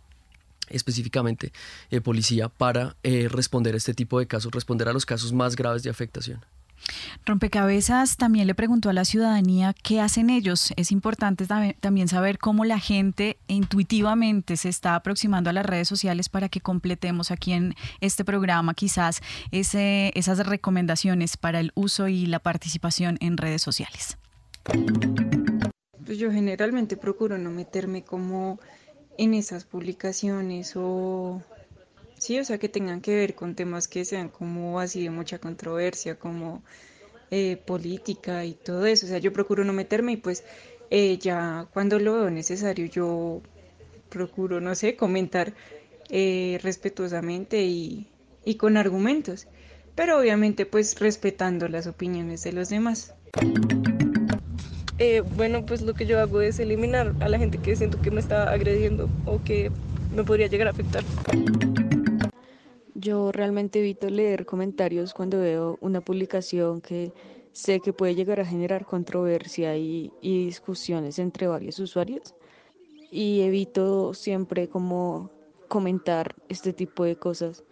específicamente 0.68 1.52
eh, 1.90 2.00
policía 2.00 2.48
para 2.48 2.96
eh, 3.02 3.28
responder 3.30 3.74
a 3.74 3.76
este 3.76 3.94
tipo 3.94 4.18
de 4.18 4.26
casos, 4.26 4.52
responder 4.52 4.88
a 4.88 4.92
los 4.92 5.06
casos 5.06 5.32
más 5.32 5.56
graves 5.56 5.82
de 5.82 5.90
afectación. 5.90 6.44
Rompecabezas 7.24 8.16
también 8.16 8.46
le 8.46 8.54
preguntó 8.54 8.88
a 8.88 8.92
la 8.92 9.04
ciudadanía 9.04 9.74
qué 9.82 10.00
hacen 10.00 10.30
ellos. 10.30 10.72
Es 10.76 10.92
importante 10.92 11.46
también 11.80 12.08
saber 12.08 12.38
cómo 12.38 12.64
la 12.64 12.78
gente 12.78 13.38
intuitivamente 13.48 14.56
se 14.56 14.68
está 14.68 14.94
aproximando 14.94 15.50
a 15.50 15.52
las 15.52 15.66
redes 15.66 15.88
sociales 15.88 16.28
para 16.28 16.48
que 16.48 16.60
completemos 16.60 17.30
aquí 17.30 17.52
en 17.52 17.74
este 18.00 18.24
programa 18.24 18.74
quizás 18.74 19.22
esas 19.50 20.46
recomendaciones 20.46 21.36
para 21.36 21.60
el 21.60 21.72
uso 21.74 22.08
y 22.08 22.26
la 22.26 22.38
participación 22.38 23.16
en 23.20 23.36
redes 23.36 23.62
sociales. 23.62 24.18
Pues 26.04 26.18
yo 26.18 26.30
generalmente 26.30 26.96
procuro 26.96 27.38
no 27.38 27.50
meterme 27.50 28.04
como 28.04 28.60
en 29.18 29.34
esas 29.34 29.64
publicaciones 29.64 30.74
o 30.76 31.42
Sí, 32.18 32.38
o 32.38 32.44
sea, 32.44 32.58
que 32.58 32.68
tengan 32.68 33.00
que 33.00 33.14
ver 33.14 33.34
con 33.34 33.54
temas 33.54 33.88
que 33.88 34.04
sean 34.04 34.28
como 34.28 34.80
así 34.80 35.02
de 35.02 35.10
mucha 35.10 35.38
controversia, 35.38 36.18
como 36.18 36.62
eh, 37.30 37.56
política 37.66 38.44
y 38.44 38.52
todo 38.54 38.86
eso. 38.86 39.06
O 39.06 39.08
sea, 39.08 39.18
yo 39.18 39.32
procuro 39.32 39.64
no 39.64 39.72
meterme 39.72 40.12
y 40.12 40.16
pues 40.16 40.44
eh, 40.90 41.18
ya 41.18 41.66
cuando 41.72 41.98
lo 41.98 42.14
veo 42.14 42.30
necesario 42.30 42.86
yo 42.86 43.42
procuro, 44.08 44.60
no 44.60 44.74
sé, 44.74 44.96
comentar 44.96 45.52
eh, 46.08 46.58
respetuosamente 46.62 47.64
y, 47.64 48.06
y 48.44 48.54
con 48.54 48.76
argumentos, 48.76 49.46
pero 49.94 50.18
obviamente 50.18 50.66
pues 50.66 50.98
respetando 51.00 51.68
las 51.68 51.86
opiniones 51.86 52.44
de 52.44 52.52
los 52.52 52.70
demás. 52.70 53.12
bueno, 55.36 55.66
pues 55.66 55.82
lo 55.82 55.94
que 55.94 56.06
yo 56.06 56.20
hago 56.20 56.40
es 56.40 56.60
eliminar 56.60 57.14
a 57.20 57.28
la 57.28 57.38
gente 57.38 57.58
que 57.58 57.76
siento 57.76 58.00
que 58.00 58.10
me 58.10 58.20
está 58.20 58.50
agrediendo 58.50 59.10
o 59.24 59.42
que 59.42 59.70
me 60.10 60.24
podría 60.24 60.46
llegar 60.46 60.68
a 60.68 60.70
afectar. 60.70 61.02
Yo 63.06 63.30
realmente 63.30 63.78
evito 63.78 64.10
leer 64.10 64.46
comentarios 64.46 65.14
cuando 65.14 65.38
veo 65.38 65.78
una 65.80 66.00
publicación 66.00 66.80
que 66.80 67.12
sé 67.52 67.78
que 67.78 67.92
puede 67.92 68.16
llegar 68.16 68.40
a 68.40 68.44
generar 68.44 68.84
controversia 68.84 69.76
y, 69.76 70.10
discusiones 70.20 71.20
entre 71.20 71.46
varios 71.46 71.78
usuarios 71.78 72.34
y 73.12 73.42
evito 73.42 74.12
siempre 74.12 74.68
como 74.68 75.30
comentar 75.68 76.34
este 76.48 76.72
tipo 76.72 77.04
de 77.04 77.14
cosas. 77.14 77.62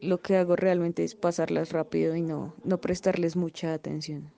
Lo 0.00 0.20
que 0.20 0.36
hago 0.36 0.54
realmente 0.54 1.02
es 1.02 1.14
pasarlas 1.14 1.72
rápido 1.72 2.14
y 2.14 2.20
no, 2.20 2.54
no 2.62 2.78
prestarles 2.78 3.36
mucha 3.36 3.72
atención. 3.72 4.30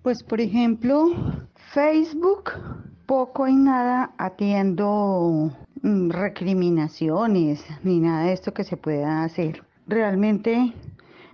Pues 0.00 0.22
por 0.22 0.40
ejemplo, 0.40 1.10
Facebook, 1.74 2.52
poco 3.04 3.46
y 3.46 3.56
nada 3.56 4.14
atiendo 4.16 5.52
recriminaciones 5.82 7.64
ni 7.82 7.98
nada 7.98 8.26
de 8.26 8.32
esto 8.32 8.54
que 8.54 8.64
se 8.64 8.76
pueda 8.76 9.24
hacer. 9.24 9.64
Realmente 9.86 10.72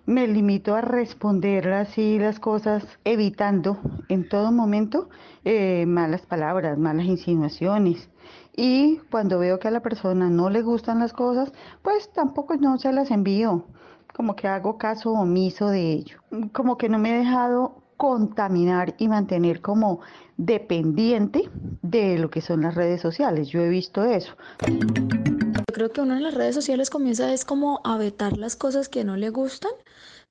me 0.06 0.26
limito 0.26 0.74
a 0.74 0.80
responder 0.80 1.70
así 1.70 2.18
las 2.18 2.40
cosas, 2.40 2.82
evitando 3.04 3.78
en 4.08 4.26
todo 4.26 4.50
momento 4.52 5.10
eh, 5.44 5.84
malas 5.86 6.22
palabras, 6.22 6.78
malas 6.78 7.04
insinuaciones. 7.04 8.08
Y 8.56 8.98
cuando 9.10 9.38
veo 9.38 9.58
que 9.58 9.68
a 9.68 9.70
la 9.70 9.82
persona 9.82 10.30
no 10.30 10.48
le 10.48 10.62
gustan 10.62 11.00
las 11.00 11.12
cosas, 11.12 11.52
pues 11.82 12.10
tampoco 12.12 12.56
no 12.56 12.78
se 12.78 12.92
las 12.92 13.10
envío. 13.10 13.66
Como 14.14 14.34
que 14.34 14.48
hago 14.48 14.78
caso 14.78 15.12
omiso 15.12 15.68
de 15.68 15.92
ello. 15.92 16.18
Como 16.52 16.78
que 16.78 16.88
no 16.88 16.98
me 16.98 17.14
he 17.14 17.18
dejado 17.18 17.82
contaminar 17.98 18.94
y 18.96 19.08
mantener 19.08 19.60
como 19.60 20.00
dependiente 20.38 21.50
de 21.82 22.16
lo 22.16 22.30
que 22.30 22.40
son 22.40 22.62
las 22.62 22.74
redes 22.74 23.02
sociales. 23.02 23.48
Yo 23.48 23.60
he 23.60 23.68
visto 23.68 24.04
eso. 24.04 24.34
Yo 24.66 25.74
creo 25.74 25.90
que 25.90 26.00
uno 26.00 26.16
en 26.16 26.22
las 26.22 26.34
redes 26.34 26.54
sociales 26.54 26.88
comienza 26.88 27.32
es 27.32 27.44
como 27.44 27.80
a 27.84 27.98
vetar 27.98 28.38
las 28.38 28.56
cosas 28.56 28.88
que 28.88 29.04
no 29.04 29.16
le 29.16 29.28
gustan. 29.28 29.72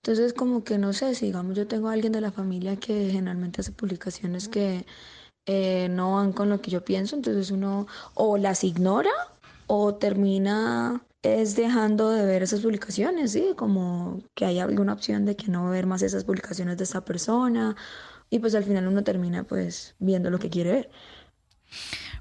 Entonces 0.02 0.34
como 0.34 0.64
que 0.64 0.78
no 0.78 0.94
sé, 0.94 1.14
si 1.14 1.28
digamos 1.28 1.56
yo 1.56 1.68
tengo 1.68 1.90
a 1.90 1.94
alguien 1.94 2.14
de 2.14 2.22
la 2.22 2.32
familia 2.32 2.78
que 2.78 3.10
generalmente 3.12 3.62
hace 3.62 3.74
publicaciones 3.74 4.48
que 4.48 4.86
eh, 5.46 5.90
no 5.90 6.16
van 6.16 6.32
con 6.32 6.50
lo 6.50 6.62
que 6.62 6.72
yo 6.72 6.84
pienso, 6.84 7.16
entonces 7.16 7.52
uno 7.52 7.88
o 8.14 8.38
las 8.38 8.64
ignora 8.64 9.12
o 9.68 9.96
termina 9.96 11.02
es 11.24 11.56
dejando 11.58 12.10
de 12.12 12.26
ver 12.26 12.44
esas 12.44 12.62
publicaciones, 12.62 13.34
¿sí? 13.34 13.54
Como 13.58 14.22
que 14.36 14.46
hay 14.46 14.60
alguna 14.60 14.94
opción 14.94 15.26
de 15.26 15.36
que 15.36 15.50
no 15.50 15.70
ver 15.70 15.86
más 15.86 16.02
esas 16.02 16.24
publicaciones 16.24 16.78
de 16.78 16.86
esta 16.86 17.04
persona 17.04 17.76
y 18.30 18.40
pues 18.40 18.56
al 18.56 18.64
final 18.64 18.88
uno 18.88 19.04
termina 19.04 19.44
pues 19.44 19.96
viendo 20.00 20.30
lo 20.30 20.40
que 20.40 20.50
quiere 20.50 20.72
ver. 20.72 20.90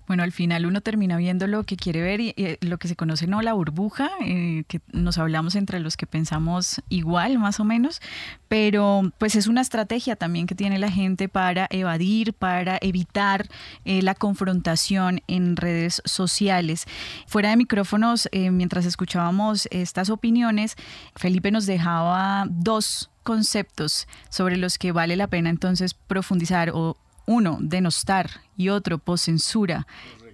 Bueno, 0.07 0.23
al 0.23 0.31
final 0.31 0.67
uno 0.67 0.81
termina 0.81 1.17
viendo 1.17 1.49
lo 1.49 1.65
que 1.65 1.77
quiere 1.77 2.01
ver 2.01 2.21
y, 2.21 2.35
lo 2.61 2.79
que 2.79 2.87
se 2.87 2.95
conoce, 2.95 3.27
¿no? 3.27 3.43
La 3.43 3.55
burbuja, 3.55 4.09
eh, 4.25 4.63
que 4.69 4.81
nos 4.93 5.19
hablamos 5.19 5.57
entre 5.57 5.81
los 5.81 5.97
que 5.97 6.07
pensamos 6.07 6.81
igual, 6.89 7.39
más 7.39 7.59
o 7.59 7.65
menos, 7.65 8.01
pero 8.49 9.03
pues 9.19 9.35
es 9.35 9.49
una 9.49 9.61
estrategia 9.61 10.15
también 10.15 10.47
que 10.47 10.55
tiene 10.55 10.79
la 10.79 10.93
gente 10.93 11.29
para 11.29 11.67
evadir, 11.71 12.35
para 12.35 12.79
evitar 12.81 13.49
eh, 13.85 14.01
la 14.01 14.15
confrontación 14.15 15.23
en 15.27 15.57
redes 15.57 16.03
sociales. 16.05 16.87
Fuera 17.27 17.51
de 17.51 17.57
micrófonos, 17.57 18.29
eh, 18.31 18.53
mientras 18.53 18.87
escuchábamos 18.87 19.67
estas 19.73 20.11
opiniones, 20.11 20.77
Felipe 21.17 21.51
nos 21.51 21.67
dejaba 21.67 22.47
dos 22.49 23.11
conceptos 23.27 24.07
sobre 24.31 24.57
los 24.57 24.79
que 24.79 24.93
vale 24.93 25.17
la 25.17 25.27
pena 25.27 25.51
entonces 25.51 25.95
profundizar 25.95 26.71
o 26.73 26.97
uno, 27.27 27.59
denostar 27.61 28.31
y 28.57 28.69
otro, 28.69 28.99
poscensura. 28.99 29.87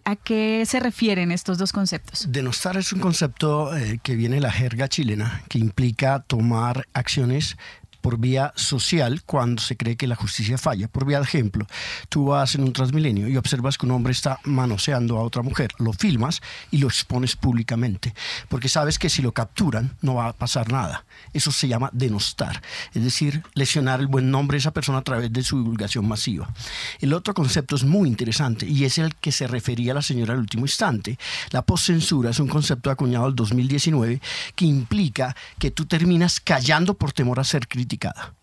¿A 0.05 0.15
qué 0.15 0.63
se 0.67 0.79
refieren 0.79 1.33
estos 1.33 1.57
dos 1.57 1.73
conceptos? 1.73 2.27
Denostar 2.29 2.77
es 2.77 2.93
un 2.93 3.01
concepto 3.01 3.75
eh, 3.75 3.99
que 4.03 4.15
viene 4.15 4.37
de 4.37 4.41
la 4.43 4.53
jerga 4.53 4.89
chilena, 4.89 5.43
que 5.49 5.59
implica 5.59 6.21
tomar 6.21 6.87
acciones 6.93 7.57
por 8.03 8.19
vía 8.19 8.53
social 8.57 9.23
cuando 9.25 9.63
se 9.63 9.77
cree 9.77 9.97
que 9.97 10.07
la 10.07 10.17
justicia 10.17 10.59
falla. 10.59 10.89
Por 10.89 11.07
vía 11.07 11.19
de 11.19 11.25
ejemplo, 11.25 11.67
tú 12.11 12.27
vas 12.27 12.55
en 12.55 12.65
un 12.65 12.73
transmilenio 12.73 13.29
y 13.29 13.37
observas 13.39 13.79
que 13.79 13.87
un 13.87 13.93
hombre 13.93 14.13
está 14.13 14.39
manoseando 14.45 15.17
a 15.17 15.23
otra 15.23 15.43
mujer, 15.43 15.73
lo 15.79 15.93
filmas 15.93 16.43
y 16.71 16.79
lo 16.79 16.89
expones 16.89 17.37
públicamente, 17.37 18.15
porque 18.49 18.69
sabes 18.69 18.99
que 18.99 19.09
si 19.09 19.23
lo 19.23 19.33
capturan 19.33 19.97
no 20.03 20.17
va 20.17 20.29
a 20.29 20.33
pasar 20.33 20.71
nada. 20.71 21.05
Eso 21.33 21.51
se 21.53 21.69
llama 21.69 21.91
denostar, 21.93 22.61
es 22.93 23.03
decir, 23.03 23.43
lesionar 23.55 24.01
el 24.01 24.09
buen 24.09 24.31
nombre 24.31 24.57
de 24.57 24.61
esa 24.61 24.73
persona 24.73 24.99
a 24.99 25.03
través 25.03 25.33
de 25.33 25.43
su 25.43 25.59
divulgación 25.59 26.07
masiva. 26.07 26.53
El 27.01 27.13
otro 27.15 27.33
concepto 27.33 27.77
es 27.77 27.85
muy 27.85 28.09
interesante 28.09 28.67
y 28.67 28.85
es 28.85 28.99
el 28.99 29.15
que 29.15 29.33
se 29.33 29.47
refería 29.47 29.95
la 29.95 30.03
señora 30.03 30.35
al 30.35 30.41
último 30.41 30.65
instante. 30.65 31.19
La 31.51 31.63
postcensura 31.63 32.31
es 32.31 32.41
un 32.41 32.49
concepto 32.49 32.91
acuñado 32.91 33.29
el 33.29 33.37
2019 33.37 34.21
que 34.57 34.65
implica 34.65 35.37
que 35.59 35.71
tú 35.71 35.87
terminas 35.87 36.41
callando 36.41 36.95
por 36.95 37.13
temor 37.13 37.39
a 37.39 37.45
ser 37.45 37.69
crítico 37.99 38.43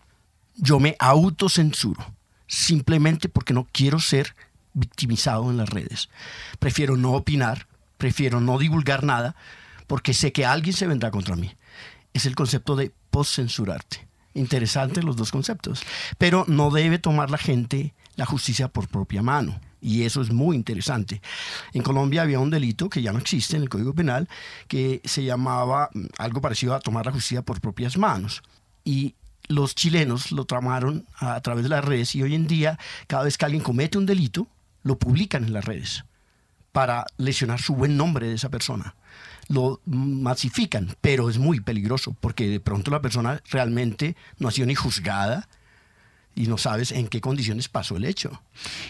yo 0.60 0.78
me 0.78 0.96
autocensuro 0.98 2.14
simplemente 2.46 3.28
porque 3.28 3.54
no 3.54 3.66
quiero 3.72 3.98
ser 3.98 4.34
victimizado 4.72 5.50
en 5.50 5.56
las 5.56 5.68
redes. 5.68 6.08
Prefiero 6.58 6.96
no 6.96 7.12
opinar, 7.12 7.66
prefiero 7.96 8.40
no 8.40 8.58
divulgar 8.58 9.04
nada 9.04 9.34
porque 9.86 10.14
sé 10.14 10.32
que 10.32 10.46
alguien 10.46 10.74
se 10.74 10.86
vendrá 10.86 11.10
contra 11.10 11.36
mí. 11.36 11.54
es 12.12 12.26
el 12.26 12.34
concepto 12.34 12.76
de 12.76 12.92
post-censurarte. 13.10 14.08
Interesantes 14.34 15.04
los 15.04 15.16
dos 15.16 15.30
conceptos. 15.30 15.82
Pero 16.18 16.44
no 16.48 16.70
debe 16.70 16.98
tomar 16.98 17.30
la 17.30 17.38
gente 17.38 17.94
la 18.16 18.26
justicia 18.26 18.68
por 18.68 18.88
propia 18.88 19.22
mano. 19.22 19.60
Y 19.80 20.02
eso 20.02 20.20
es 20.20 20.30
muy 20.30 20.56
interesante. 20.56 21.22
En 21.72 21.82
Colombia 21.82 22.22
había 22.22 22.40
un 22.40 22.50
delito 22.50 22.90
que 22.90 23.00
ya 23.00 23.12
no 23.12 23.18
existe 23.18 23.56
en 23.56 23.62
el 23.62 23.68
Código 23.68 23.94
Penal 23.94 24.28
que 24.68 25.00
se 25.04 25.24
llamaba 25.24 25.88
mm, 25.94 26.06
algo 26.18 26.40
parecido 26.40 26.74
a 26.74 26.80
tomar 26.80 27.06
la 27.06 27.12
justicia 27.12 27.42
por 27.42 27.60
propias 27.60 27.96
manos. 27.96 28.42
Y 28.84 29.14
los 29.50 29.74
chilenos 29.74 30.30
lo 30.30 30.44
tramaron 30.44 31.06
a, 31.18 31.40
través 31.40 31.64
de 31.64 31.68
las 31.68 31.84
redes 31.84 32.14
y 32.14 32.22
hoy 32.22 32.36
en 32.36 32.46
día 32.46 32.78
cada 33.08 33.24
vez 33.24 33.36
que 33.36 33.44
alguien 33.44 33.62
comete 33.62 33.98
un 33.98 34.06
delito, 34.06 34.46
lo 34.84 34.96
publican 34.96 35.44
en 35.44 35.52
las 35.52 35.64
redes 35.64 36.04
para 36.70 37.04
lesionar 37.16 37.60
su 37.60 37.74
buen 37.74 37.96
nombre 37.96 38.28
de 38.28 38.34
esa 38.34 38.48
persona. 38.48 38.94
Lo 39.48 39.80
masifican, 39.84 40.94
pero 41.00 41.28
es 41.28 41.38
muy 41.38 41.58
peligroso 41.58 42.16
porque 42.20 42.46
de 42.46 42.60
pronto 42.60 42.92
la 42.92 43.02
persona 43.02 43.42
realmente 43.50 44.16
no 44.38 44.46
ha 44.46 44.52
sido 44.52 44.68
ni 44.68 44.76
juzgada, 44.76 45.48
y 46.40 46.46
no 46.46 46.56
sabes 46.56 46.90
en 46.90 47.08
qué 47.08 47.20
condiciones 47.20 47.68
pasó 47.68 47.96
el 47.96 48.06
hecho. 48.06 48.40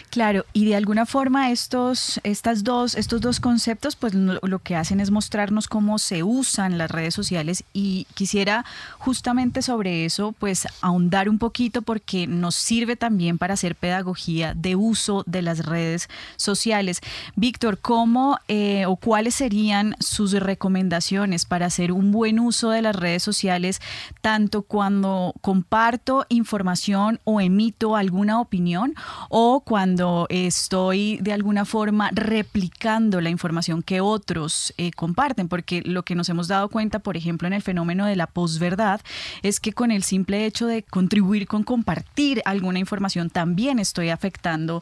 Claro, 0.09 0.45
y 0.53 0.65
de 0.65 0.75
alguna 0.75 1.05
forma 1.05 1.51
estos, 1.51 2.21
estas 2.23 2.63
dos, 2.63 2.95
estos 2.95 3.19
dos 3.19 3.41
conceptos 3.41 3.97
pues 3.97 4.13
lo, 4.13 4.59
que 4.59 4.75
hacen 4.75 5.01
es 5.01 5.11
mostrarnos 5.11 5.67
cómo 5.67 5.99
se 5.99 6.23
usan 6.23 6.77
las 6.77 6.89
redes 6.89 7.13
sociales 7.13 7.65
y 7.73 8.07
quisiera 8.13 8.63
justamente 8.99 9.61
sobre 9.61 10.05
eso 10.05 10.33
pues 10.37 10.65
ahondar 10.81 11.27
un 11.27 11.39
poquito 11.39 11.81
porque 11.81 12.25
nos 12.25 12.55
sirve 12.55 12.95
también 12.95 13.37
para 13.37 13.55
hacer 13.55 13.75
pedagogía 13.75 14.53
de 14.53 14.77
uso 14.77 15.23
de 15.25 15.41
las 15.41 15.65
redes 15.65 16.09
sociales. 16.37 17.01
Víctor, 17.35 17.79
¿cómo 17.79 18.39
eh, 18.47 18.85
o 18.85 18.95
cuáles 18.95 19.35
serían 19.35 19.95
sus 19.99 20.31
recomendaciones 20.31 21.45
para 21.45 21.65
hacer 21.65 21.91
un 21.91 22.11
buen 22.11 22.39
uso 22.39 22.69
de 22.69 22.81
las 22.81 22.95
redes 22.95 23.23
sociales 23.23 23.81
tanto 24.21 24.61
cuando 24.61 25.33
comparto 25.41 26.25
información 26.29 27.19
o 27.25 27.40
emito 27.41 27.95
alguna 27.95 28.39
opinión 28.39 28.95
o 29.29 29.61
cuando 29.61 30.27
estoy 30.29 31.17
de 31.21 31.33
alguna 31.33 31.65
forma 31.65 32.09
replicando 32.13 33.21
la 33.21 33.29
información 33.29 33.81
que 33.81 34.01
otros 34.01 34.73
eh, 34.77 34.91
comparten, 34.91 35.47
porque 35.47 35.81
lo 35.83 36.03
que 36.03 36.15
nos 36.15 36.29
hemos 36.29 36.47
dado 36.47 36.69
cuenta, 36.69 36.99
por 36.99 37.17
ejemplo, 37.17 37.47
en 37.47 37.53
el 37.53 37.61
fenómeno 37.61 38.05
de 38.05 38.15
la 38.15 38.27
posverdad, 38.27 39.01
es 39.41 39.59
que 39.59 39.73
con 39.73 39.91
el 39.91 40.03
simple 40.03 40.45
hecho 40.45 40.67
de 40.67 40.83
contribuir 40.83 41.47
con 41.47 41.63
compartir 41.63 42.41
alguna 42.45 42.79
información 42.79 43.29
también 43.29 43.79
estoy 43.79 44.09
afectando 44.09 44.81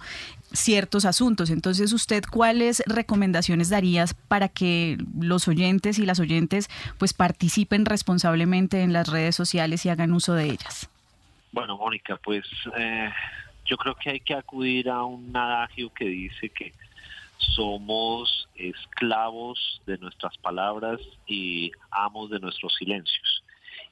ciertos 0.51 1.05
asuntos. 1.05 1.49
Entonces, 1.49 1.93
¿usted 1.93 2.24
cuáles 2.30 2.82
recomendaciones 2.86 3.70
darías 3.70 4.14
para 4.14 4.47
que 4.47 4.97
los 5.20 5.47
oyentes 5.47 5.99
y 5.99 6.05
las 6.05 6.20
oyentes 6.20 6.70
pues 6.97 7.14
participen 7.14 7.86
responsablemente 7.86 8.82
en 8.82 8.93
las 8.93 9.07
redes 9.07 9.36
sociales 9.36 9.86
y 9.86 9.89
hagan 9.89 10.14
uso 10.14 10.34
de 10.34 10.45
ellas? 10.45 10.89
Bueno, 11.52 11.78
Mónica, 11.78 12.18
pues 12.18 12.45
eh, 12.78 13.10
yo 13.66 13.78
creo 13.78 13.95
que 13.95 14.12
hay 14.12 14.20
que 14.20 14.36
acudir 14.36 14.89
a 14.89 15.04
un 15.04 15.36
adagio 15.36 15.91
que 15.93 16.06
dice 16.06 16.50
que 16.50 16.74
somos 17.38 18.47
esclavos 18.56 19.82
de 19.86 19.97
nuestras 19.97 20.38
palabras 20.38 21.00
y 21.26 21.72
amos 21.91 22.30
de 22.30 22.39
nuestros 22.39 22.76
silencios. 22.76 23.43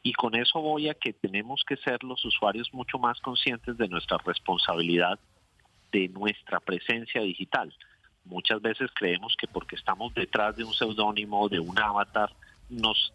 Y 0.04 0.14
con 0.14 0.36
eso 0.36 0.62
voy 0.62 0.90
a 0.90 0.94
que 0.94 1.14
tenemos 1.14 1.64
que 1.68 1.78
ser 1.78 2.04
los 2.04 2.24
usuarios 2.24 2.74
mucho 2.74 3.00
más 3.00 3.20
conscientes 3.22 3.78
de 3.78 3.88
nuestra 3.88 4.18
responsabilidad, 4.26 5.20
de 5.92 6.10
nuestra 6.10 6.60
presencia 6.60 7.22
digital. 7.22 7.74
Muchas 8.26 8.62
veces 8.62 8.92
creemos 8.94 9.36
que 9.38 9.48
porque 9.48 9.76
estamos 9.76 10.14
detrás 10.14 10.56
de 10.56 10.64
un 10.64 10.74
seudónimo, 10.74 11.50
de 11.50 11.60
un 11.60 11.80
avatar, 11.80 12.32
nos 12.70 13.14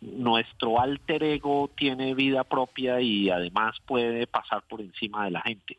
nuestro 0.00 0.80
alter 0.80 1.22
ego 1.22 1.70
tiene 1.76 2.14
vida 2.14 2.44
propia 2.44 3.00
y 3.00 3.30
además 3.30 3.76
puede 3.86 4.26
pasar 4.26 4.62
por 4.68 4.80
encima 4.80 5.24
de 5.24 5.30
la 5.30 5.40
gente. 5.40 5.78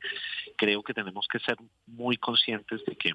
Creo 0.56 0.84
que 0.84 0.94
tenemos 0.94 1.28
que 1.28 1.40
ser 1.40 1.58
muy 1.86 2.18
conscientes 2.18 2.84
de 2.86 2.96
que 2.96 3.14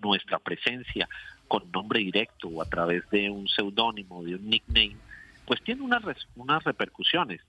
nuestra 0.00 0.38
presencia 0.38 1.08
con 1.48 1.70
nombre 1.72 2.00
directo 2.00 2.48
o 2.48 2.62
a 2.62 2.68
través 2.68 3.08
de 3.10 3.28
un 3.28 3.48
seudónimo, 3.48 4.22
de 4.22 4.36
un 4.36 4.48
nickname, 4.48 4.96
pues 5.46 5.60
tiene 5.62 5.82
unas, 5.82 6.02
unas 6.36 6.62
repercusiones 6.62 7.40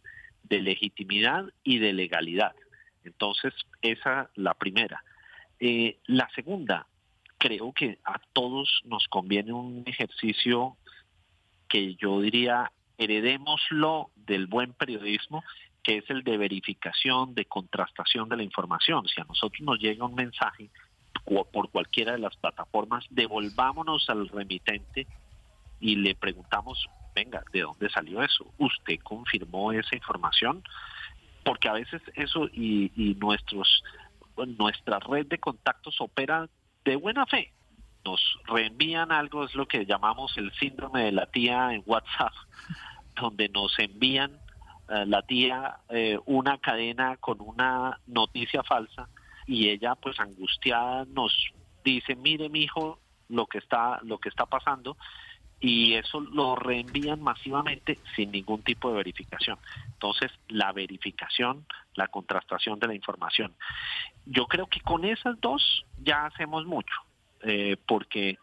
de 0.44 0.62
legitimidad 0.62 1.46
y 1.64 1.78
de 1.78 1.94
legalidad. 1.94 2.56
Entonces, 3.04 3.54
esa 3.82 4.30
la 4.36 4.56
primera. 4.56 5.04
Eh, 5.60 5.98
la 6.08 6.28
segunda, 6.34 6.88
creo 7.38 7.74
que 7.74 8.00
a 8.04 8.20
todos 8.34 8.82
nos 8.86 9.08
conviene 9.08 9.54
un 9.54 9.84
ejercicio 9.86 10.78
que 11.72 11.96
yo 11.96 12.20
diría 12.20 12.70
heredémoslo 12.98 14.12
del 14.16 14.46
buen 14.46 14.74
periodismo, 14.74 15.44
que 15.82 15.98
es 15.98 16.10
el 16.10 16.24
de 16.24 16.38
verificación, 16.38 17.34
de 17.34 17.46
contrastación 17.46 18.28
de 18.28 18.36
la 18.36 18.44
información. 18.44 19.08
Si 19.08 19.22
a 19.22 19.24
nosotros 19.24 19.62
nos 19.62 19.80
llega 19.80 20.06
un 20.06 20.14
mensaje 20.14 20.70
por 21.24 21.70
cualquiera 21.70 22.12
de 22.12 22.20
las 22.20 22.36
plataformas, 22.36 23.06
devolvámonos 23.10 24.10
al 24.10 24.28
remitente 24.28 25.08
y 25.80 25.96
le 25.96 26.14
preguntamos, 26.14 26.88
venga, 27.16 27.42
¿de 27.54 27.62
dónde 27.62 27.90
salió 27.90 28.22
eso? 28.22 28.54
¿Usted 28.58 29.00
confirmó 29.00 29.72
esa 29.72 29.96
información? 29.96 30.64
Porque 31.44 31.70
a 31.70 31.74
veces 31.74 32.02
eso 32.16 32.48
y, 32.52 32.92
y 32.96 33.16
nuestros, 33.16 33.82
nuestra 34.58 35.00
red 35.00 35.26
de 35.26 35.40
contactos 35.40 36.02
opera 36.02 36.50
de 36.84 36.96
buena 36.98 37.26
fe 37.26 37.52
nos 38.04 38.22
reenvían 38.46 39.12
algo, 39.12 39.46
es 39.46 39.56
lo 39.56 39.68
que 39.68 39.86
llamamos 39.86 40.36
el 40.38 40.52
síndrome 40.54 41.04
de 41.04 41.12
la 41.12 41.26
tía 41.28 41.74
en 41.74 41.84
WhatsApp, 41.86 42.34
donde 43.16 43.50
nos 43.50 43.78
envían 43.80 44.40
eh, 44.90 45.06
la 45.06 45.22
tía 45.22 45.78
eh, 45.90 46.20
una 46.26 46.58
cadena 46.58 47.18
con 47.18 47.40
una 47.42 48.00
noticia 48.08 48.64
falsa 48.64 49.08
y 49.48 49.70
ella 49.70 49.96
pues 49.96 50.20
angustiada 50.20 51.06
nos 51.06 51.34
dice, 51.84 52.16
mire 52.16 52.50
mi 52.50 52.64
hijo 52.64 53.00
lo 53.30 53.48
que 53.48 53.58
está, 53.60 54.00
lo 54.04 54.18
que 54.20 54.30
está 54.30 54.46
pasando 54.46 54.98
y 55.62 55.94
eso 55.94 56.20
lo 56.20 56.56
reenvían 56.56 57.22
masivamente 57.22 58.00
sin 58.16 58.32
ningún 58.32 58.64
tipo 58.64 58.90
de 58.90 58.96
verificación. 58.96 59.60
Entonces, 59.94 60.32
la 60.48 60.72
verificación, 60.74 61.66
la 61.94 62.08
contrastación 62.08 62.80
de 62.80 62.88
la 62.88 62.96
información. 62.96 63.54
Yo 64.26 64.48
creo 64.48 64.66
que 64.66 64.82
con 64.82 65.06
esas 65.06 65.40
dos 65.40 65.86
ya 66.02 66.26
hacemos 66.26 66.66
mucho. 66.66 66.96
Eh, 67.44 67.78
porque 67.88 68.38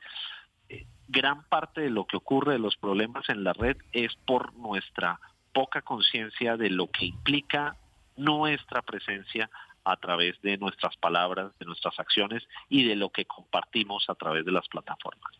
eh, 0.68 0.86
gran 1.06 1.44
parte 1.44 1.82
de 1.82 1.90
lo 1.90 2.06
que 2.06 2.16
ocurre, 2.16 2.54
de 2.54 2.58
los 2.58 2.76
problemas 2.76 3.28
en 3.28 3.44
la 3.44 3.52
red, 3.52 3.76
es 3.92 4.14
por 4.26 4.54
nuestra 4.54 5.20
poca 5.52 5.82
conciencia 5.82 6.56
de 6.56 6.70
lo 6.70 6.88
que 6.88 7.06
implica 7.06 7.76
nuestra 8.16 8.82
presencia 8.82 9.48
a 9.84 9.96
través 9.96 10.40
de 10.42 10.58
nuestras 10.58 10.96
palabras, 10.96 11.52
de 11.58 11.66
nuestras 11.66 11.98
acciones 11.98 12.42
y 12.68 12.84
de 12.84 12.96
lo 12.96 13.10
que 13.10 13.24
compartimos 13.24 14.04
a 14.08 14.14
través 14.14 14.44
de 14.44 14.52
las 14.52 14.68
plataformas. 14.68 15.32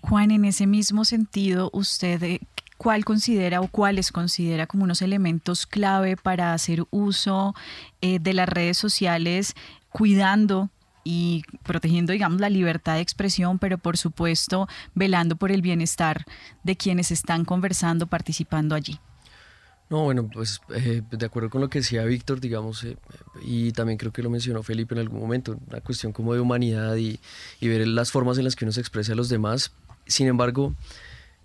Juan, 0.00 0.30
en 0.30 0.44
ese 0.44 0.66
mismo 0.66 1.04
sentido, 1.04 1.70
usted 1.72 2.22
eh, 2.22 2.40
¿cuál 2.76 3.04
considera 3.04 3.60
o 3.60 3.68
cuáles 3.68 4.12
considera 4.12 4.66
como 4.66 4.84
unos 4.84 5.02
elementos 5.02 5.66
clave 5.66 6.16
para 6.16 6.52
hacer 6.52 6.84
uso 6.90 7.54
de 8.00 8.32
las 8.32 8.48
redes 8.48 8.78
sociales 8.78 9.54
cuidando 9.90 10.70
y 11.04 11.42
protegiendo, 11.62 12.12
digamos, 12.12 12.40
la 12.40 12.50
libertad 12.50 12.94
de 12.94 13.00
expresión, 13.00 13.58
pero 13.58 13.78
por 13.78 13.96
supuesto 13.96 14.68
velando 14.94 15.36
por 15.36 15.52
el 15.52 15.62
bienestar 15.62 16.24
de 16.62 16.76
quienes 16.76 17.10
están 17.10 17.44
conversando, 17.44 18.06
participando 18.06 18.74
allí. 18.74 18.98
No, 19.90 20.04
bueno, 20.04 20.28
pues 20.30 20.60
eh, 20.74 21.02
de 21.10 21.26
acuerdo 21.26 21.48
con 21.48 21.62
lo 21.62 21.70
que 21.70 21.78
decía 21.78 22.04
Víctor, 22.04 22.40
digamos, 22.40 22.84
eh, 22.84 22.98
y 23.42 23.72
también 23.72 23.96
creo 23.96 24.12
que 24.12 24.22
lo 24.22 24.28
mencionó 24.28 24.62
Felipe 24.62 24.94
en 24.94 25.00
algún 25.00 25.20
momento, 25.20 25.58
una 25.66 25.80
cuestión 25.80 26.12
como 26.12 26.34
de 26.34 26.40
humanidad 26.40 26.96
y, 26.96 27.18
y 27.58 27.68
ver 27.68 27.88
las 27.88 28.12
formas 28.12 28.36
en 28.36 28.44
las 28.44 28.54
que 28.54 28.66
uno 28.66 28.72
se 28.72 28.80
expresa 28.80 29.12
a 29.12 29.16
los 29.16 29.30
demás. 29.30 29.72
Sin 30.06 30.26
embargo, 30.26 30.74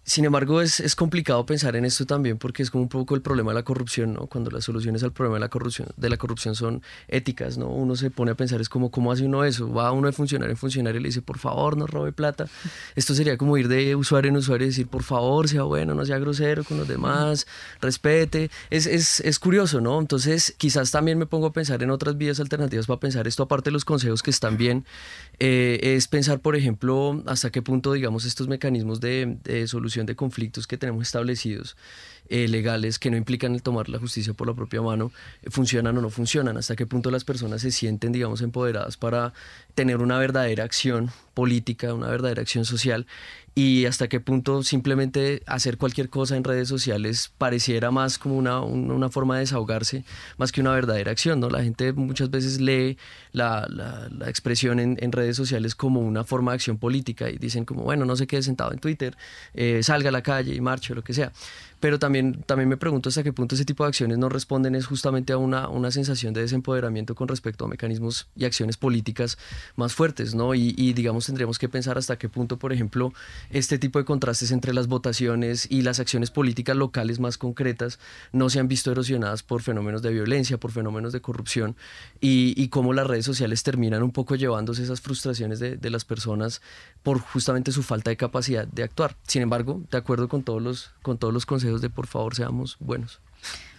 sin 0.06 0.26
embargo, 0.26 0.62
es, 0.62 0.82
es, 0.82 0.98
complicado 0.98 1.46
pensar 1.46 1.78
en 1.78 1.86
esto 1.86 2.06
también 2.06 2.38
porque 2.38 2.62
es 2.62 2.70
como 2.70 2.84
un 2.84 2.90
poco 2.90 3.16
el 3.16 3.22
problema 3.22 3.52
de 3.52 3.56
la 3.56 3.64
corrupción, 3.64 4.14
¿no? 4.14 4.28
Cuando 4.28 4.52
las 4.52 4.66
soluciones 4.66 5.02
al 5.02 5.14
problema 5.14 5.38
de 5.38 5.40
la 5.40 5.48
corrupción, 5.48 5.88
de 5.96 6.10
la 6.10 6.18
corrupción 6.18 6.56
son 6.56 6.84
éticas, 7.08 7.58
¿no? 7.58 7.70
Uno 7.70 7.96
se 7.96 8.12
pone 8.12 8.32
a 8.32 8.36
pensar, 8.36 8.60
es 8.60 8.68
como, 8.68 8.92
¿cómo 8.92 9.14
hace 9.14 9.26
uno 9.26 9.46
eso? 9.46 9.72
Va 9.72 9.94
uno 9.94 10.08
de 10.08 10.14
funcionario 10.14 10.52
en 10.52 10.58
funcionario 10.58 11.00
y 11.00 11.04
le 11.04 11.08
dice, 11.08 11.22
por 11.22 11.38
favor, 11.38 11.78
no 11.78 11.88
robe 11.88 12.12
plata. 12.12 12.50
Esto 12.96 13.16
sería 13.16 13.38
como 13.38 13.58
ir 13.58 13.70
de 13.70 13.96
usuario 13.96 14.28
en 14.28 14.36
usuario 14.36 14.66
y 14.68 14.72
decir, 14.72 14.88
por 14.88 15.04
favor, 15.04 15.48
sea 15.48 15.64
bueno, 15.64 15.94
no 15.94 16.06
sea 16.06 16.20
grosero 16.20 16.66
con 16.66 16.78
los 16.78 16.88
demás, 16.88 17.48
respete. 17.80 18.52
Es, 18.72 18.88
es, 18.88 19.22
es 19.22 19.40
curioso, 19.40 19.80
¿no? 19.80 20.02
Entonces, 20.02 20.54
quizás 20.58 20.92
también 20.92 21.18
me 21.18 21.28
pongo 21.28 21.48
a 21.48 21.54
pensar 21.54 21.82
en 21.82 21.92
otras 21.92 22.18
vías 22.18 22.42
alternativas 22.42 22.88
para 22.88 23.00
pensar 23.00 23.26
esto, 23.26 23.44
aparte 23.44 23.70
de 23.70 23.74
los 23.74 23.86
consejos 23.86 24.22
que 24.22 24.32
están 24.32 24.58
bien, 24.58 24.86
eh, 25.40 25.80
es 25.82 26.10
pensar, 26.10 26.42
por 26.42 26.58
ejemplo, 26.58 27.24
hasta 27.26 27.52
qué 27.52 27.62
punto, 27.62 27.94
digamos, 27.94 28.26
estos 28.26 28.50
mecanismos 28.50 29.00
de, 29.00 29.38
de 29.46 29.66
solución 29.66 29.93
de 30.02 30.16
conflictos 30.16 30.66
que 30.66 30.78
tenemos 30.78 31.04
establecidos 31.04 31.78
eh, 32.30 32.48
legales 32.48 33.00
que 33.00 33.12
no 33.12 33.18
implican 33.18 33.54
el 33.54 33.62
tomar 33.62 33.90
la 33.90 34.00
justicia 34.00 34.34
por 34.34 34.48
la 34.48 34.54
propia 34.54 34.82
mano 34.82 35.12
eh, 35.44 35.50
funcionan 35.52 35.98
o 35.98 36.02
no 36.02 36.10
funcionan, 36.10 36.58
hasta 36.58 36.76
qué 36.76 36.86
punto 36.86 37.12
las 37.12 37.24
personas 37.24 37.62
se 37.62 37.72
sienten, 37.72 38.12
digamos, 38.12 38.42
empoderadas 38.42 38.98
para 38.98 39.34
tener 39.76 39.98
una 39.98 40.18
verdadera 40.18 40.64
acción 40.64 41.12
política, 41.34 41.94
una 41.94 42.08
verdadera 42.08 42.42
acción 42.42 42.66
social 42.66 43.06
y 43.56 43.86
hasta 43.86 44.08
qué 44.08 44.20
punto 44.20 44.64
simplemente 44.64 45.44
hacer 45.46 45.78
cualquier 45.78 46.10
cosa 46.10 46.36
en 46.36 46.44
redes 46.44 46.68
sociales 46.68 47.32
pareciera 47.38 47.92
más 47.92 48.18
como 48.18 48.36
una, 48.36 48.62
una 48.62 49.10
forma 49.10 49.36
de 49.36 49.42
desahogarse 49.42 50.04
más 50.38 50.52
que 50.52 50.62
una 50.62 50.72
verdadera 50.72 51.12
acción, 51.12 51.40
¿no? 51.40 51.50
La 51.50 51.64
gente 51.64 51.94
muchas 51.94 52.32
veces 52.32 52.60
lee 52.60 52.98
la, 53.32 53.68
la, 53.70 54.30
expresión 54.30 54.80
en, 54.80 54.98
en, 55.00 55.12
redes 55.12 55.36
sociales 55.36 55.76
como 55.76 56.00
una 56.00 56.24
forma 56.24 56.52
de 56.52 56.56
acción 56.56 56.78
política 56.78 57.30
y 57.30 57.38
dicen 57.38 57.66
como, 57.66 57.84
bueno, 57.84 58.06
no 58.06 58.16
se 58.16 58.26
quede 58.26 58.42
sentado 58.42 58.72
en 58.72 58.80
Twitter, 58.80 59.16
eh, 59.54 59.84
salga 59.84 60.10
a 60.10 60.12
la 60.12 60.24
calle 60.24 60.56
y 60.56 60.62
marche 60.62 60.94
o 60.94 60.96
lo 60.96 61.04
que 61.04 61.14
sea 61.14 61.32
pero 61.84 62.00
también, 62.00 62.42
también 62.46 62.70
me 62.70 62.78
pregunto 62.78 63.10
hasta 63.10 63.24
qué 63.24 63.34
punto 63.34 63.56
ese 63.56 63.66
tipo 63.66 63.84
de 63.84 63.90
acciones 63.90 64.18
no 64.18 64.30
responden 64.30 64.74
es 64.74 64.86
justamente 64.86 65.34
a 65.34 65.38
una, 65.38 65.68
una 65.68 65.92
sensación 65.92 66.34
de 66.34 66.40
desempoderamiento 66.40 67.14
con 67.14 67.28
respecto 67.28 67.66
a 67.66 67.68
mecanismos 67.68 68.30
y 68.38 68.46
acciones 68.46 68.78
políticas 68.78 69.38
más 69.76 69.94
fuertes, 69.94 70.34
¿no? 70.34 70.56
Y, 70.56 70.74
y, 70.78 70.94
digamos 70.94 71.26
tendríamos 71.26 71.60
que 71.60 71.68
pensar 71.68 71.98
hasta 71.98 72.18
qué 72.18 72.30
punto, 72.30 72.58
por 72.58 72.72
ejemplo, 72.72 73.12
este 73.50 73.80
tipo 73.80 74.00
de 74.00 74.06
contrastes 74.06 74.52
entre 74.52 74.74
las 74.74 74.88
votaciones 74.88 75.68
y 75.70 75.82
las 75.82 76.00
acciones 76.00 76.32
políticas 76.32 76.78
locales 76.78 77.20
más 77.20 77.38
concretas 77.38 78.00
no 78.32 78.50
se 78.50 78.62
han 78.62 78.70
visto 78.70 78.90
erosionadas 78.90 79.44
por 79.44 79.62
fenómenos 79.62 80.02
de 80.02 80.12
violencia, 80.12 80.58
por 80.58 80.72
fenómenos 80.72 81.12
de 81.12 81.20
corrupción 81.20 81.76
y, 82.22 82.54
y 82.56 82.70
cómo 82.70 82.94
las 82.94 83.08
redes 83.08 83.26
sociales 83.26 83.62
terminan 83.62 84.04
un 84.04 84.12
poco 84.12 84.36
llevándose 84.36 84.84
esas 84.84 85.02
frustraciones 85.02 85.60
de, 85.60 85.76
de 85.76 85.90
las 85.90 86.06
personas 86.06 86.62
por 87.04 87.20
justamente 87.20 87.74
su 87.74 87.84
falta 87.84 88.10
de 88.10 88.16
capacidad 88.16 88.66
de 88.66 88.84
actuar. 88.84 89.18
Sin 89.28 89.42
embargo, 89.42 89.82
de 89.92 89.98
acuerdo 89.98 90.30
con 90.30 90.44
todos 90.44 90.62
los, 90.62 90.92
con 91.02 91.18
todos 91.18 91.34
los 91.34 91.46
consejos 91.46 91.73
de 91.82 91.90
por 91.90 92.08
favor 92.08 92.36
seamos 92.36 92.78
buenos. 92.80 93.20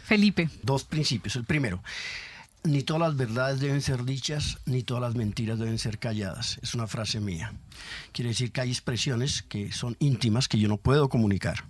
Felipe. 0.04 0.50
Dos 0.62 0.84
principios. 0.84 1.36
El 1.36 1.44
primero, 1.44 1.82
ni 2.64 2.82
todas 2.82 3.00
las 3.00 3.16
verdades 3.16 3.60
deben 3.60 3.82
ser 3.82 4.04
dichas, 4.04 4.58
ni 4.64 4.82
todas 4.82 5.02
las 5.02 5.14
mentiras 5.14 5.58
deben 5.58 5.78
ser 5.78 5.98
calladas. 5.98 6.58
Es 6.62 6.74
una 6.74 6.86
frase 6.86 7.20
mía. 7.20 7.52
Quiere 8.12 8.30
decir 8.30 8.52
que 8.52 8.62
hay 8.62 8.70
expresiones 8.70 9.42
que 9.42 9.72
son 9.72 9.96
íntimas 9.98 10.48
que 10.48 10.58
yo 10.58 10.68
no 10.68 10.78
puedo 10.78 11.08
comunicar. 11.08 11.64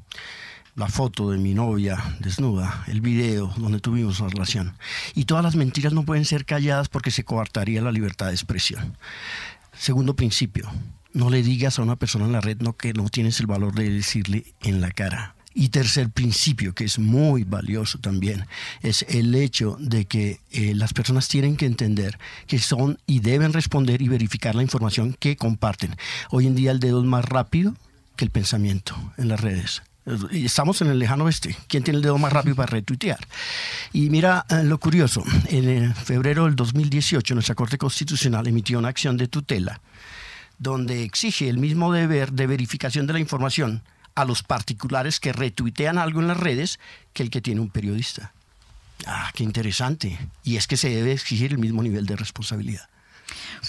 La 0.77 0.89
foto 0.89 1.31
de 1.31 1.39
mi 1.39 1.55
novia 1.55 2.17
desnuda, 2.19 2.85
el 2.89 3.01
video 3.01 3.53
donde 3.57 3.79
tuvimos 3.79 4.19
una 4.19 4.31
relación. 4.31 4.77
Y 5.15 5.25
todas 5.25 5.45
las 5.45 5.55
mentiras 5.55 5.93
no 5.93 6.05
pueden 6.05 6.25
ser 6.25 6.45
calladas 6.45 6.89
porque 6.89 7.13
se 7.13 7.25
coartaría 7.25 7.81
la 7.81 7.93
libertad 7.93 8.27
de 8.27 8.33
expresión. 8.33 8.97
Segundo 9.73 10.15
principio, 10.17 10.71
no 11.13 11.31
le 11.31 11.43
digas 11.43 11.79
a 11.79 11.83
una 11.83 11.97
persona 11.97 12.27
en 12.27 12.33
la 12.33 12.41
red 12.41 12.61
no, 12.61 12.77
que 12.77 12.93
no 12.93 13.09
tienes 13.09 13.39
el 13.39 13.47
valor 13.47 13.75
de 13.75 13.89
decirle 13.89 14.55
en 14.63 14.81
la 14.81 14.91
cara. 14.91 15.37
Y 15.55 15.69
tercer 15.69 16.11
principio, 16.11 16.75
que 16.75 16.85
es 16.85 16.99
muy 16.99 17.45
valioso 17.45 17.99
también, 17.99 18.47
es 18.83 19.05
el 19.09 19.35
hecho 19.35 19.77
de 19.79 20.05
que 20.05 20.41
eh, 20.51 20.75
las 20.75 20.93
personas 20.93 21.29
tienen 21.29 21.57
que 21.57 21.67
entender 21.67 22.19
que 22.47 22.59
son 22.59 22.99
y 23.07 23.21
deben 23.21 23.53
responder 23.53 24.03
y 24.03 24.09
verificar 24.09 24.55
la 24.55 24.63
información 24.63 25.17
que 25.19 25.37
comparten. 25.37 25.97
Hoy 26.31 26.49
en 26.49 26.57
día 26.57 26.73
el 26.73 26.81
dedo 26.81 27.01
es 27.01 27.07
más 27.07 27.25
rápido 27.25 27.75
que 28.17 28.25
el 28.25 28.31
pensamiento 28.31 28.97
en 29.17 29.29
las 29.29 29.41
redes. 29.41 29.83
Estamos 30.33 30.83
en 30.83 30.89
el 30.89 30.99
lejano 30.99 31.25
oeste. 31.25 31.57
¿Quién 31.67 31.83
tiene 31.83 31.97
el 31.99 32.03
dedo 32.03 32.19
más 32.19 32.33
rápido 32.33 32.57
para 32.57 32.67
retuitear? 32.67 33.21
Y 33.93 34.11
mira 34.11 34.45
eh, 34.51 34.63
lo 34.63 34.79
curioso. 34.79 35.23
En 35.49 35.95
febrero 35.95 36.45
del 36.45 36.57
2018 36.57 37.35
nuestra 37.35 37.55
Corte 37.55 37.79
Constitucional 37.79 38.47
emitió 38.47 38.79
una 38.79 38.89
acción 38.89 39.17
de 39.17 39.29
tutela 39.29 39.81
donde 40.59 41.03
exige 41.03 41.49
el 41.49 41.59
mismo 41.59 41.93
deber 41.93 42.33
de 42.33 42.47
verificación 42.47 43.07
de 43.07 43.15
la 43.15 43.19
información 43.19 43.83
a 44.15 44.25
los 44.25 44.43
particulares 44.43 45.21
que 45.21 45.33
retuitean 45.33 45.99
algo 45.99 46.21
en 46.21 46.29
las 46.29 46.37
redes 46.37 46.79
que 47.13 47.23
el 47.23 47.31
que 47.31 47.41
tiene 47.41 47.61
un 47.61 47.71
periodista. 47.71 48.33
Ah, 49.07 49.31
qué 49.35 49.45
interesante. 49.45 50.19
Y 50.45 50.57
es 50.57 50.67
que 50.67 50.77
se 50.77 50.89
debe 50.89 51.13
exigir 51.13 51.53
el 51.53 51.59
mismo 51.59 51.83
nivel 51.83 52.07
de 52.07 52.17
responsabilidad. 52.17 52.89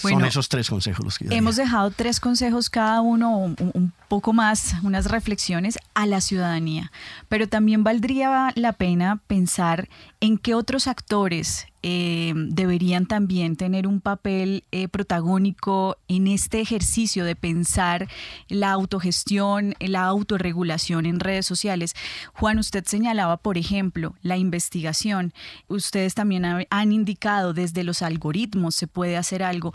Bueno, 0.02 0.18
Son 0.18 0.28
esos 0.28 0.48
tres 0.48 0.68
consejos 0.68 1.04
los 1.04 1.18
que 1.18 1.24
yo 1.24 1.32
Hemos 1.32 1.56
dejado 1.56 1.90
tres 1.90 2.20
consejos 2.20 2.68
cada 2.68 3.00
uno, 3.00 3.36
un, 3.36 3.56
un, 3.72 3.92
poco 4.08 4.32
más, 4.32 4.74
unas 4.82 5.06
reflexiones 5.06 5.78
a 5.94 6.06
la 6.06 6.20
ciudadanía, 6.20 6.92
pero 7.28 7.48
también 7.48 7.82
valdría 7.82 8.52
la 8.54 8.72
pena 8.72 9.20
pensar 9.26 9.88
en 10.20 10.36
qué 10.36 10.54
otros 10.54 10.86
actores 10.86 11.66
eh, 11.88 12.32
deberían 12.34 13.06
también 13.06 13.54
tener 13.54 13.86
un 13.86 14.00
papel 14.00 14.64
eh, 14.72 14.88
protagónico 14.88 15.96
en 16.08 16.26
este 16.26 16.60
ejercicio 16.60 17.24
de 17.24 17.36
pensar 17.36 18.08
la 18.48 18.72
autogestión, 18.72 19.76
la 19.78 20.02
autorregulación 20.06 21.06
en 21.06 21.20
redes 21.20 21.46
sociales. 21.46 21.94
Juan, 22.32 22.58
usted 22.58 22.84
señalaba, 22.86 23.36
por 23.36 23.56
ejemplo, 23.56 24.16
la 24.22 24.36
investigación. 24.36 25.32
Ustedes 25.68 26.16
también 26.16 26.66
han 26.68 26.92
indicado 26.92 27.52
desde 27.52 27.84
los 27.84 28.02
algoritmos 28.02 28.74
se 28.74 28.88
puede 28.88 29.16
hacer 29.16 29.44
algo 29.44 29.72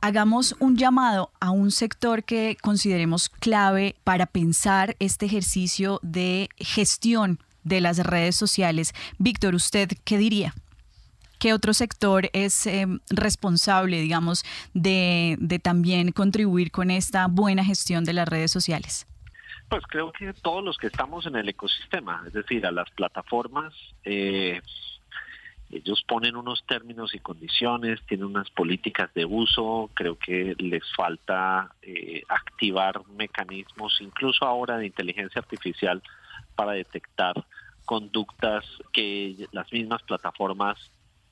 hagamos 0.00 0.54
un 0.60 0.76
llamado 0.76 1.32
a 1.40 1.50
un 1.50 1.72
sector 1.72 2.22
que 2.22 2.56
consideremos 2.62 3.28
clave 3.28 3.96
para 4.04 4.26
pensar 4.26 4.94
este 5.00 5.26
ejercicio 5.26 5.98
de 6.04 6.50
gestión 6.56 7.40
de 7.64 7.80
las 7.80 7.98
redes 7.98 8.36
sociales. 8.36 8.94
Víctor, 9.18 9.56
¿usted 9.56 9.90
qué 10.04 10.18
diría? 10.18 10.54
¿Qué 11.38 11.52
otro 11.52 11.72
sector 11.72 12.28
es 12.32 12.66
eh, 12.66 12.86
responsable, 13.10 14.00
digamos, 14.00 14.44
de, 14.74 15.36
de 15.38 15.58
también 15.58 16.12
contribuir 16.12 16.70
con 16.70 16.90
esta 16.90 17.26
buena 17.28 17.64
gestión 17.64 18.04
de 18.04 18.12
las 18.12 18.28
redes 18.28 18.50
sociales? 18.50 19.06
Pues 19.68 19.84
creo 19.86 20.12
que 20.12 20.32
todos 20.32 20.64
los 20.64 20.78
que 20.78 20.86
estamos 20.86 21.26
en 21.26 21.36
el 21.36 21.48
ecosistema, 21.48 22.24
es 22.26 22.32
decir, 22.32 22.64
a 22.66 22.72
las 22.72 22.90
plataformas, 22.90 23.74
eh, 24.04 24.62
ellos 25.70 26.02
ponen 26.08 26.36
unos 26.36 26.64
términos 26.66 27.14
y 27.14 27.18
condiciones, 27.18 28.00
tienen 28.06 28.26
unas 28.26 28.48
políticas 28.50 29.12
de 29.12 29.26
uso, 29.26 29.90
creo 29.92 30.18
que 30.18 30.54
les 30.58 30.82
falta 30.96 31.74
eh, 31.82 32.22
activar 32.28 33.06
mecanismos, 33.08 33.98
incluso 34.00 34.46
ahora 34.46 34.78
de 34.78 34.86
inteligencia 34.86 35.40
artificial, 35.40 36.02
para 36.56 36.72
detectar 36.72 37.34
conductas 37.84 38.64
que 38.92 39.46
las 39.52 39.70
mismas 39.70 40.02
plataformas 40.02 40.78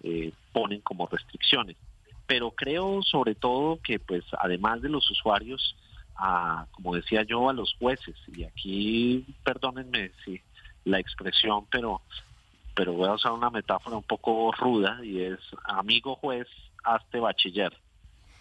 eh, 0.03 0.33
ponen 0.53 0.81
como 0.81 1.07
restricciones. 1.07 1.77
Pero 2.27 2.51
creo 2.51 3.03
sobre 3.03 3.35
todo 3.35 3.79
que 3.83 3.99
pues 3.99 4.25
además 4.39 4.83
de 4.83 4.89
los 4.89 5.11
usuarios, 5.11 5.77
a, 6.17 6.67
como 6.73 6.95
decía 6.95 7.23
yo, 7.23 7.49
a 7.49 7.53
los 7.53 7.75
jueces, 7.79 8.17
y 8.35 8.45
aquí 8.45 9.25
perdónenme 9.45 10.11
si 10.25 10.41
la 10.85 10.99
expresión, 10.99 11.67
pero 11.71 12.01
pero 12.75 12.93
voy 12.93 13.09
a 13.09 13.15
usar 13.15 13.33
una 13.33 13.49
metáfora 13.49 13.97
un 13.97 14.03
poco 14.03 14.53
ruda 14.53 15.01
y 15.03 15.23
es, 15.23 15.39
amigo 15.65 16.15
juez, 16.17 16.47
hazte 16.85 17.19
bachiller, 17.19 17.73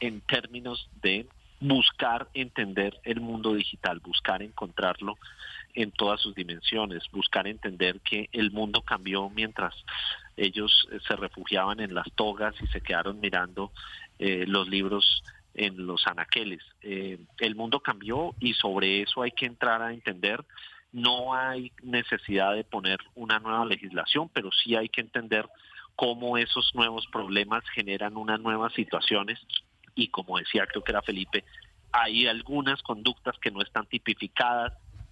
en 0.01 0.19
términos 0.19 0.89
de 1.01 1.25
buscar 1.61 2.27
entender 2.33 2.99
el 3.03 3.21
mundo 3.21 3.53
digital, 3.53 4.01
buscar 4.01 4.41
encontrarlo 4.41 5.17
en 5.73 5.91
todas 5.91 6.19
sus 6.19 6.35
dimensiones, 6.35 7.03
buscar 7.13 7.47
entender 7.47 8.01
que 8.01 8.29
el 8.33 8.51
mundo 8.51 8.81
cambió 8.81 9.29
mientras 9.29 9.73
ellos 10.37 10.87
se 11.07 11.15
refugiaban 11.15 11.79
en 11.79 11.93
las 11.93 12.11
togas 12.13 12.55
y 12.61 12.67
se 12.67 12.81
quedaron 12.81 13.19
mirando 13.19 13.71
eh, 14.19 14.45
los 14.47 14.67
libros 14.67 15.23
en 15.53 15.87
los 15.87 16.05
anaqueles. 16.07 16.61
Eh, 16.81 17.19
el 17.39 17.55
mundo 17.55 17.79
cambió 17.79 18.35
y 18.39 18.53
sobre 18.53 19.01
eso 19.01 19.21
hay 19.21 19.31
que 19.31 19.45
entrar 19.45 19.81
a 19.81 19.93
entender 19.93 20.43
no 20.95 21.33
hay 21.33 21.73
necesidad 21.83 22.55
de 22.55 22.63
poner 22.63 22.99
una 23.15 23.37
nueva 23.39 23.65
legislación, 23.65 24.29
pero 24.29 24.49
sí 24.51 24.77
hay 24.77 24.87
que 24.87 25.01
entender 25.01 25.45
cómo 25.97 26.37
esos 26.37 26.73
nuevos 26.73 27.05
problemas 27.07 27.65
generan 27.73 28.15
unas 28.15 28.39
nuevas 28.39 28.71
situaciones 28.71 29.37
y 29.93 30.07
como 30.07 30.37
decía 30.37 30.65
creo 30.67 30.85
que 30.85 30.93
era 30.93 31.01
Felipe, 31.01 31.43
hay 31.91 32.27
algunas 32.27 32.81
conductas 32.81 33.37
que 33.39 33.51
no 33.51 33.61
están 33.61 33.87
tipificadas 33.87 34.71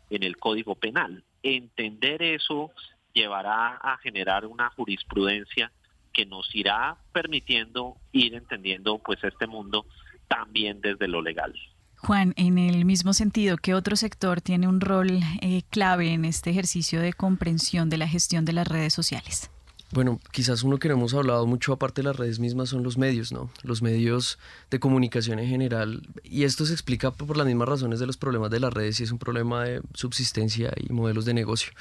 en 0.10 0.24
el 0.24 0.38
Código 0.38 0.76
Penal. 0.76 1.22
Entender 1.42 2.22
eso 2.22 2.72
llevará 3.14 3.76
a 3.76 3.97
generar 3.99 4.45
una 4.45 4.70
jurisprudencia 4.72 5.72
que 6.11 6.26
nos 6.26 6.53
irá 6.53 6.97
permitiendo 7.11 7.97
ir 8.11 8.36
entendiendo 8.36 8.99
pues 8.99 9.24
este 9.24 9.47
mundo 9.47 9.86
también 10.28 10.82
desde 10.82 11.07
lo 11.07 11.22
legal. 11.22 11.53
Juan, 11.97 12.34
en 12.36 12.57
el 12.57 12.84
mismo 12.86 13.14
sentido, 13.14 13.57
¿qué 13.57 13.74
otro 13.74 13.95
sector 13.95 14.41
tiene 14.41 14.68
un 14.68 14.82
rol 14.82 15.22
eh, 15.41 15.61
clave 15.70 16.11
en 16.11 16.26
este 16.26 16.49
ejercicio 16.49 16.99
de 16.99 17.14
comprensión 17.14 17.89
de 17.89 17.97
la 17.97 18.07
gestión 18.07 18.43
de 18.43 18.53
las 18.53 18.68
redes 18.68 18.93
sociales? 18.93 19.49
Bueno, 19.91 20.20
quizás 20.32 20.64
uno 20.64 20.80
que 20.80 20.88
no 20.88 20.95
hemos 20.95 21.14
hablado 21.14 21.45
mucho 21.45 21.72
aparte 21.72 22.01
de 22.01 22.07
las 22.07 22.18
redes 22.18 22.39
mismas 22.39 22.70
son 22.70 22.84
los 22.84 22.97
medios, 22.97 23.32
¿no? 23.32 23.51
Los 23.61 23.84
medios 23.84 24.39
de 24.72 24.80
comunicación 24.80 25.39
en 25.39 25.47
general. 25.47 26.01
Y 26.24 26.43
esto 26.43 26.66
se 26.66 26.74
explica 26.74 27.11
por 27.11 27.38
las 27.38 27.45
mismas 27.45 27.70
razones 27.70 27.99
de 27.99 28.07
los 28.07 28.18
problemas 28.18 28.49
de 28.49 28.59
las 28.59 28.74
redes 28.74 28.99
y 28.99 29.03
es 29.03 29.11
un 29.11 29.20
problema 29.20 29.64
de 29.64 29.82
subsistencia 29.93 30.74
y 30.76 30.91
modelos 30.91 31.26
de 31.26 31.36
negocio 31.36 31.72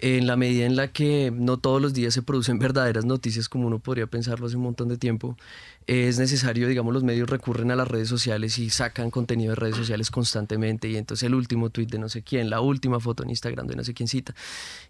en 0.00 0.26
la 0.26 0.36
medida 0.36 0.66
en 0.66 0.76
la 0.76 0.88
que 0.88 1.32
no 1.34 1.56
todos 1.56 1.80
los 1.80 1.94
días 1.94 2.14
se 2.14 2.22
producen 2.22 2.58
verdaderas 2.58 3.04
noticias 3.04 3.48
como 3.48 3.66
uno 3.66 3.78
podría 3.78 4.06
pensarlo 4.06 4.46
hace 4.46 4.56
un 4.56 4.62
montón 4.62 4.88
de 4.88 4.98
tiempo, 4.98 5.36
es 5.88 6.18
necesario, 6.18 6.68
digamos, 6.68 6.92
los 6.92 7.02
medios 7.02 7.30
recurren 7.30 7.70
a 7.70 7.76
las 7.76 7.88
redes 7.88 8.08
sociales 8.08 8.58
y 8.58 8.68
sacan 8.68 9.10
contenido 9.10 9.52
de 9.52 9.54
redes 9.56 9.74
sociales 9.74 10.10
constantemente 10.10 10.86
y 10.86 10.96
entonces 10.96 11.26
el 11.26 11.34
último 11.34 11.70
tweet 11.70 11.86
de 11.86 11.98
no 11.98 12.10
sé 12.10 12.20
quién, 12.20 12.50
la 12.50 12.60
última 12.60 13.00
foto 13.00 13.22
en 13.22 13.30
Instagram 13.30 13.66
de 13.66 13.74
no 13.74 13.82
sé 13.82 13.94
quién 13.94 14.06
cita. 14.06 14.34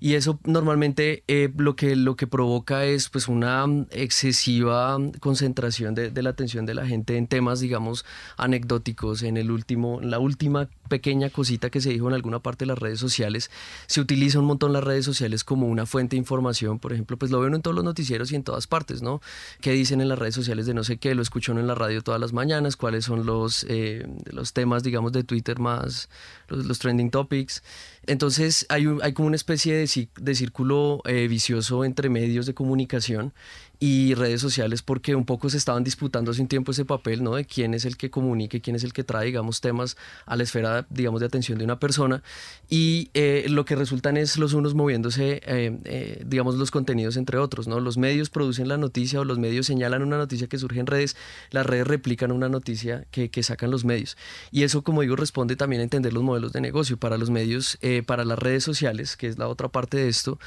Y 0.01 0.15
eso 0.15 0.41
normalmente 0.43 1.23
eh, 1.29 1.51
lo, 1.57 1.77
que, 1.77 1.95
lo 1.95 2.17
que 2.17 2.27
provoca 2.27 2.85
es 2.85 3.09
pues 3.11 3.29
una 3.29 3.65
excesiva 3.93 4.99
concentración 5.21 5.95
de, 5.95 6.11
de, 6.11 6.23
la 6.23 6.31
atención 6.31 6.67
de 6.67 6.75
la 6.75 6.85
gente 6.85 7.17
en 7.17 7.29
temas, 7.29 7.61
digamos, 7.61 8.05
anecdóticos, 8.37 9.23
en 9.23 9.37
el 9.37 9.53
último, 9.53 10.01
la 10.01 10.19
última 10.19 10.69
pequeña 10.89 11.31
cosita 11.31 11.71
que 11.71 11.81
se 11.81 11.91
dijo 11.91 12.09
en 12.09 12.15
alguna 12.15 12.41
parte 12.41 12.65
de 12.65 12.71
las 12.71 12.79
redes 12.79 12.99
sociales. 12.99 13.53
Se 13.87 14.01
utiliza 14.01 14.41
un 14.41 14.47
montón 14.47 14.73
las 14.73 14.83
redes 14.83 14.98
sociales 15.05 15.45
como 15.45 15.67
una 15.67 15.87
fuente 15.87 16.17
de 16.17 16.19
información, 16.19 16.79
por 16.79 16.93
ejemplo, 16.93 17.17
pues 17.17 17.31
lo 17.31 17.41
ven 17.41 17.55
en 17.55 17.63
todos 17.63 17.75
los 17.75 17.85
noticieros 17.85 18.33
y 18.33 18.37
en 18.37 18.43
todas 18.43 18.67
partes, 18.67 19.03
¿no? 19.03 19.21
¿Qué 19.61 19.73
dicen 19.73 20.01
en 20.01 20.09
las 20.09 20.19
redes 20.19 20.35
sociales 20.35 20.67
de 20.67 20.75
no 20.75 20.85
sé 20.85 20.99
qué? 20.99 21.15
Lo 21.15 21.23
escuchan 21.23 21.59
en 21.59 21.67
la 21.67 21.75
radio 21.75 22.03
todas 22.03 22.21
las 22.21 22.33
mañanas, 22.33 22.77
cuáles 22.77 23.05
son 23.05 23.27
los, 23.27 23.65
eh, 23.69 24.07
los 24.31 24.53
temas, 24.53 24.83
digamos, 24.83 25.13
de 25.13 25.25
Twitter 25.25 25.59
más, 25.59 26.09
los, 26.49 26.79
trending 26.79 27.11
topics. 27.11 27.63
Entonces 28.07 28.67
hay, 28.69 28.87
hay 29.03 29.13
como 29.13 29.27
una 29.27 29.37
especie 29.37 29.75
de, 29.75 30.09
de 30.21 30.35
círculo 30.35 31.03
eh, 31.05 31.29
vicioso 31.29 31.85
entre 31.85 32.09
medios 32.09 32.47
de 32.47 32.55
comunicación 32.55 33.33
y 33.81 34.15
redes 34.15 34.41
sociales 34.41 34.83
porque 34.83 35.15
un 35.15 35.25
poco 35.25 35.51
se 35.51 35.57
estaban 35.57 35.85
disputando 35.85 36.31
hace 36.31 36.43
un 36.43 36.49
tiempo 36.49 36.73
ese 36.73 36.85
papel, 36.85 37.23
¿no? 37.23 37.37
De 37.37 37.45
quién 37.45 37.75
es 37.75 37.85
el 37.85 37.97
que 37.97 38.11
comunique, 38.11 38.61
quién 38.61 38.75
es 38.75 38.83
el 38.83 38.93
que 38.93 39.05
trae, 39.05 39.27
digamos, 39.27 39.61
temas 39.61 39.97
a 40.27 40.37
la 40.37 40.43
esfera, 40.43 40.87
digamos, 40.91 41.21
de 41.21 41.27
atención 41.27 41.59
de 41.59 41.65
una 41.65 41.79
persona 41.79 42.23
y 42.69 43.11
eh, 43.15 43.47
lo 43.49 43.65
que 43.65 43.77
resultan 43.77 44.17
es 44.17 44.37
los 44.37 44.53
unos 44.53 44.75
moviéndose, 44.75 45.41
eh, 45.47 45.79
eh, 45.85 46.23
digamos, 46.27 46.57
los 46.57 46.71
contenidos 46.71 47.17
entre 47.17 47.39
otros, 47.39 47.69
¿no? 47.69 47.79
Los 47.79 47.99
medios 47.99 48.31
producen 48.31 48.69
la 48.69 48.79
noticia 48.79 49.21
o 49.21 49.25
los 49.25 49.39
medios 49.39 49.67
señalan 49.67 50.03
una 50.03 50.19
noticia 50.19 50.49
que 50.49 50.59
surge 50.59 50.81
en 50.81 50.87
redes, 50.87 51.17
las 51.51 51.65
redes 51.65 51.87
replican 51.87 52.33
una 52.33 52.49
noticia 52.49 53.07
que, 53.11 53.31
que 53.31 53.43
sacan 53.43 53.71
los 53.71 53.85
medios 53.85 54.17
y 54.51 54.65
eso, 54.65 54.83
como 54.83 55.03
digo, 55.03 55.15
responde 55.15 55.55
también 55.55 55.81
a 55.81 55.85
entender 55.85 56.13
los 56.13 56.23
modelos 56.23 56.53
de 56.53 56.61
negocio 56.61 56.97
para 56.97 57.17
los 57.17 57.31
medios, 57.31 57.79
para 58.07 58.25
las 58.25 58.39
redes 58.39 58.65
sociales, 58.65 59.17
que 59.17 59.29
es 59.29 59.39
la 59.39 59.49
otra 59.49 59.69
parte 59.69 59.99
de 59.99 60.09
esto, 60.09 60.39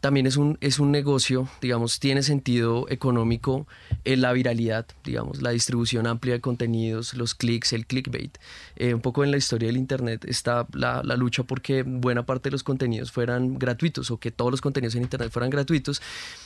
también 0.00 0.26
es 0.26 0.36
un, 0.36 0.56
es 0.60 0.78
un 0.78 0.90
negocio, 0.90 1.48
digamos, 1.60 2.00
tiene 2.00 2.22
sentido 2.22 2.86
económico 2.88 3.66
en 4.04 4.22
la 4.22 4.32
viralidad, 4.32 4.86
digamos, 5.04 5.42
la 5.42 5.50
distribución 5.50 6.06
amplia 6.06 6.34
de 6.34 6.40
contenidos, 6.40 7.14
los 7.14 7.34
clics, 7.34 7.72
el 7.72 7.86
clickbait. 7.86 8.38
Eh, 8.76 8.94
un 8.94 9.00
poco 9.00 9.24
en 9.24 9.30
la 9.30 9.36
historia 9.36 9.66
del 9.68 9.76
Internet 9.76 10.24
está 10.24 10.66
la, 10.72 11.02
la, 11.04 11.16
lucha 11.16 11.42
porque 11.42 11.82
buena 11.82 12.24
parte 12.24 12.48
de 12.48 12.52
los 12.52 12.62
contenidos 12.62 13.12
fueran 13.12 13.58
gratuitos 13.58 14.10
o 14.10 14.18
que 14.18 14.30
todos 14.30 14.50
los 14.50 14.60
contenidos 14.62 14.94
en 14.94 15.02
Internet 15.02 15.30
fueran 15.30 15.50
gratuitos 15.50 16.00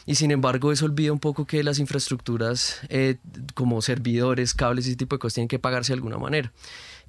y 0.05 0.17
sin 0.17 0.33
embargo 0.33 0.73
eso 0.73 0.85
olvida 0.85 1.13
un 1.13 1.21
poco 1.21 1.47
que 1.47 1.63
las 1.63 1.79
infraestructuras 1.79 2.81
eh, 2.89 3.19
como 3.55 3.81
servidores, 3.83 4.53
cables 4.55 4.87
y 4.87 4.91
ese 4.91 4.97
tipo 4.97 5.15
de 5.15 5.21
cosas 5.21 5.35
tienen 5.35 5.49
que 5.49 5.61
pagarse 5.61 5.93
de 5.93 5.95
alguna 5.95 6.19
manera 6.19 6.53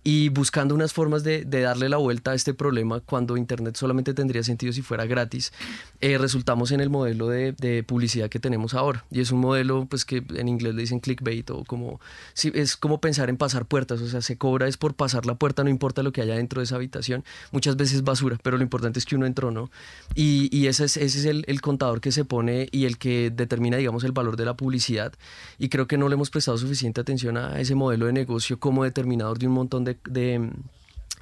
y 0.08 0.30
buscando 0.30 0.76
unas 0.76 0.94
formas 0.94 1.24
de, 1.24 1.44
darle 1.46 1.90
la 1.90 1.98
vuelta 1.98 2.30
a 2.30 2.36
este 2.36 2.54
problema 2.54 3.00
cuando 3.00 3.38
Internet 3.38 3.76
solamente 3.76 4.14
tendría 4.14 4.44
sentido 4.44 4.72
si 4.72 4.84
fuera 4.84 5.08
gratis, 5.08 5.52
eh, 6.00 6.20
resultamos 6.20 6.72
en 6.72 6.80
el 6.80 6.92
modelo 6.92 7.28
de, 7.28 7.84
publicidad 7.88 8.30
que 8.30 8.40
tenemos 8.40 8.76
ahora. 8.76 9.04
Y 9.10 9.22
es 9.22 9.32
un 9.32 9.40
modelo 9.40 9.88
pues 9.90 10.06
que 10.06 10.24
en 10.36 10.48
inglés 10.48 10.76
le 10.76 10.82
dicen 10.82 11.00
clickbait 11.00 11.50
o 11.50 11.64
como, 11.64 12.00
sí, 12.36 12.52
es 12.54 12.78
como 12.78 13.02
pensar 13.02 13.30
en 13.30 13.38
pasar 13.38 13.66
puertas, 13.66 14.00
o 14.00 14.08
sea, 14.08 14.22
se 14.22 14.38
cobra 14.38 14.68
es 14.68 14.78
por 14.78 14.94
pasar 14.94 15.26
la 15.26 15.34
puerta, 15.36 15.64
no 15.64 15.72
importa 15.72 16.04
lo 16.04 16.12
que 16.12 16.22
haya 16.22 16.36
dentro 16.36 16.62
de 16.62 16.66
esa 16.66 16.76
habitación, 16.76 17.26
muchas 17.52 17.76
veces 17.76 18.04
basura, 18.04 18.38
pero 18.44 18.58
lo 18.58 18.64
importante 18.64 19.00
es 19.00 19.06
que 19.06 19.16
uno 19.16 19.26
entró, 19.26 19.50
¿no? 19.50 19.72
Y, 20.14 20.68
ese 20.68 20.86
es, 20.86 20.98
ese 20.98 21.20
es 21.20 21.26
el, 21.26 21.46
el 21.48 21.62
contador 21.62 22.00
que 22.00 22.12
se 22.12 22.26
pone 22.26 22.70
y 22.72 22.86
el 22.86 23.00
que 23.00 23.32
determina, 23.32 23.78
digamos, 23.78 24.04
el 24.04 24.12
valor 24.12 24.38
de 24.38 24.46
la 24.46 24.56
publicidad. 24.56 25.14
Y 25.58 25.70
creo 25.70 25.88
que 25.88 25.98
no 25.98 26.10
le 26.10 26.14
hemos 26.14 26.30
prestado 26.30 26.58
suficiente 26.58 27.02
atención 27.02 27.38
a 27.38 27.60
ese 27.60 27.74
modelo 27.74 28.06
de 28.06 28.14
negocio 28.14 28.60
como 28.60 28.84
determinador 28.84 29.40
de 29.40 29.48
un 29.48 29.54
montón 29.54 29.84
de 29.84 29.95
de, 30.04 30.52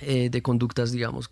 eh, 0.06 0.30
de 0.30 0.42
conductas, 0.42 0.92
digamos, 0.92 1.30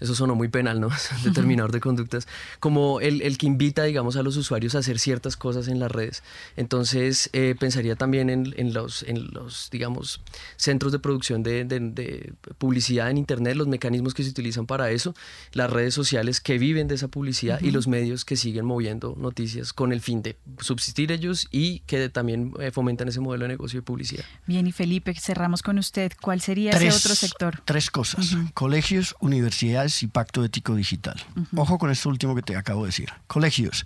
eso 0.00 0.14
sonó 0.14 0.34
muy 0.34 0.48
penal, 0.48 0.80
¿no? 0.80 0.88
Determinador 1.24 1.72
de 1.72 1.80
conductas, 1.80 2.26
como 2.60 3.00
el, 3.00 3.22
el, 3.22 3.38
que 3.38 3.46
invita, 3.46 3.84
digamos, 3.84 4.16
a 4.16 4.22
los 4.22 4.36
usuarios 4.36 4.74
a 4.74 4.78
hacer 4.78 4.98
ciertas 4.98 5.36
cosas 5.36 5.68
en 5.68 5.78
las 5.78 5.90
redes. 5.90 6.22
Entonces, 6.56 7.30
eh, 7.32 7.54
pensaría 7.58 7.96
también 7.96 8.30
en, 8.30 8.54
en, 8.56 8.72
los, 8.72 9.02
en 9.02 9.32
los, 9.32 9.68
digamos, 9.70 10.20
centros 10.56 10.92
de 10.92 10.98
producción 10.98 11.42
de, 11.42 11.64
de, 11.64 12.32
publicidad 12.58 13.10
en 13.10 13.18
Internet, 13.18 13.56
los 13.56 13.68
mecanismos 13.68 14.14
que 14.14 14.22
se 14.22 14.30
utilizan 14.30 14.66
para 14.66 14.90
eso, 14.90 15.14
las 15.52 15.70
redes 15.70 15.94
sociales 15.94 16.40
que 16.40 16.58
viven 16.58 16.88
de 16.88 16.94
esa 16.94 17.08
publicidad 17.08 17.60
y 17.60 17.70
los 17.70 17.88
medios 17.88 18.24
que 18.24 18.36
siguen 18.36 18.64
moviendo 18.64 19.14
noticias 19.18 19.72
con 19.72 19.92
el 19.92 20.00
fin 20.00 20.22
de 20.22 20.36
subsistir 20.60 21.12
ellos 21.12 21.48
y 21.50 21.80
que 21.80 22.08
también 22.08 22.52
eh, 22.60 22.70
fomentan 22.70 23.08
ese 23.08 23.20
modelo 23.20 23.44
de 23.44 23.48
negocio 23.48 23.80
de 23.80 23.82
publicidad. 23.82 24.24
Bien, 24.46 24.66
y 24.66 24.72
Felipe, 24.72 25.14
cerramos 25.14 25.62
con 25.62 25.78
usted. 25.78 26.12
¿Cuál 26.20 26.40
sería 26.40 26.72
ese 26.72 26.88
otro 26.88 27.14
sector? 27.14 27.62
Tres 27.64 27.90
cosas. 27.90 28.03
Colegios, 28.54 29.16
universidades 29.20 30.02
y 30.02 30.06
pacto 30.06 30.44
ético 30.44 30.74
digital. 30.74 31.22
Ojo 31.56 31.78
con 31.78 31.90
esto 31.90 32.08
último 32.08 32.34
que 32.34 32.42
te 32.42 32.56
acabo 32.56 32.82
de 32.82 32.88
decir. 32.88 33.12
Colegios. 33.26 33.84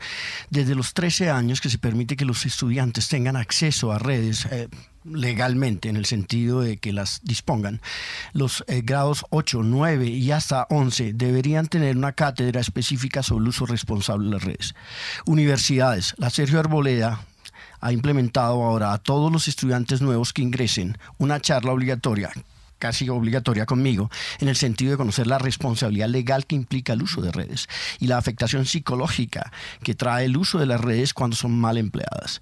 Desde 0.51 0.75
los 0.75 0.95
13 0.95 1.31
años 1.31 1.61
que 1.61 1.71
se 1.71 1.79
permite 1.79 2.17
que 2.17 2.25
los 2.25 2.45
estudiantes 2.47 3.09
tengan 3.09 3.37
acceso 3.37 3.93
a 3.93 3.99
redes. 3.99 4.47
Eh, 4.51 4.69
legalmente, 5.05 5.89
en 5.89 5.97
el 5.97 6.05
sentido 6.05 6.61
de 6.61 6.77
que 6.77 6.93
las 6.93 7.21
dispongan, 7.23 7.81
los 8.33 8.65
eh, 8.69 8.83
grados 8.85 9.25
8, 9.31 9.63
9 9.63 10.07
y 10.07 10.31
hasta 10.33 10.67
11 10.69 11.13
deberían 11.15 11.67
tener 11.67 11.97
una 11.97 12.13
cátedra 12.13 12.61
específica 12.61 13.23
sobre 13.23 13.45
el 13.45 13.49
uso 13.49 13.65
responsable 13.65 14.27
de 14.27 14.33
las 14.33 14.45
redes. 14.45 14.75
Universidades, 15.25 16.15
la 16.19 16.29
Sergio 16.31 16.61
Arboleda 16.61 17.25
ha 17.81 17.93
implementado 17.93 18.63
ahora 18.65 18.93
a 18.93 18.99
todos 18.99 19.33
los 19.33 19.49
estudiantes 19.49 20.03
nuevos 20.03 20.33
que 20.33 20.43
ingresen 20.43 20.99
una 21.19 21.41
charla 21.41 21.73
obligatoria 21.73 22.31
casi 22.79 23.09
obligatoria 23.09 23.67
conmigo, 23.67 24.11
en 24.41 24.49
el 24.49 24.57
sentido 24.57 24.93
de 24.93 24.97
conocer 24.97 25.27
la 25.27 25.39
responsabilidad 25.39 26.09
legal 26.09 26.47
que 26.47 26.57
implica 26.57 26.93
el 26.93 27.03
uso 27.03 27.21
de 27.21 27.33
redes 27.33 27.69
y 27.99 28.07
la 28.07 28.19
afectación 28.19 28.65
psicológica 28.67 29.53
que 29.83 29.95
trae 29.95 30.25
el 30.25 30.37
uso 30.37 30.59
de 30.59 30.67
las 30.67 30.81
redes 30.81 31.15
cuando 31.15 31.37
son 31.37 31.59
mal 31.59 31.77
empleadas. 31.77 32.41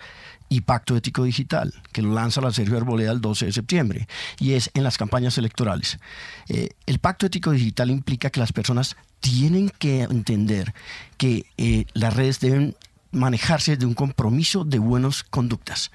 Y 0.48 0.60
Pacto 0.60 0.96
Ético 0.96 1.24
Digital, 1.24 1.74
que 1.90 2.02
lo 2.02 2.14
lanza 2.14 2.40
la 2.40 2.52
Sergio 2.52 2.76
Arboleda 2.76 3.10
el 3.10 3.20
12 3.20 3.46
de 3.46 3.52
septiembre, 3.52 4.08
y 4.38 4.52
es 4.52 4.70
en 4.74 4.84
las 4.84 4.96
campañas 4.96 5.38
electorales. 5.38 5.98
Eh, 6.48 6.68
el 6.86 7.00
Pacto 7.00 7.26
Ético 7.26 7.50
Digital 7.50 7.90
implica 7.90 8.30
que 8.30 8.38
las 8.38 8.52
personas 8.52 8.96
tienen 9.18 9.70
que 9.70 10.02
entender 10.02 10.72
que 11.16 11.46
eh, 11.56 11.86
las 11.94 12.14
redes 12.14 12.38
deben 12.38 12.76
manejarse 13.10 13.76
de 13.76 13.86
un 13.86 13.94
compromiso 13.94 14.64
de 14.64 14.78
buenas 14.78 15.24
conductas. 15.24 15.90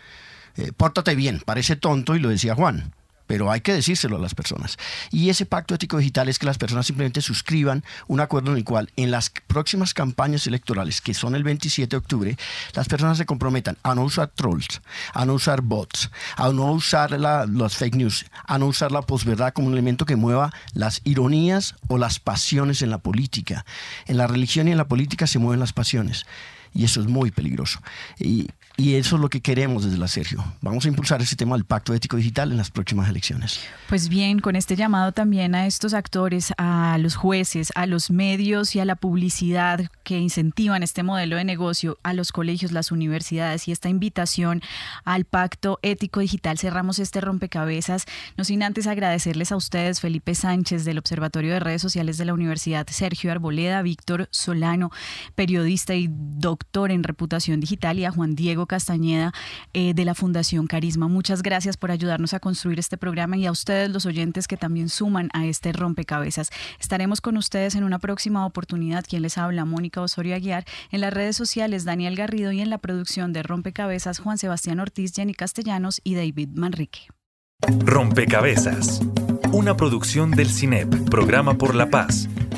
Eh, 0.57 0.71
pórtate 0.75 1.15
bien, 1.15 1.41
parece 1.45 1.77
tonto 1.77 2.15
y 2.15 2.19
lo 2.19 2.29
decía 2.29 2.55
Juan, 2.55 2.93
pero 3.27 3.51
hay 3.51 3.61
que 3.61 3.73
decírselo 3.73 4.17
a 4.17 4.19
las 4.19 4.35
personas. 4.35 4.77
Y 5.11 5.29
ese 5.29 5.45
pacto 5.45 5.75
ético 5.75 5.97
digital 5.97 6.29
es 6.29 6.39
que 6.39 6.45
las 6.45 6.57
personas 6.57 6.85
simplemente 6.85 7.21
suscriban 7.21 7.83
un 8.07 8.19
acuerdo 8.19 8.51
en 8.51 8.57
el 8.57 8.63
cual 8.63 8.91
en 8.95 9.11
las 9.11 9.29
próximas 9.47 9.93
campañas 9.93 10.47
electorales, 10.47 11.01
que 11.01 11.13
son 11.13 11.35
el 11.35 11.43
27 11.43 11.89
de 11.89 11.97
octubre, 11.97 12.37
las 12.73 12.87
personas 12.87 13.17
se 13.17 13.25
comprometan 13.25 13.77
a 13.83 13.95
no 13.95 14.03
usar 14.03 14.29
trolls, 14.29 14.81
a 15.13 15.25
no 15.25 15.33
usar 15.33 15.61
bots, 15.61 16.11
a 16.35 16.49
no 16.49 16.71
usar 16.71 17.11
la, 17.19 17.45
las 17.45 17.75
fake 17.75 17.95
news, 17.95 18.25
a 18.45 18.57
no 18.57 18.67
usar 18.67 18.91
la 18.91 19.01
posverdad 19.01 19.53
como 19.53 19.67
un 19.67 19.73
elemento 19.73 20.05
que 20.05 20.15
mueva 20.15 20.53
las 20.73 21.01
ironías 21.03 21.75
o 21.87 21.97
las 21.97 22.19
pasiones 22.19 22.81
en 22.81 22.89
la 22.89 22.99
política. 22.99 23.65
En 24.07 24.17
la 24.17 24.27
religión 24.27 24.67
y 24.67 24.71
en 24.71 24.77
la 24.77 24.87
política 24.87 25.27
se 25.27 25.39
mueven 25.39 25.59
las 25.59 25.73
pasiones 25.73 26.25
y 26.73 26.85
eso 26.85 27.01
es 27.01 27.07
muy 27.07 27.31
peligroso. 27.31 27.79
Y, 28.19 28.49
y 28.81 28.95
eso 28.95 29.15
es 29.15 29.21
lo 29.21 29.29
que 29.29 29.41
queremos 29.41 29.85
desde 29.85 29.99
la 29.99 30.07
Sergio. 30.07 30.43
Vamos 30.59 30.85
a 30.85 30.87
impulsar 30.87 31.21
ese 31.21 31.35
tema 31.35 31.55
del 31.55 31.65
pacto 31.65 31.93
ético 31.93 32.17
digital 32.17 32.49
en 32.49 32.57
las 32.57 32.71
próximas 32.71 33.07
elecciones. 33.07 33.59
Pues 33.87 34.09
bien, 34.09 34.39
con 34.39 34.55
este 34.55 34.75
llamado 34.75 35.11
también 35.11 35.53
a 35.53 35.67
estos 35.67 35.93
actores, 35.93 36.51
a 36.57 36.97
los 36.97 37.15
jueces, 37.15 37.71
a 37.75 37.85
los 37.85 38.09
medios 38.09 38.75
y 38.75 38.79
a 38.79 38.85
la 38.85 38.95
publicidad 38.95 39.85
que 40.03 40.17
incentivan 40.17 40.81
este 40.81 41.03
modelo 41.03 41.35
de 41.35 41.43
negocio, 41.43 41.99
a 42.01 42.13
los 42.13 42.31
colegios, 42.31 42.71
las 42.71 42.91
universidades 42.91 43.67
y 43.67 43.71
esta 43.71 43.87
invitación 43.87 44.63
al 45.03 45.25
pacto 45.25 45.77
ético 45.83 46.19
digital, 46.19 46.57
cerramos 46.57 46.97
este 46.97 47.21
rompecabezas. 47.21 48.05
No 48.35 48.43
sin 48.43 48.63
antes 48.63 48.87
agradecerles 48.87 49.51
a 49.51 49.57
ustedes, 49.57 49.99
Felipe 50.01 50.33
Sánchez 50.33 50.85
del 50.85 50.97
Observatorio 50.97 51.53
de 51.53 51.59
Redes 51.59 51.83
Sociales 51.83 52.17
de 52.17 52.25
la 52.25 52.33
Universidad, 52.33 52.87
Sergio 52.87 53.31
Arboleda, 53.31 53.83
Víctor 53.83 54.27
Solano, 54.31 54.89
periodista 55.35 55.93
y 55.93 56.09
doctor 56.09 56.89
en 56.89 57.03
reputación 57.03 57.59
digital, 57.59 57.99
y 57.99 58.05
a 58.05 58.11
Juan 58.11 58.33
Diego 58.33 58.65
Castañeda 58.71 59.33
eh, 59.73 59.93
de 59.93 60.05
la 60.05 60.15
Fundación 60.15 60.65
Carisma. 60.65 61.09
Muchas 61.09 61.43
gracias 61.43 61.75
por 61.75 61.91
ayudarnos 61.91 62.33
a 62.33 62.39
construir 62.39 62.79
este 62.79 62.95
programa 62.95 63.35
y 63.35 63.45
a 63.45 63.51
ustedes 63.51 63.89
los 63.89 64.05
oyentes 64.05 64.47
que 64.47 64.55
también 64.55 64.87
suman 64.87 65.29
a 65.33 65.45
este 65.45 65.73
rompecabezas. 65.73 66.51
Estaremos 66.79 67.19
con 67.19 67.35
ustedes 67.35 67.75
en 67.75 67.83
una 67.83 67.99
próxima 67.99 68.45
oportunidad. 68.45 69.03
Quien 69.05 69.23
les 69.23 69.37
habla, 69.37 69.65
Mónica 69.65 69.99
Osorio 69.99 70.35
Aguiar, 70.35 70.63
en 70.89 71.01
las 71.01 71.13
redes 71.13 71.35
sociales 71.35 71.83
Daniel 71.83 72.15
Garrido 72.15 72.53
y 72.53 72.61
en 72.61 72.69
la 72.69 72.77
producción 72.77 73.33
de 73.33 73.43
Rompecabezas 73.43 74.19
Juan 74.19 74.37
Sebastián 74.37 74.79
Ortiz, 74.79 75.11
Jenny 75.13 75.33
Castellanos 75.33 75.99
y 76.05 76.15
David 76.15 76.51
Manrique. 76.55 77.07
Rompecabezas, 77.85 79.01
una 79.51 79.75
producción 79.75 80.31
del 80.31 80.49
CINEP, 80.49 81.09
Programa 81.09 81.57
por 81.57 81.75
la 81.75 81.89
Paz 81.89 82.29